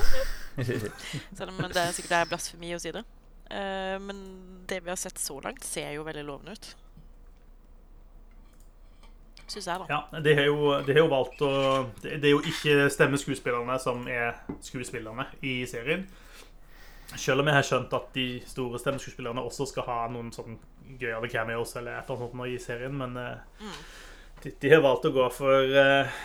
Selv 1.39 1.51
om 1.51 1.61
det 1.67 1.81
er 1.83 1.93
sikkert 1.97 2.13
det 2.13 2.21
er 2.21 2.31
blasfemi 2.31 2.73
å 2.77 2.81
si 2.83 2.93
det. 2.95 3.05
Uh, 3.51 3.99
men 4.01 4.21
det 4.71 4.81
vi 4.85 4.93
har 4.93 4.99
sett 5.01 5.19
så 5.21 5.37
langt, 5.45 5.65
ser 5.67 5.93
jo 5.97 6.07
veldig 6.07 6.25
lovende 6.27 6.57
ut. 6.57 6.71
Syns 9.45 9.67
jeg, 9.69 9.81
da. 9.83 9.87
Ja, 9.91 10.21
de 10.25 10.35
har 10.39 10.47
jo, 10.49 10.71
de 10.87 10.95
har 10.97 11.03
jo 11.03 11.09
valgt 11.13 11.43
å 11.45 11.51
Det 12.01 12.17
det 12.23 12.31
er 12.31 12.33
jo 12.33 12.45
ikke 12.49 12.87
stemmeskuespillerne 12.93 13.77
som 13.83 14.07
er 14.09 14.39
skuespillerne 14.65 15.27
i 15.45 15.59
serien. 15.69 16.07
Selv 17.15 17.45
om 17.45 17.51
jeg 17.51 17.59
har 17.59 17.67
skjønt 17.69 17.93
at 17.95 18.09
de 18.17 18.29
store 18.49 18.81
stemmeskuespillerne 18.81 19.45
også 19.45 19.67
skal 19.69 19.85
ha 19.87 19.99
noen 20.11 20.33
sånn 20.35 20.57
gøyale 20.99 21.29
cameos 21.31 21.77
eller 21.77 21.99
et 21.99 22.09
eller 22.09 22.25
annet 22.25 22.33
sånt 22.33 22.49
i 22.49 22.57
serien, 22.63 22.97
men 23.03 23.21
uh, 23.21 23.61
Mm. 23.61 23.77
de, 24.43 24.55
de 24.61 24.73
har 24.73 24.83
valgt 24.85 25.07
å 25.09 25.13
gå 25.13 25.29
for 25.33 25.77
eh, 25.81 26.17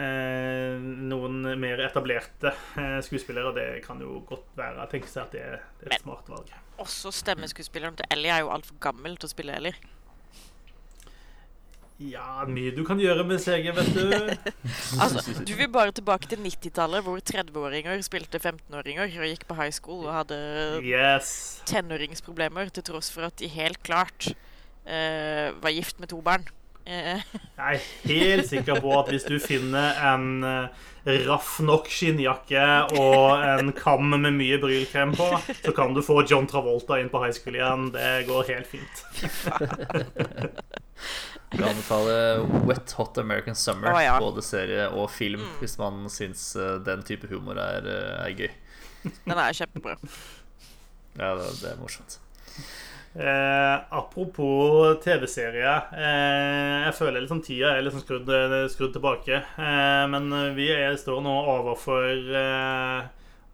noen 0.00 1.42
mer 1.60 1.80
etablerte 1.84 2.52
eh, 2.80 2.98
skuespillere, 3.04 3.52
det 3.56 3.66
kan 3.84 4.00
jo 4.00 4.20
godt 4.28 4.46
være 4.56 4.86
tenke 4.92 5.10
seg 5.10 5.26
at 5.26 5.34
det 5.36 5.42
er, 5.44 5.58
et 5.82 5.90
Men, 5.92 6.00
smart 6.04 6.30
valg. 6.32 6.52
Også 6.82 7.12
stemmeskuespilleren 7.12 7.98
til 7.98 8.08
Ellie 8.14 8.32
er 8.32 8.40
jo 8.46 8.52
altfor 8.54 8.78
gammel 8.80 9.18
til 9.20 9.28
å 9.28 9.32
spille 9.34 9.56
Ellie. 9.58 9.74
Ja, 12.02 12.42
mye 12.50 12.72
du 12.74 12.80
kan 12.88 12.98
gjøre 12.98 13.22
med 13.28 13.38
CG, 13.38 13.68
vet 13.76 13.90
du. 13.94 14.08
Altså, 15.02 15.22
Du 15.46 15.52
vil 15.54 15.68
bare 15.70 15.92
tilbake 15.94 16.26
til 16.30 16.40
90-tallet, 16.42 17.04
hvor 17.06 17.20
30-åringer 17.20 18.00
spilte 18.02 18.40
15-åringer 18.42 19.12
og 19.20 19.28
gikk 19.28 19.44
på 19.46 19.54
high 19.60 19.70
school 19.76 20.08
og 20.08 20.16
hadde 20.16 20.38
Yes. 20.82 21.60
tenåringsproblemer, 21.68 22.72
til 22.74 22.82
tross 22.88 23.12
for 23.14 23.28
at 23.28 23.36
de 23.38 23.46
helt 23.54 23.78
klart 23.86 24.32
eh, 24.86 25.52
var 25.62 25.70
gift 25.76 26.00
med 26.02 26.10
to 26.10 26.18
barn. 26.24 26.48
Eh, 26.86 27.20
Jeg 27.56 27.76
er 27.76 27.84
helt 28.08 28.48
sikker 28.50 28.80
på 28.82 28.90
at 28.98 29.10
hvis 29.12 29.26
du 29.28 29.36
finner 29.42 29.94
en 30.12 30.42
eh, 30.46 30.80
raff 31.28 31.60
nok 31.62 31.86
skinnjakke 31.90 32.64
og 32.98 33.42
en 33.46 33.70
kam 33.78 34.08
med 34.16 34.34
mye 34.34 34.58
brylkrem 34.62 35.14
på, 35.18 35.28
så 35.62 35.74
kan 35.76 35.94
du 35.94 36.02
få 36.02 36.20
John 36.26 36.46
Travolta 36.50 36.98
inn 37.02 37.10
på 37.12 37.22
high 37.22 37.34
school 37.36 37.58
igjen. 37.58 37.88
Det 37.94 38.10
går 38.26 38.50
helt 38.50 38.70
fint. 38.70 39.04
Jeg 41.52 41.66
anbefaler 41.68 42.42
Wet 42.64 42.92
Hot 42.96 43.18
American 43.20 43.54
Summer, 43.58 43.92
oh, 43.92 44.00
ja. 44.02 44.14
både 44.22 44.40
serie 44.46 44.86
og 44.88 45.10
film, 45.12 45.42
Mm. 45.42 45.56
hvis 45.60 45.74
man 45.78 46.06
syns 46.10 46.44
eh, 46.56 46.78
den 46.86 47.02
type 47.04 47.28
humor 47.28 47.58
er, 47.60 47.84
er 48.24 48.32
gøy. 48.38 48.48
den 49.04 49.36
er 49.38 49.52
kjempebra. 49.58 49.96
Ja, 51.18 51.34
det, 51.36 51.48
det 51.60 51.72
er 51.74 51.80
morsomt. 51.82 52.18
Eh, 53.14 53.74
apropos 53.92 54.94
TV-serie. 55.04 55.74
Eh, 55.92 56.78
jeg 56.86 56.94
føler 56.96 57.20
liksom 57.20 57.42
tida 57.44 57.74
er 57.74 57.84
liksom 57.84 58.04
skrudd, 58.04 58.30
skrudd 58.72 58.94
tilbake. 58.96 59.42
Eh, 59.60 60.04
men 60.12 60.32
vi 60.56 60.70
er, 60.72 60.96
står 61.00 61.20
nå 61.24 61.34
overfor 61.58 62.32
eh, 62.40 63.10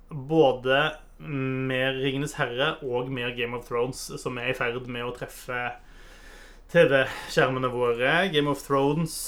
både 0.09 0.79
mer 1.19 1.99
Ringenes 1.99 2.37
herre 2.39 2.77
og 2.87 3.11
mer 3.11 3.35
Game 3.35 3.57
of 3.59 3.67
Thrones, 3.67 4.05
som 4.23 4.39
er 4.39 4.53
i 4.53 4.57
ferd 4.57 4.87
med 4.87 5.09
å 5.09 5.15
treffe 5.17 5.65
TV-skjermene 6.73 7.71
våre. 7.73 8.29
Game 8.31 8.51
of 8.53 8.63
Thrones 8.63 9.19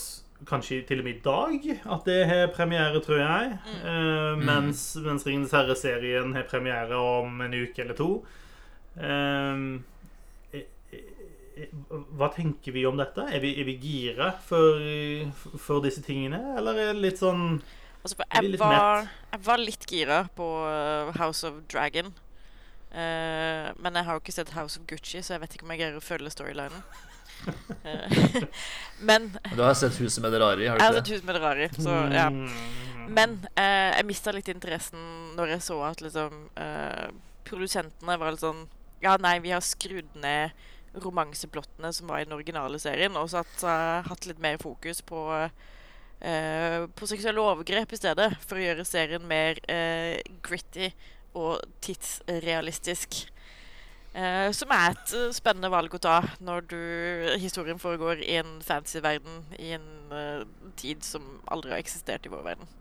kanskje 0.49 0.81
til 0.89 1.03
og 1.03 1.05
med 1.05 1.19
i 1.19 1.23
dag 1.25 1.67
at 1.97 2.07
det 2.09 2.21
har 2.31 2.53
premiere, 2.55 3.03
tror 3.05 3.21
jeg. 3.21 3.57
Eh, 3.83 4.41
mens, 4.41 4.85
mens 5.05 5.27
Ringenes 5.27 5.55
herre-serien 5.57 6.35
har 6.37 6.49
premiere 6.49 6.97
om 6.97 7.43
en 7.45 7.57
uke 7.57 7.83
eller 7.83 7.99
to. 7.99 8.13
Eh, 8.97 9.67
hva 12.19 12.31
tenker 12.35 12.75
vi 12.75 12.87
om 12.89 12.99
dette? 13.01 13.27
Er 13.29 13.43
vi, 13.43 13.53
er 13.61 13.69
vi 13.69 13.77
gira 13.83 14.31
for, 14.47 14.81
for 15.61 15.85
disse 15.85 16.03
tingene, 16.07 16.41
eller 16.59 16.79
er 16.79 16.93
det 16.95 17.05
litt 17.05 17.23
sånn 17.23 17.61
Altså, 18.01 18.17
for 18.17 18.25
Jeg 18.33 18.55
litt 18.55 18.63
var, 18.63 19.11
jeg 19.29 19.43
var 19.45 19.61
litt 19.61 19.83
gira 19.85 20.23
på 20.33 20.45
uh, 20.65 21.11
House 21.21 21.45
of 21.45 21.59
Dragon. 21.69 22.07
Uh, 22.89 23.69
men 23.77 23.99
jeg 23.99 24.07
har 24.07 24.17
jo 24.17 24.23
ikke 24.23 24.33
sett 24.33 24.55
House 24.57 24.81
of 24.81 24.87
Gucci, 24.89 25.21
så 25.21 25.35
jeg 25.35 25.43
vet 25.43 25.57
ikke 25.59 25.67
om 25.67 25.75
jeg 25.75 25.83
greier 25.83 25.99
å 25.99 26.05
følge 26.05 26.33
storylinen. 26.33 26.81
Eh, 27.85 28.43
men 29.09 29.31
du 29.57 29.63
har 29.63 29.75
sett 29.75 30.01
Huset 30.01 30.23
med 30.23 30.33
det 30.33 30.41
rare 30.41 30.63
i, 30.63 30.67
har 30.69 30.77
jeg 30.77 30.85
har 30.85 30.93
du 30.93 30.99
sett 30.99 31.07
ikke 31.07 31.15
det? 31.15 31.21
Hus 31.21 31.27
med 31.27 31.35
Derari, 31.39 31.69
så 31.77 31.95
ja. 32.13 32.27
Mm. 32.29 33.15
Men 33.17 33.37
eh, 33.55 33.97
jeg 33.97 34.07
mista 34.11 34.35
litt 34.35 34.51
interessen 34.53 35.07
når 35.39 35.57
jeg 35.57 35.65
så 35.67 35.79
at 35.89 36.03
liksom 36.05 36.45
eh, 36.61 37.07
Produsentene 37.49 38.19
var 38.21 38.35
litt 38.37 38.45
sånn 38.45 38.67
Ja, 39.03 39.17
nei, 39.23 39.39
vi 39.43 39.55
har 39.55 39.65
skrudd 39.65 40.13
ned 40.21 40.53
romanseplottene 40.95 41.93
som 41.93 42.11
var 42.11 42.21
i 42.21 42.27
den 42.27 42.35
originale 42.35 42.79
serien, 42.83 43.17
og 43.17 43.31
så 43.31 43.45
uh, 43.45 44.07
hatt 44.07 44.27
litt 44.27 44.41
mer 44.43 44.59
fokus 44.63 45.03
på 45.07 45.27
uh, 45.31 45.51
på 46.21 47.09
seksuelle 47.09 47.41
overgrep 47.41 47.95
i 47.95 48.01
stedet, 48.01 48.29
for 48.45 48.59
å 48.59 48.65
gjøre 48.65 48.85
serien 48.89 49.25
mer 49.29 49.61
uh, 49.71 50.19
gritty 50.45 50.91
og 51.39 51.63
tidsrealistisk. 51.85 53.23
Som 54.11 54.73
er 54.75 54.89
et 54.91 55.13
spennende 55.37 55.69
valg 55.71 55.93
å 55.95 56.01
ta 56.03 56.17
når 56.43 56.65
du, 56.67 56.79
historien 57.39 57.79
foregår 57.79 58.25
i 58.25 58.41
en 58.41 58.57
fancy 58.67 58.99
verden 59.05 59.45
i 59.55 59.69
en 59.77 59.87
tid 60.75 61.07
som 61.07 61.29
aldri 61.47 61.71
har 61.71 61.79
eksistert 61.79 62.27
i 62.27 62.33
vår 62.33 62.43
verden. 62.43 62.73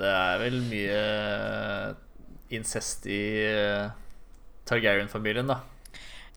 Det 0.00 0.14
er 0.14 0.40
vel 0.40 0.56
mye 0.70 1.02
incest 2.56 3.04
i 3.12 3.20
Targaryen-familien, 4.70 5.50
da. 5.50 5.60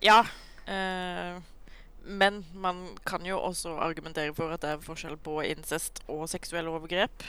ja. 0.04 0.22
eh, 0.68 1.42
men 2.04 2.42
man 2.60 2.82
kan 3.08 3.24
jo 3.24 3.38
også 3.40 3.78
argumentere 3.80 4.34
for 4.36 4.52
at 4.52 4.60
det 4.66 4.74
er 4.74 4.82
forskjell 4.84 5.16
på 5.24 5.38
incest 5.48 6.02
og 6.12 6.26
seksuelle 6.28 6.68
overgrep. 6.74 7.24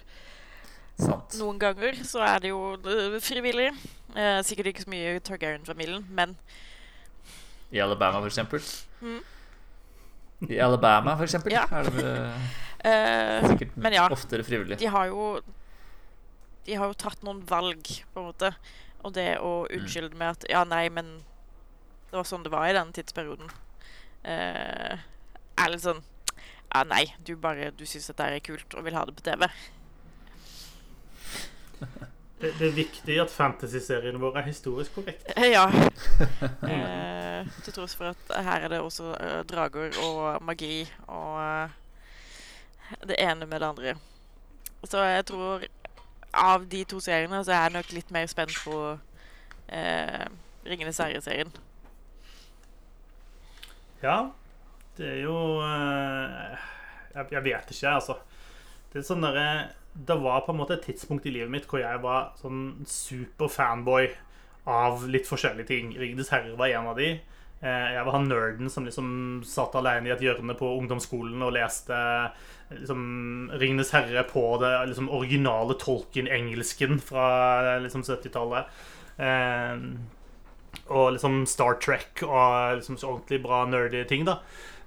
Sant. 0.99 1.37
Noen 1.39 1.61
ganger 1.63 2.01
så 2.07 2.25
er 2.27 2.43
det 2.43 2.51
jo 2.51 2.73
eh, 2.83 3.15
frivillig. 3.23 3.69
Eh, 4.19 4.41
sikkert 4.47 4.73
ikke 4.73 4.83
så 4.87 4.91
mye 4.91 5.15
i 5.15 5.23
Targaryen-familien, 5.23 6.03
men 6.11 6.35
I 7.75 7.79
Alabama, 7.83 8.19
for 8.25 8.31
eksempel. 8.33 8.63
Mm. 9.03 9.21
I 10.51 10.59
Alabama, 10.63 11.15
for 11.19 11.25
eksempel, 11.29 11.55
Ja. 11.55 11.65
er 11.71 11.91
det 11.95 12.11
eh, 12.91 13.49
sikkert 13.53 13.77
Men 13.77 13.93
ja. 13.97 14.09
oftere 14.11 14.45
frivillig. 14.45 14.79
de 14.83 14.87
har 14.91 15.07
jo 15.07 15.41
De 16.67 16.75
har 16.81 16.87
jo 16.91 16.95
tatt 16.99 17.23
noen 17.23 17.43
valg, 17.47 17.83
på 18.15 18.21
en 18.23 18.27
måte. 18.33 18.51
Og 19.05 19.13
det 19.13 19.39
å 19.39 19.67
Mm. 19.69 19.81
unnskylde 19.81 20.17
med 20.17 20.29
at 20.31 20.45
Ja, 20.51 20.65
nei, 20.65 20.89
men 20.89 21.25
det 22.11 22.17
var 22.17 22.25
sånn 22.25 22.43
det 22.45 22.51
var 22.53 22.67
i 22.69 22.73
den 22.73 22.93
tidsperioden. 22.93 23.51
Uh, 24.25 24.97
er 25.59 25.71
litt 25.71 25.83
sånn 25.85 26.03
Ja, 26.75 26.83
nei, 26.85 27.05
du 27.23 27.37
bare 27.37 27.71
Du 27.77 27.85
syns 27.87 28.07
dette 28.09 28.25
er 28.25 28.41
kult 28.41 28.75
og 28.75 28.85
vil 28.85 28.95
ha 28.97 29.05
det 29.05 29.15
på 29.15 29.23
TV. 29.23 29.47
Det, 32.41 32.51
det 32.59 32.67
er 32.67 32.73
viktig 32.77 33.15
at 33.23 33.31
fantasy-seriene 33.33 34.19
våre 34.21 34.43
er 34.43 34.49
historisk 34.51 34.97
korrekte. 34.99 35.33
Eh, 35.39 35.53
ja. 35.55 35.63
Eh, 36.75 37.47
til 37.65 37.73
tross 37.77 37.95
for 37.97 38.11
at 38.11 38.35
her 38.45 38.65
er 38.67 38.69
det 38.73 38.81
også 38.81 39.13
eh, 39.21 39.41
drager 39.49 39.95
og 40.05 40.43
magi 40.45 40.83
og 41.07 41.39
eh, 41.41 41.71
det 43.09 43.17
ene 43.23 43.47
med 43.47 43.61
det 43.63 43.69
andre. 43.69 43.95
Så 44.85 45.01
jeg 45.05 45.25
tror 45.31 45.65
av 46.41 46.66
de 46.70 46.82
to 46.89 47.01
seriene 47.03 47.43
så 47.45 47.55
er 47.55 47.62
jeg 47.66 47.76
nok 47.76 47.93
litt 47.97 48.11
mer 48.14 48.26
spent 48.30 48.55
på 48.64 48.78
eh, 49.68 50.24
Ringenes 50.64 51.01
herre-serien. 51.03 51.53
Ja, 54.05 54.18
det 54.99 55.09
er 55.09 55.20
jo 55.24 55.37
eh, 55.64 56.64
jeg, 57.14 57.30
jeg 57.32 57.45
vet 57.47 57.72
ikke, 57.72 57.95
altså. 57.95 58.18
Det 58.93 59.01
er 59.01 59.07
sånn 59.09 59.24
derre 59.24 59.47
Det 59.95 60.16
var 60.22 60.45
på 60.47 60.53
en 60.53 60.61
måte 60.61 60.76
et 60.76 60.85
tidspunkt 60.87 61.26
i 61.26 61.32
livet 61.35 61.51
mitt 61.51 61.66
hvor 61.70 61.80
jeg 61.82 62.03
var 62.03 62.32
sånn 62.41 62.85
superfanboy 62.91 64.09
av 64.70 65.05
litt 65.11 65.28
forskjellige 65.28 65.68
ting. 65.70 65.93
Ringenes 65.99 66.32
herre 66.32 66.57
var 66.59 66.72
en 66.72 66.91
av 66.93 66.99
de. 66.99 67.14
Eh, 67.63 67.93
Jeg 67.95 68.05
var 68.05 68.13
han 68.13 68.29
nerden 68.29 68.71
som 68.71 68.85
liksom 68.89 69.43
satt 69.47 69.77
alene 69.79 70.11
i 70.11 70.15
et 70.15 70.25
hjørne 70.25 70.57
på 70.59 70.69
ungdomsskolen 70.79 71.43
og 71.47 71.55
leste 71.57 71.97
liksom 72.75 73.51
Ringenes 73.61 73.93
herre 73.95 74.25
på 74.29 74.43
det 74.63 74.73
liksom 74.91 75.11
originale 75.13 75.77
Tolkien-engelsken 75.81 76.99
fra 77.05 77.79
liksom 77.85 78.03
70-tallet. 78.03 78.69
Eh, 79.19 79.89
og 80.91 81.13
liksom 81.15 81.45
Star 81.49 81.79
Trek 81.81 82.25
og 82.27 82.81
liksom 82.81 82.99
så 83.01 83.13
ordentlig 83.15 83.41
bra 83.45 83.63
nerdy 83.71 84.03
ting, 84.11 84.25
da. 84.29 84.41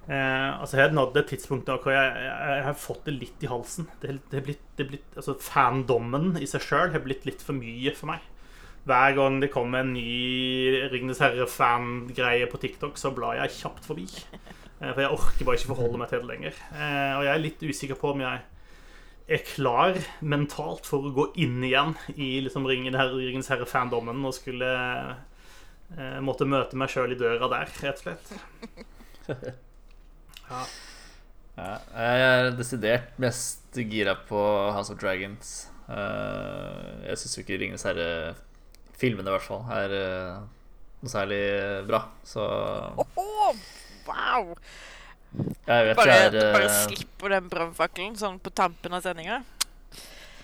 Eh, 0.08 0.60
altså 0.60 0.78
Jeg 0.78 0.86
har 0.88 0.94
nådd 0.96 1.16
et 1.20 1.30
tidspunkt 1.32 1.66
da 1.68 1.76
hvor 1.82 1.92
jeg, 1.92 2.12
jeg, 2.24 2.36
jeg 2.58 2.64
har 2.68 2.78
fått 2.80 3.04
det 3.08 3.16
litt 3.18 3.44
i 3.44 3.50
halsen. 3.50 3.88
Det, 4.02 4.18
det 4.32 4.44
blitt, 4.46 4.62
det 4.78 4.88
blitt, 4.92 5.08
altså 5.16 5.34
Fandommen 5.42 6.36
i 6.40 6.46
seg 6.48 6.64
sjøl 6.64 6.92
har 6.94 7.04
blitt 7.04 7.26
litt 7.28 7.42
for 7.44 7.56
mye 7.58 7.94
for 7.96 8.12
meg. 8.12 8.24
Hver 8.88 9.16
gang 9.18 9.40
det 9.42 9.50
kommer 9.52 9.82
en 9.84 9.92
ny 9.92 10.88
Ringnes 10.92 11.20
herre-fangreie 11.22 12.46
på 12.48 12.60
TikTok, 12.62 12.96
så 13.00 13.12
blar 13.14 13.36
jeg 13.36 13.56
kjapt 13.58 13.88
forbi. 13.88 14.06
Eh, 14.80 14.92
for 14.92 15.02
jeg 15.02 15.12
orker 15.12 15.48
bare 15.48 15.60
ikke 15.60 15.72
forholde 15.74 16.00
meg 16.00 16.12
til 16.12 16.22
det 16.22 16.30
lenger. 16.30 16.62
Eh, 16.72 17.12
og 17.18 17.26
jeg 17.26 17.32
er 17.34 17.44
litt 17.44 17.66
usikker 17.68 18.00
på 18.00 18.14
om 18.14 18.24
jeg 18.24 18.44
er 19.28 19.44
klar 19.44 19.98
mentalt 20.24 20.88
for 20.88 21.04
å 21.04 21.12
gå 21.12 21.26
inn 21.44 21.60
igjen 21.66 21.92
i 22.16 22.38
liksom 22.46 22.64
Ringens 22.68 23.50
herre-fandommen 23.52 24.24
og 24.24 24.36
skulle 24.38 24.70
eh, 25.92 26.18
måtte 26.24 26.48
møte 26.48 26.78
meg 26.80 26.92
sjøl 26.92 27.12
i 27.12 27.18
døra 27.20 27.50
der, 27.52 27.74
rett 27.84 28.04
og 28.04 28.06
slett. 28.06 28.36
Ja. 30.48 30.62
Ja, 31.58 31.72
jeg 31.92 32.20
er 32.24 32.46
desidert 32.56 33.18
mest 33.20 33.76
gira 33.76 34.14
på 34.28 34.38
House 34.72 34.94
of 34.94 35.00
Dragons. 35.02 35.66
Eh, 35.90 37.08
jeg 37.10 37.20
syns 37.20 37.34
jo 37.36 37.42
ikke 37.42 37.58
Ringenes 37.60 37.84
herre-filmene, 38.98 39.28
i 39.28 39.34
hvert 39.36 39.46
fall, 39.46 39.62
er 39.70 39.94
uh, 39.94 40.42
noe 41.02 41.12
særlig 41.12 41.86
bra. 41.86 42.02
Så 42.24 42.42
oh, 42.42 43.54
Wow! 44.08 44.56
jeg 45.68 45.84
vet 45.84 45.96
Bare, 45.98 46.08
jeg 46.08 46.26
er 46.32 46.52
bare 46.54 46.64
eh, 46.64 46.76
slipper 46.88 47.32
den 47.34 47.48
brannfakkelen 47.52 48.14
sånn 48.16 48.38
på 48.40 48.50
tampen 48.50 48.94
av 48.96 49.02
sendinga. 49.04 49.42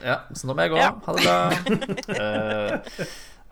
Ja, 0.05 0.18
så 0.36 0.46
nå 0.46 0.55
må 0.55 0.66
jeg 0.66 0.74
gå. 0.74 0.80
Ja. 0.82 0.90
Ha 1.07 1.14
det 1.16 1.24
bra. 1.24 1.38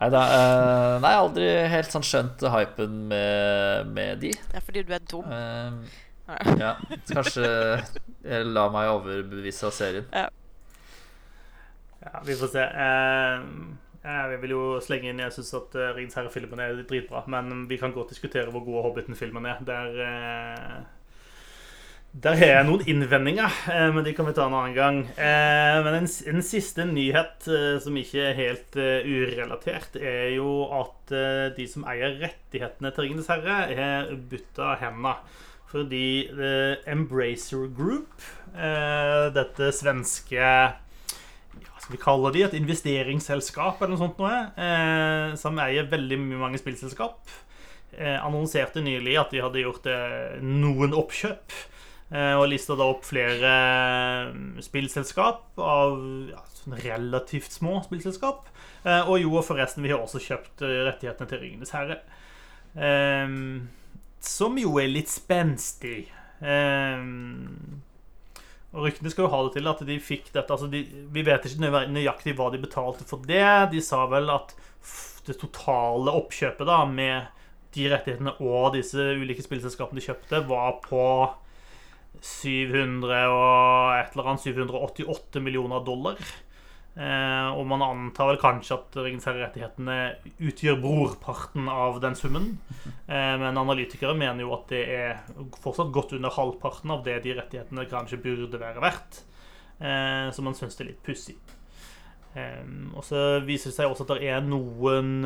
Eh, 0.03 0.09
nei 0.09 0.09
da. 0.11 0.21
eh, 0.35 0.93
nei, 0.99 1.09
jeg 1.09 1.17
har 1.17 1.23
aldri 1.23 1.45
helt 1.71 1.93
sånn 1.93 2.05
skjønt 2.05 2.43
hypen 2.53 2.95
med, 3.09 3.89
med 3.95 4.19
de. 4.21 4.31
Det 4.51 4.59
er 4.59 4.65
fordi 4.65 4.83
du 4.83 4.91
er 4.93 5.05
dum. 5.09 5.25
Uh, 5.25 6.57
ja, 6.59 6.73
så 7.07 7.17
kanskje 7.17 7.47
jeg 7.47 8.49
la 8.51 8.67
meg 8.73 8.91
overbevise 8.91 9.69
av 9.69 9.73
serien. 9.75 10.05
Ja, 12.03 12.19
vi 12.27 12.35
får 12.37 12.51
se. 12.53 12.67
Eh, 12.85 13.47
jeg 14.03 14.41
vil 14.41 14.51
jo 14.55 14.63
slenge 14.83 15.11
inn 15.11 15.21
Jeg 15.23 15.31
syns 15.35 15.53
at 15.55 15.77
uh, 15.79 15.91
Ringens 15.95 16.17
herre-filmen 16.19 16.59
er 16.59 16.81
dritbra, 16.87 17.23
men 17.31 17.67
vi 17.69 17.77
kan 17.79 17.93
godt 17.95 18.11
diskutere 18.11 18.51
hvor 18.51 18.65
gode 18.65 18.83
Hobbiten-filmen 18.87 19.47
er. 19.47 19.61
Der, 19.63 19.95
eh, 20.03 20.81
der 22.13 22.35
har 22.37 22.51
jeg 22.51 22.65
noen 22.67 22.83
innvendinger, 22.91 23.55
eh, 23.71 23.87
men 23.95 24.03
de 24.05 24.11
kan 24.13 24.27
vi 24.27 24.35
ta 24.37 24.45
en 24.45 24.53
annen 24.57 24.75
gang. 24.75 24.99
Eh, 25.15 25.77
men 25.85 26.01
en, 26.01 26.09
en 26.33 26.43
siste 26.45 26.85
nyhet 26.85 27.47
eh, 27.47 27.79
som 27.81 27.95
ikke 27.97 28.27
er 28.27 28.37
helt 28.37 28.77
eh, 28.77 29.07
urelatert, 29.07 29.97
er 29.97 30.35
jo 30.35 30.67
at 30.81 31.15
eh, 31.15 31.47
de 31.55 31.65
som 31.71 31.87
eier 31.89 32.19
rettighetene 32.21 32.91
til 32.93 33.07
Ringenes 33.07 33.31
herre, 33.31 33.57
har 33.71 34.13
bytta 34.29 34.75
hender. 34.83 35.23
Fordi 35.73 36.05
eh, 36.29 36.75
Embracer 36.93 37.65
Group, 37.73 38.21
eh, 38.53 39.31
dette 39.33 39.71
svenske 39.73 40.53
vi 41.91 41.99
kalle 41.99 42.31
de 42.31 42.45
et 42.45 42.55
investeringsselskap 42.55 43.81
eller 43.81 43.93
noe 43.93 44.01
sånt 44.01 44.21
noe, 44.21 44.37
eh, 44.55 45.33
som 45.39 45.59
eier 45.59 45.89
veldig 45.91 46.19
mange 46.39 46.61
spillselskap, 46.61 47.19
eh, 47.97 48.17
annonserte 48.23 48.83
nylig 48.83 49.17
at 49.19 49.33
de 49.33 49.43
hadde 49.43 49.63
gjort 49.65 49.89
eh, 49.91 50.39
noen 50.39 50.95
oppkjøp. 50.95 51.55
Eh, 52.13 52.35
og 52.37 52.45
lista 52.51 52.75
da 52.77 52.85
opp 52.91 53.07
flere 53.07 53.51
eh, 53.51 54.33
spillselskap 54.61 55.57
av 55.57 55.95
ja, 56.29 56.41
sånn 56.59 56.77
relativt 56.83 57.55
små 57.55 57.79
spillselskap. 57.87 58.51
Eh, 58.83 59.09
og 59.09 59.17
jo, 59.23 59.33
forresten, 59.45 59.83
vi 59.83 59.91
har 59.91 60.03
også 60.03 60.21
kjøpt 60.21 60.63
rettighetene 60.63 61.31
til 61.31 61.41
Ringenes 61.41 61.73
herre. 61.75 62.03
Som 64.23 64.55
jo 64.57 64.77
er 64.81 64.89
litt 64.89 65.11
spenstig. 65.11 66.05
Eh, 66.43 67.01
og 68.73 68.87
ryktene 68.87 69.11
skal 69.13 69.27
jo 69.27 69.31
ha 69.33 69.39
det 69.45 69.53
til 69.57 69.69
at 69.69 69.81
de 69.85 69.99
fikk 70.01 70.31
dette 70.33 70.53
altså 70.53 70.67
de, 70.71 70.81
Vi 71.13 71.23
vet 71.25 71.45
ikke 71.45 71.69
nøyaktig 71.93 72.33
hva 72.37 72.49
de 72.53 72.61
betalte 72.61 73.05
for 73.05 73.21
det. 73.29 73.45
De 73.73 73.81
sa 73.85 74.03
vel 74.09 74.31
at 74.33 74.55
det 75.27 75.37
totale 75.39 76.13
oppkjøpet 76.19 76.67
da 76.67 76.81
med 76.89 77.29
de 77.73 77.85
rettighetene 77.89 78.35
og 78.43 78.73
disse 78.75 78.99
ulike 79.17 79.45
spillselskapene 79.45 80.01
de 80.01 80.05
kjøpte, 80.07 80.41
var 80.49 80.79
på 80.83 81.05
700 82.23 83.21
og 83.33 83.93
et 83.97 84.13
eller 84.13 84.29
annet 84.31 84.45
788 84.45 85.41
millioner 85.43 85.85
dollar. 85.85 86.19
Eh, 86.93 87.47
og 87.57 87.65
man 87.65 87.81
antar 87.81 88.27
vel 88.29 88.37
kanskje 88.41 88.75
at 88.75 88.97
Ringens 88.99 89.25
herre-rettighetene 89.25 89.95
utgjør 90.45 90.77
brorparten 90.83 91.65
av 91.71 91.97
den 92.03 92.17
summen. 92.17 92.51
Eh, 93.07 93.33
men 93.41 93.57
analytikere 93.57 94.13
mener 94.17 94.45
jo 94.45 94.53
at 94.53 94.69
det 94.69 94.83
er 94.93 95.23
fortsatt 95.63 95.93
godt 95.95 96.13
under 96.19 96.33
halvparten 96.35 96.93
av 96.93 97.01
det 97.07 97.17
de 97.25 97.33
rettighetene 97.39 97.87
kanskje 97.89 98.21
burde 98.21 98.61
være 98.61 98.83
verdt. 98.83 99.23
Eh, 99.81 100.29
så 100.29 100.45
man 100.45 100.57
syns 100.57 100.77
det 100.77 100.85
er 100.85 100.91
litt 100.93 101.05
pussig. 101.05 101.39
Og 102.33 103.03
så 103.05 103.19
viser 103.45 103.69
det 103.69 103.75
seg 103.75 103.91
også 103.91 104.07
at 104.07 104.15
det 104.15 104.29
er 104.33 104.39
noen 104.41 105.19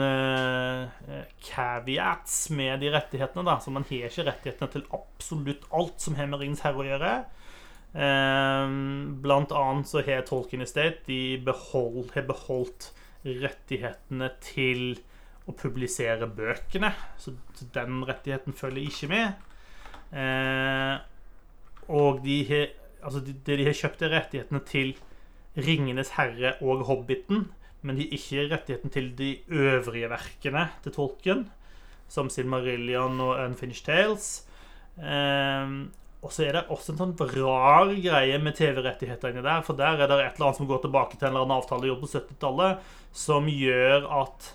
caveats 1.39 2.33
med 2.51 2.81
de 2.83 2.89
rettighetene. 2.91 3.45
da, 3.47 3.53
Så 3.63 3.71
man 3.71 3.85
har 3.87 4.09
ikke 4.09 4.25
rettighetene 4.27 4.73
til 4.73 4.83
absolutt 4.91 5.63
alt 5.71 6.03
som 6.03 6.17
har 6.19 6.27
med 6.27 6.43
Ringens 6.43 6.65
herre 6.65 6.83
å 6.83 6.87
gjøre. 6.89 7.13
Eh, 7.97 8.69
blant 9.23 9.53
annet 9.57 9.89
så 9.89 10.03
har 10.05 10.25
Tolkien 10.27 10.61
Estate 10.61 11.01
de 11.07 11.37
behold, 11.41 12.11
har 12.13 12.27
beholdt 12.29 12.91
rettighetene 13.25 14.29
til 14.43 14.99
å 15.47 15.55
publisere 15.57 16.27
bøkene. 16.29 16.91
Så 17.17 17.33
den 17.73 18.03
rettigheten 18.07 18.55
følger 18.57 18.85
ikke 18.85 19.09
med. 19.11 19.45
Eh, 20.13 20.95
og 21.87 22.23
de 22.23 22.39
har, 22.51 22.71
altså 23.01 23.23
de, 23.23 23.35
de 23.47 23.65
har 23.65 23.77
kjøpt 23.81 24.05
rettighetene 24.11 24.63
til 24.67 24.95
Ringenes 25.57 26.13
herre 26.19 26.53
og 26.61 26.85
Hobbiten, 26.85 27.47
men 27.81 27.97
de 27.97 28.05
har 28.05 28.17
ikke 28.17 28.49
rettigheten 28.51 28.93
til 28.93 29.13
de 29.17 29.31
øvrige 29.49 30.09
verkene 30.11 30.67
til 30.83 30.93
Tolkien, 30.93 31.47
som 32.11 32.29
Silmarillion 32.29 33.17
og 33.23 33.39
Unfinished 33.41 33.87
Tales. 33.89 34.27
Eh, 34.99 35.73
og 36.27 36.33
så 36.35 36.43
er 36.43 36.57
det 36.57 36.65
også 36.73 36.91
en 36.91 36.97
sånn 36.99 37.29
rar 37.37 37.93
greie 38.03 38.37
med 38.43 38.57
TV-rettighetene 38.57 39.43
der. 39.45 39.61
For 39.63 39.79
der 39.79 40.01
er 40.03 40.09
det 40.11 40.17
et 40.19 40.35
eller 40.35 40.49
annet 40.49 40.59
som 40.59 40.67
går 40.67 40.81
tilbake 40.83 41.15
til 41.15 41.29
en 41.29 41.31
eller 41.31 41.45
annen 41.45 41.61
avtale 41.61 41.87
gjort 41.87 42.03
på 42.03 42.09
70-tallet, 42.17 42.89
som 43.15 43.47
gjør 43.47 44.09
at 44.17 44.49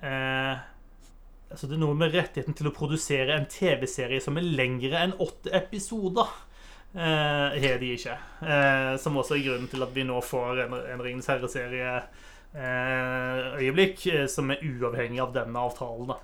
eh, 0.00 0.64
altså 1.52 1.68
Det 1.68 1.76
er 1.76 1.82
noe 1.84 1.98
med 1.98 2.16
rettigheten 2.16 2.56
til 2.56 2.70
å 2.70 2.74
produsere 2.74 3.36
en 3.36 3.44
TV-serie 3.52 4.24
som 4.24 4.40
er 4.40 4.48
lengre 4.48 5.04
enn 5.04 5.16
åtte 5.20 5.52
episoder. 5.54 6.32
Eh, 6.96 7.60
har 7.66 7.80
de 7.82 7.94
ikke. 7.98 8.16
Eh, 8.40 8.94
som 9.02 9.20
også 9.20 9.36
er 9.36 9.44
grunnen 9.44 9.68
til 9.68 9.84
at 9.84 9.92
vi 9.92 10.08
nå 10.08 10.24
får 10.24 10.64
en, 10.64 10.78
en 10.94 11.04
Ringenes 11.04 11.28
herre-serie 11.28 11.98
eh, 12.00 13.58
øyeblikk 13.60 14.06
eh, 14.08 14.24
som 14.32 14.56
er 14.56 14.64
uavhengig 14.64 15.20
av 15.20 15.36
denne 15.36 15.68
avtalen. 15.68 16.14
da 16.14 16.22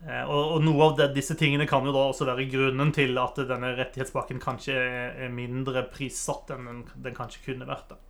og, 0.00 0.54
og, 0.56 0.60
noe 0.64 0.86
av 0.86 0.94
det, 0.96 1.10
disse 1.16 1.34
tingene 1.36 1.66
kan 1.68 1.84
jo 1.84 1.92
da 1.92 2.06
også 2.08 2.24
være 2.28 2.46
grunnen 2.48 2.92
til 2.96 3.18
at 3.20 3.36
denne 3.50 3.74
rettighetspakken 3.76 4.40
kanskje 4.40 4.76
er, 4.76 5.34
mindre 5.34 5.84
prissatt 5.92 6.54
enn 6.54 6.70
den, 6.70 6.86
den 7.04 7.16
kanskje 7.18 7.44
kunne 7.50 7.68
vært. 7.68 7.92
da. 7.92 8.00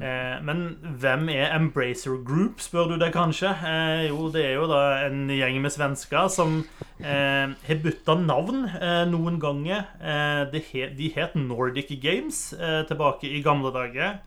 Eh, 0.00 0.38
men 0.42 0.62
hvem 0.98 1.28
er 1.30 1.52
Embracer 1.54 2.16
Group, 2.26 2.62
spør 2.64 2.92
du 2.92 2.96
deg 3.00 3.12
kanskje? 3.14 3.52
Eh, 3.68 4.06
jo, 4.08 4.30
det 4.32 4.46
er 4.48 4.56
jo 4.56 4.66
da 4.70 4.80
en 5.06 5.28
gjeng 5.30 5.60
med 5.62 5.74
svensker 5.74 6.30
som 6.32 6.62
eh, 6.98 7.52
har 7.52 7.82
bytta 7.84 8.16
navn 8.18 8.64
eh, 8.72 9.04
noen 9.10 9.38
ganger. 9.42 9.84
Eh, 10.00 10.58
he, 10.72 10.88
de 10.96 11.12
het 11.14 11.36
Nordic 11.36 11.92
Games 12.02 12.48
tilbake 12.88 13.28
i 13.30 13.42
gamle 13.44 13.72
dager. 13.74 14.20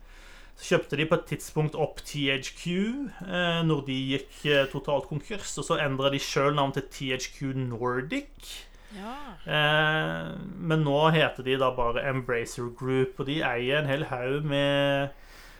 Så 0.56 0.70
kjøpte 0.72 0.96
de 0.96 1.04
på 1.08 1.18
et 1.18 1.26
tidspunkt 1.28 1.74
opp 1.76 2.00
THQ 2.00 2.62
eh, 2.72 3.58
når 3.68 3.82
de 3.88 3.96
gikk 4.14 4.38
eh, 4.48 4.64
totalt 4.72 5.08
konkurs. 5.10 5.52
Og 5.60 5.66
så 5.68 5.76
endra 5.84 6.08
de 6.12 6.20
sjøl 6.22 6.56
navn 6.56 6.72
til 6.76 6.86
THQ 6.88 7.52
Nordic. 7.66 8.56
Ja. 8.96 9.12
Eh, 9.44 10.32
men 10.40 10.84
nå 10.86 10.96
heter 11.14 11.44
de 11.44 11.58
da 11.60 11.70
bare 11.76 12.06
Embracer 12.08 12.70
Group, 12.78 13.20
og 13.20 13.28
de 13.28 13.42
eier 13.44 13.82
en 13.82 13.90
hel 13.90 14.06
haug 14.08 14.46
med 14.48 15.14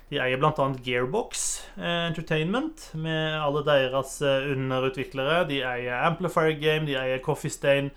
De 0.07 0.20
eier 0.22 0.38
bl.a. 0.38 0.53
Gearbox 0.86 1.40
eh, 1.74 2.07
Entertainment 2.07 2.92
med 2.94 3.40
alle 3.42 3.64
deres 3.66 4.20
eh, 4.22 4.53
underutviklere. 4.55 5.40
De 5.51 5.64
eier 5.66 6.07
Amplifier 6.07 6.55
Game, 6.61 6.86
de 6.86 6.94
eier 6.94 7.18
Coffee 7.24 7.51
Stain. 7.51 7.90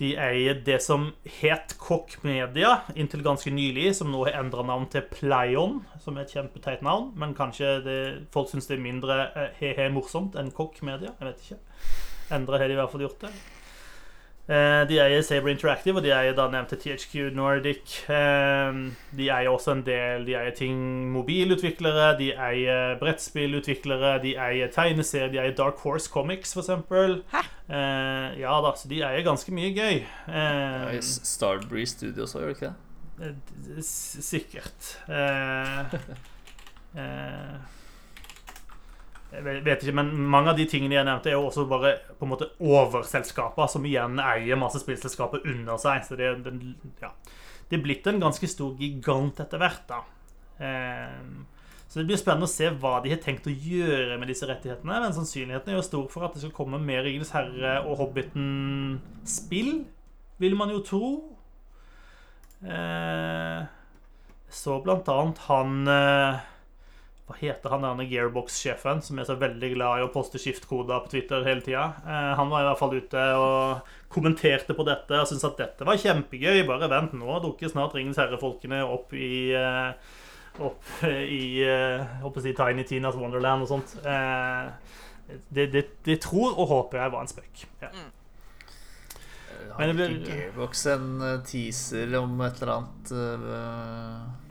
De 0.00 0.12
eier 0.16 0.60
det 0.64 0.78
som 0.82 1.10
het 1.40 1.74
Kokk 1.80 2.18
Media 2.24 2.78
inntil 2.96 3.22
ganske 3.24 3.52
nylig, 3.52 3.90
som 3.98 4.10
nå 4.12 4.24
har 4.26 4.40
endra 4.40 4.64
navn 4.66 4.88
til 4.92 5.04
Playon, 5.12 5.80
som 6.02 6.16
er 6.16 6.26
et 6.26 6.34
kjempeteit 6.34 6.84
navn. 6.86 7.10
Men 7.18 7.36
kanskje 7.38 7.74
det, 7.84 7.98
folk 8.34 8.50
syns 8.50 8.70
det 8.70 8.78
er 8.78 8.86
mindre 8.86 9.18
he-he 9.60 9.88
morsomt 9.92 10.38
enn 10.40 10.52
Kokk 10.56 10.80
Media. 10.86 11.14
Jeg 11.20 11.28
vet 11.28 11.44
ikke. 11.46 11.60
Endre 12.32 12.62
har 12.62 12.70
de 12.70 12.78
i 12.78 12.80
hvert 12.80 12.94
fall 12.94 13.04
gjort 13.04 13.26
det. 13.26 13.34
Eh, 14.50 14.82
de 14.90 14.96
eier 14.98 15.20
Saber 15.22 15.52
Interactive, 15.52 16.00
og 16.00 16.02
de 16.02 16.10
eier 16.10 16.32
da 16.34 16.48
nevnte 16.50 16.74
THQ 16.74 17.28
Nordic. 17.36 17.92
Eh, 18.10 18.72
de 19.14 19.28
eier 19.30 19.46
også 19.52 19.70
en 19.76 19.84
del 19.86 20.24
De 20.26 20.34
eier 20.34 20.50
ting 20.58 20.74
mobilutviklere, 21.14 22.08
de 22.18 22.32
eier 22.34 22.96
brettspillutviklere, 22.98 24.16
de 24.24 24.32
eier 24.34 24.66
tegneserier, 24.74 25.30
de 25.30 25.38
eier 25.44 25.54
Dark 25.58 25.78
Horse 25.84 26.10
Comics, 26.10 26.54
for 26.56 26.62
eksempel. 26.64 27.20
Hæ? 27.30 27.42
Eh, 27.70 28.40
ja 28.42 28.56
da, 28.66 28.70
så 28.76 28.90
de 28.90 28.98
eier 29.06 29.22
ganske 29.26 29.50
mye 29.54 29.70
gøy. 29.76 29.96
Ja, 30.26 30.98
Starbreeze 31.06 31.94
Studios 31.94 32.34
òg, 32.34 32.40
gjør 32.42 32.50
det 32.50 32.56
ikke 32.58 32.74
det? 33.22 33.32
Sikkert. 33.86 34.80
Jeg 39.32 39.62
vet 39.64 39.84
ikke, 39.84 39.94
men 39.96 40.10
Mange 40.28 40.52
av 40.52 40.58
de 40.58 40.66
tingene 40.68 40.98
jeg 40.98 41.08
nevnte, 41.08 41.30
er 41.30 41.38
jo 41.38 41.46
også 41.48 41.64
bare 41.70 41.94
på 42.18 42.26
en 42.26 42.32
måte 42.34 42.50
overselskaper 42.60 43.70
som 43.70 43.86
igjen 43.88 44.20
eier 44.20 44.60
masse 44.60 44.82
spillselskaper 44.82 45.46
under 45.48 45.80
seg. 45.80 46.04
Så 46.04 46.18
det, 46.20 46.34
det, 46.44 46.52
ja. 47.00 47.12
det 47.70 47.78
er 47.78 47.86
blitt 47.86 48.10
en 48.10 48.20
ganske 48.22 48.50
stor 48.50 48.76
gigant 48.80 49.40
etter 49.40 49.62
hvert. 49.62 49.88
da. 49.88 50.02
Eh, 50.62 51.16
så 51.92 52.00
det 52.00 52.06
blir 52.08 52.20
spennende 52.20 52.48
å 52.48 52.52
se 52.52 52.70
hva 52.80 52.94
de 53.04 53.10
har 53.12 53.18
tenkt 53.20 53.48
å 53.48 53.52
gjøre 53.52 54.16
med 54.20 54.30
disse 54.32 54.46
rettighetene. 54.48 55.00
Men 55.04 55.16
sannsynligheten 55.16 55.74
er 55.74 55.76
jo 55.76 55.84
stor 55.84 56.06
for 56.12 56.24
at 56.24 56.36
det 56.36 56.44
skal 56.44 56.54
komme 56.56 56.80
mer 56.80 57.04
Ringenes 57.04 57.34
herre 57.36 57.74
og 57.84 57.98
Hobbiten-spill, 58.00 59.74
vil 60.40 60.56
man 60.56 60.72
jo 60.72 60.80
tro. 60.88 61.10
Eh, 62.64 63.60
så 64.52 64.78
blant 64.84 65.08
annet 65.12 65.44
han 65.48 65.92
eh, 65.92 66.40
hva 67.32 67.38
heter 67.40 67.72
han 67.72 67.84
denne 67.86 68.06
Gearbox-sjefen 68.10 69.00
som 69.04 69.18
er 69.18 69.26
så 69.28 69.36
veldig 69.40 69.70
glad 69.74 70.00
i 70.00 70.04
å 70.04 70.10
poste 70.12 70.40
skiftkoder 70.40 71.04
på 71.04 71.14
Twitter 71.14 71.44
hele 71.46 71.64
tida? 71.64 71.86
Eh, 72.04 72.32
han 72.38 72.50
var 72.52 72.62
i 72.62 72.68
hvert 72.68 72.80
fall 72.80 72.96
ute 72.96 73.24
og 73.40 73.94
kommenterte 74.12 74.76
på 74.76 74.84
dette 74.86 75.16
og 75.16 75.28
syntes 75.30 75.48
at 75.48 75.60
dette 75.62 75.88
var 75.88 76.00
kjempegøy. 76.00 76.64
Bare 76.68 76.90
vent, 76.92 77.16
nå 77.16 77.38
dukker 77.44 77.72
snart 77.72 77.96
Ringens 77.96 78.20
herre-folkene 78.20 78.82
opp 78.84 79.14
i 79.16 79.32
eh, 79.56 80.18
Opp 80.60 80.84
i 81.08 81.64
uh, 81.64 82.34
si 82.44 82.50
Tiny 82.52 82.82
Tinas 82.84 83.16
Wonderland 83.16 83.64
og 83.64 83.70
sånt. 83.70 83.94
Eh, 84.04 84.66
det, 85.48 85.70
det, 85.72 85.86
det, 86.04 86.18
tror 86.20 86.52
og 86.52 86.66
håper 86.68 87.00
jeg 87.00 87.12
var 87.14 87.24
en 87.24 87.30
spøk. 87.30 87.62
Ja. 87.80 87.88
Mm. 87.88 88.10
Har 89.78 89.94
ikke 89.94 90.08
Gearbox 90.26 90.84
en 90.92 91.08
teaser 91.48 92.12
om 92.18 92.36
et 92.44 92.60
eller 92.60 92.74
annet 92.74 93.14
uh, 93.16 94.41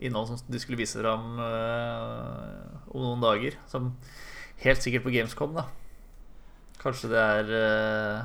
innhold 0.00 0.28
som 0.28 0.40
de 0.48 0.60
skulle 0.60 0.80
vise 0.80 0.98
fram 1.00 1.38
uh, 1.38 2.86
om 2.88 3.04
noen 3.04 3.24
dager. 3.24 3.56
Som 3.70 3.92
helt 4.64 4.82
sikkert 4.82 5.04
på 5.04 5.12
Gamescom, 5.14 5.54
da. 5.56 5.66
Kanskje 6.80 7.10
det 7.12 7.20
er 7.20 7.52
uh, 7.52 8.20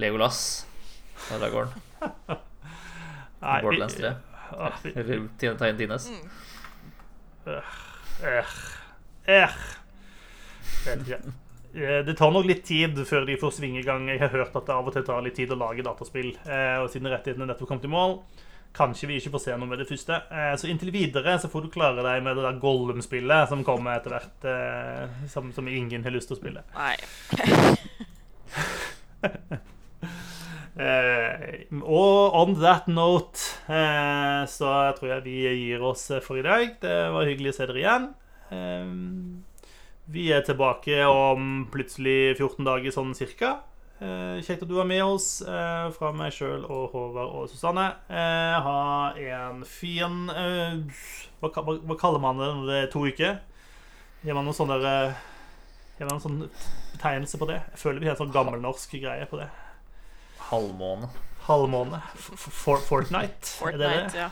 Legolas 0.00 0.40
av 1.32 1.44
Dragården. 1.44 1.72
Borderlands 3.64 3.98
3. 4.00 4.14
Eller 4.94 5.28
Tine 5.38 5.74
Tines. 5.76 6.08
Mm. 6.08 6.28
Eh, 11.74 12.00
det 12.06 12.14
tar 12.16 12.30
nok 12.32 12.46
litt 12.48 12.64
tid 12.64 12.98
før 13.08 13.26
de 13.28 13.36
får 13.40 13.56
svinge 13.58 13.82
i 13.82 13.86
gang. 13.86 14.08
Jeg 14.08 14.22
har 14.22 14.32
hørt 14.32 14.56
at 14.56 14.66
det 14.68 14.74
av 14.74 14.88
og 14.88 14.96
til 14.96 15.04
tar 15.04 15.24
litt 15.24 15.36
tid 15.36 15.52
å 15.52 15.60
lage 15.60 15.84
dataspill. 15.84 16.32
Og 16.80 16.88
siden 16.92 17.10
rettighetene 17.12 17.48
nettopp 17.50 17.68
kom 17.72 17.82
til 17.82 17.92
mål, 17.92 18.20
Kanskje 18.74 19.06
vi 19.06 19.20
ikke 19.20 19.30
får 19.36 19.42
se 19.44 19.54
noe 19.54 19.70
med 19.70 19.78
det 19.78 19.86
første. 19.86 20.16
Eh, 20.34 20.54
så 20.58 20.66
inntil 20.70 20.90
videre 20.94 21.36
så 21.38 21.46
får 21.50 21.62
du 21.62 21.74
klare 21.76 22.02
deg 22.02 22.24
med 22.26 22.34
det 22.34 22.42
der 22.42 22.56
Gollum-spillet 22.62 23.50
som 23.50 23.62
kommer 23.66 24.00
etter 24.00 24.16
hvert. 24.16 24.46
Eh, 24.50 25.04
som, 25.30 25.52
som, 25.54 25.68
ingen 25.70 26.02
har 26.02 26.14
lyst 26.14 26.28
til 26.32 26.36
å 26.36 26.40
spille. 26.40 26.64
Nei. 26.74 26.96
eh, 30.88 31.70
og 31.78 32.34
on 32.40 32.58
that 32.58 32.90
note 32.90 33.38
så 34.50 34.72
tror 34.98 35.12
jeg 35.12 35.26
vi 35.28 35.38
gir 35.46 35.84
oss 35.86 36.08
for 36.26 36.42
i 36.42 36.46
dag. 36.46 36.74
Det 36.82 36.96
var 37.14 37.30
hyggelig 37.30 37.54
å 37.54 37.56
se 37.60 37.68
dere 37.70 37.82
igjen. 37.84 38.08
Vi 40.10 40.26
er 40.34 40.42
tilbake 40.44 40.98
om 41.06 41.68
plutselig 41.72 42.34
14 42.40 42.66
dager 42.66 42.90
sånn 42.98 43.14
cirka. 43.16 43.54
Eh, 44.02 44.40
kjekt 44.42 44.64
at 44.64 44.68
du 44.68 44.74
var 44.74 44.88
med 44.88 45.04
oss. 45.04 45.40
Eh, 45.40 45.88
fra 45.94 46.10
meg 46.16 46.34
sjøl 46.34 46.64
og 46.66 46.94
Håvard 46.94 47.34
og 47.38 47.50
Susanne. 47.52 47.86
Eh, 48.10 48.56
ha 48.66 48.78
en 49.14 49.62
fin 49.68 50.24
hva, 50.30 51.50
hva, 51.50 51.76
hva, 51.78 51.98
kaller 52.00 52.22
man 52.22 52.40
det 52.40 52.50
når 52.56 52.70
det 52.70 52.80
er 52.80 52.90
to 52.92 53.04
uker? 53.06 53.38
Gir 54.24 54.36
man 54.36 54.48
noen 54.48 54.56
sånne 54.56 54.78
Gir 55.94 56.08
man 56.08 56.16
en 56.16 56.24
sånn 56.24 56.40
betegnelse 56.94 57.38
på 57.38 57.46
det? 57.50 57.60
Jeg 57.74 57.82
føler 57.84 58.02
vi 58.02 58.10
har 58.10 58.16
en 58.16 58.24
sånn 58.24 58.34
gammelnorsk 58.34 58.96
greie 58.98 59.28
på 59.30 59.38
det. 59.38 59.46
Halvmåne. 60.50 61.12
Halvmåne. 61.44 62.00
Fortnite, 62.18 62.88
Fortnite, 62.88 63.68
er 63.68 63.78
det 63.78 63.84
det? 63.84 64.18
Ja. 64.18 64.28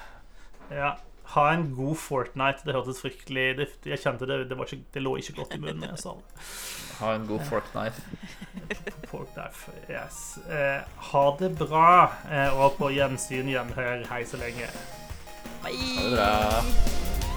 ja. 0.74 0.92
Ha 1.32 1.46
en 1.54 1.70
god 1.76 1.96
Fortnite. 1.96 2.60
Det 2.66 2.74
hørtes 2.76 3.00
fryktelig 3.00 3.46
det, 3.56 3.68
Jeg 3.88 4.00
kjente 4.02 4.28
det, 4.28 4.50
det, 4.50 4.58
ikke, 4.58 4.82
det, 4.94 5.02
lå 5.02 5.16
ikke 5.16 5.36
godt 5.40 5.56
i 5.56 5.60
munnen. 5.62 5.86
Jeg 5.88 6.02
sa 6.02 6.12
det. 6.18 6.46
Ha 7.00 7.14
en 7.16 7.26
god 7.26 7.44
Fortnite. 7.48 8.04
Fortnite, 9.12 9.76
yes. 9.88 10.38
Eh, 10.48 10.82
ha 11.12 11.24
det 11.40 11.54
bra, 11.58 11.92
eh, 12.28 12.60
og 12.60 12.76
på 12.78 12.92
gjensyn, 12.92 13.48
gjenhør. 13.48 14.04
Hei 14.12 14.24
så 14.28 14.40
lenge. 14.44 14.68
Bye. 15.64 15.78
Ha 15.96 16.08
det 16.08 16.16
bra. 16.18 17.31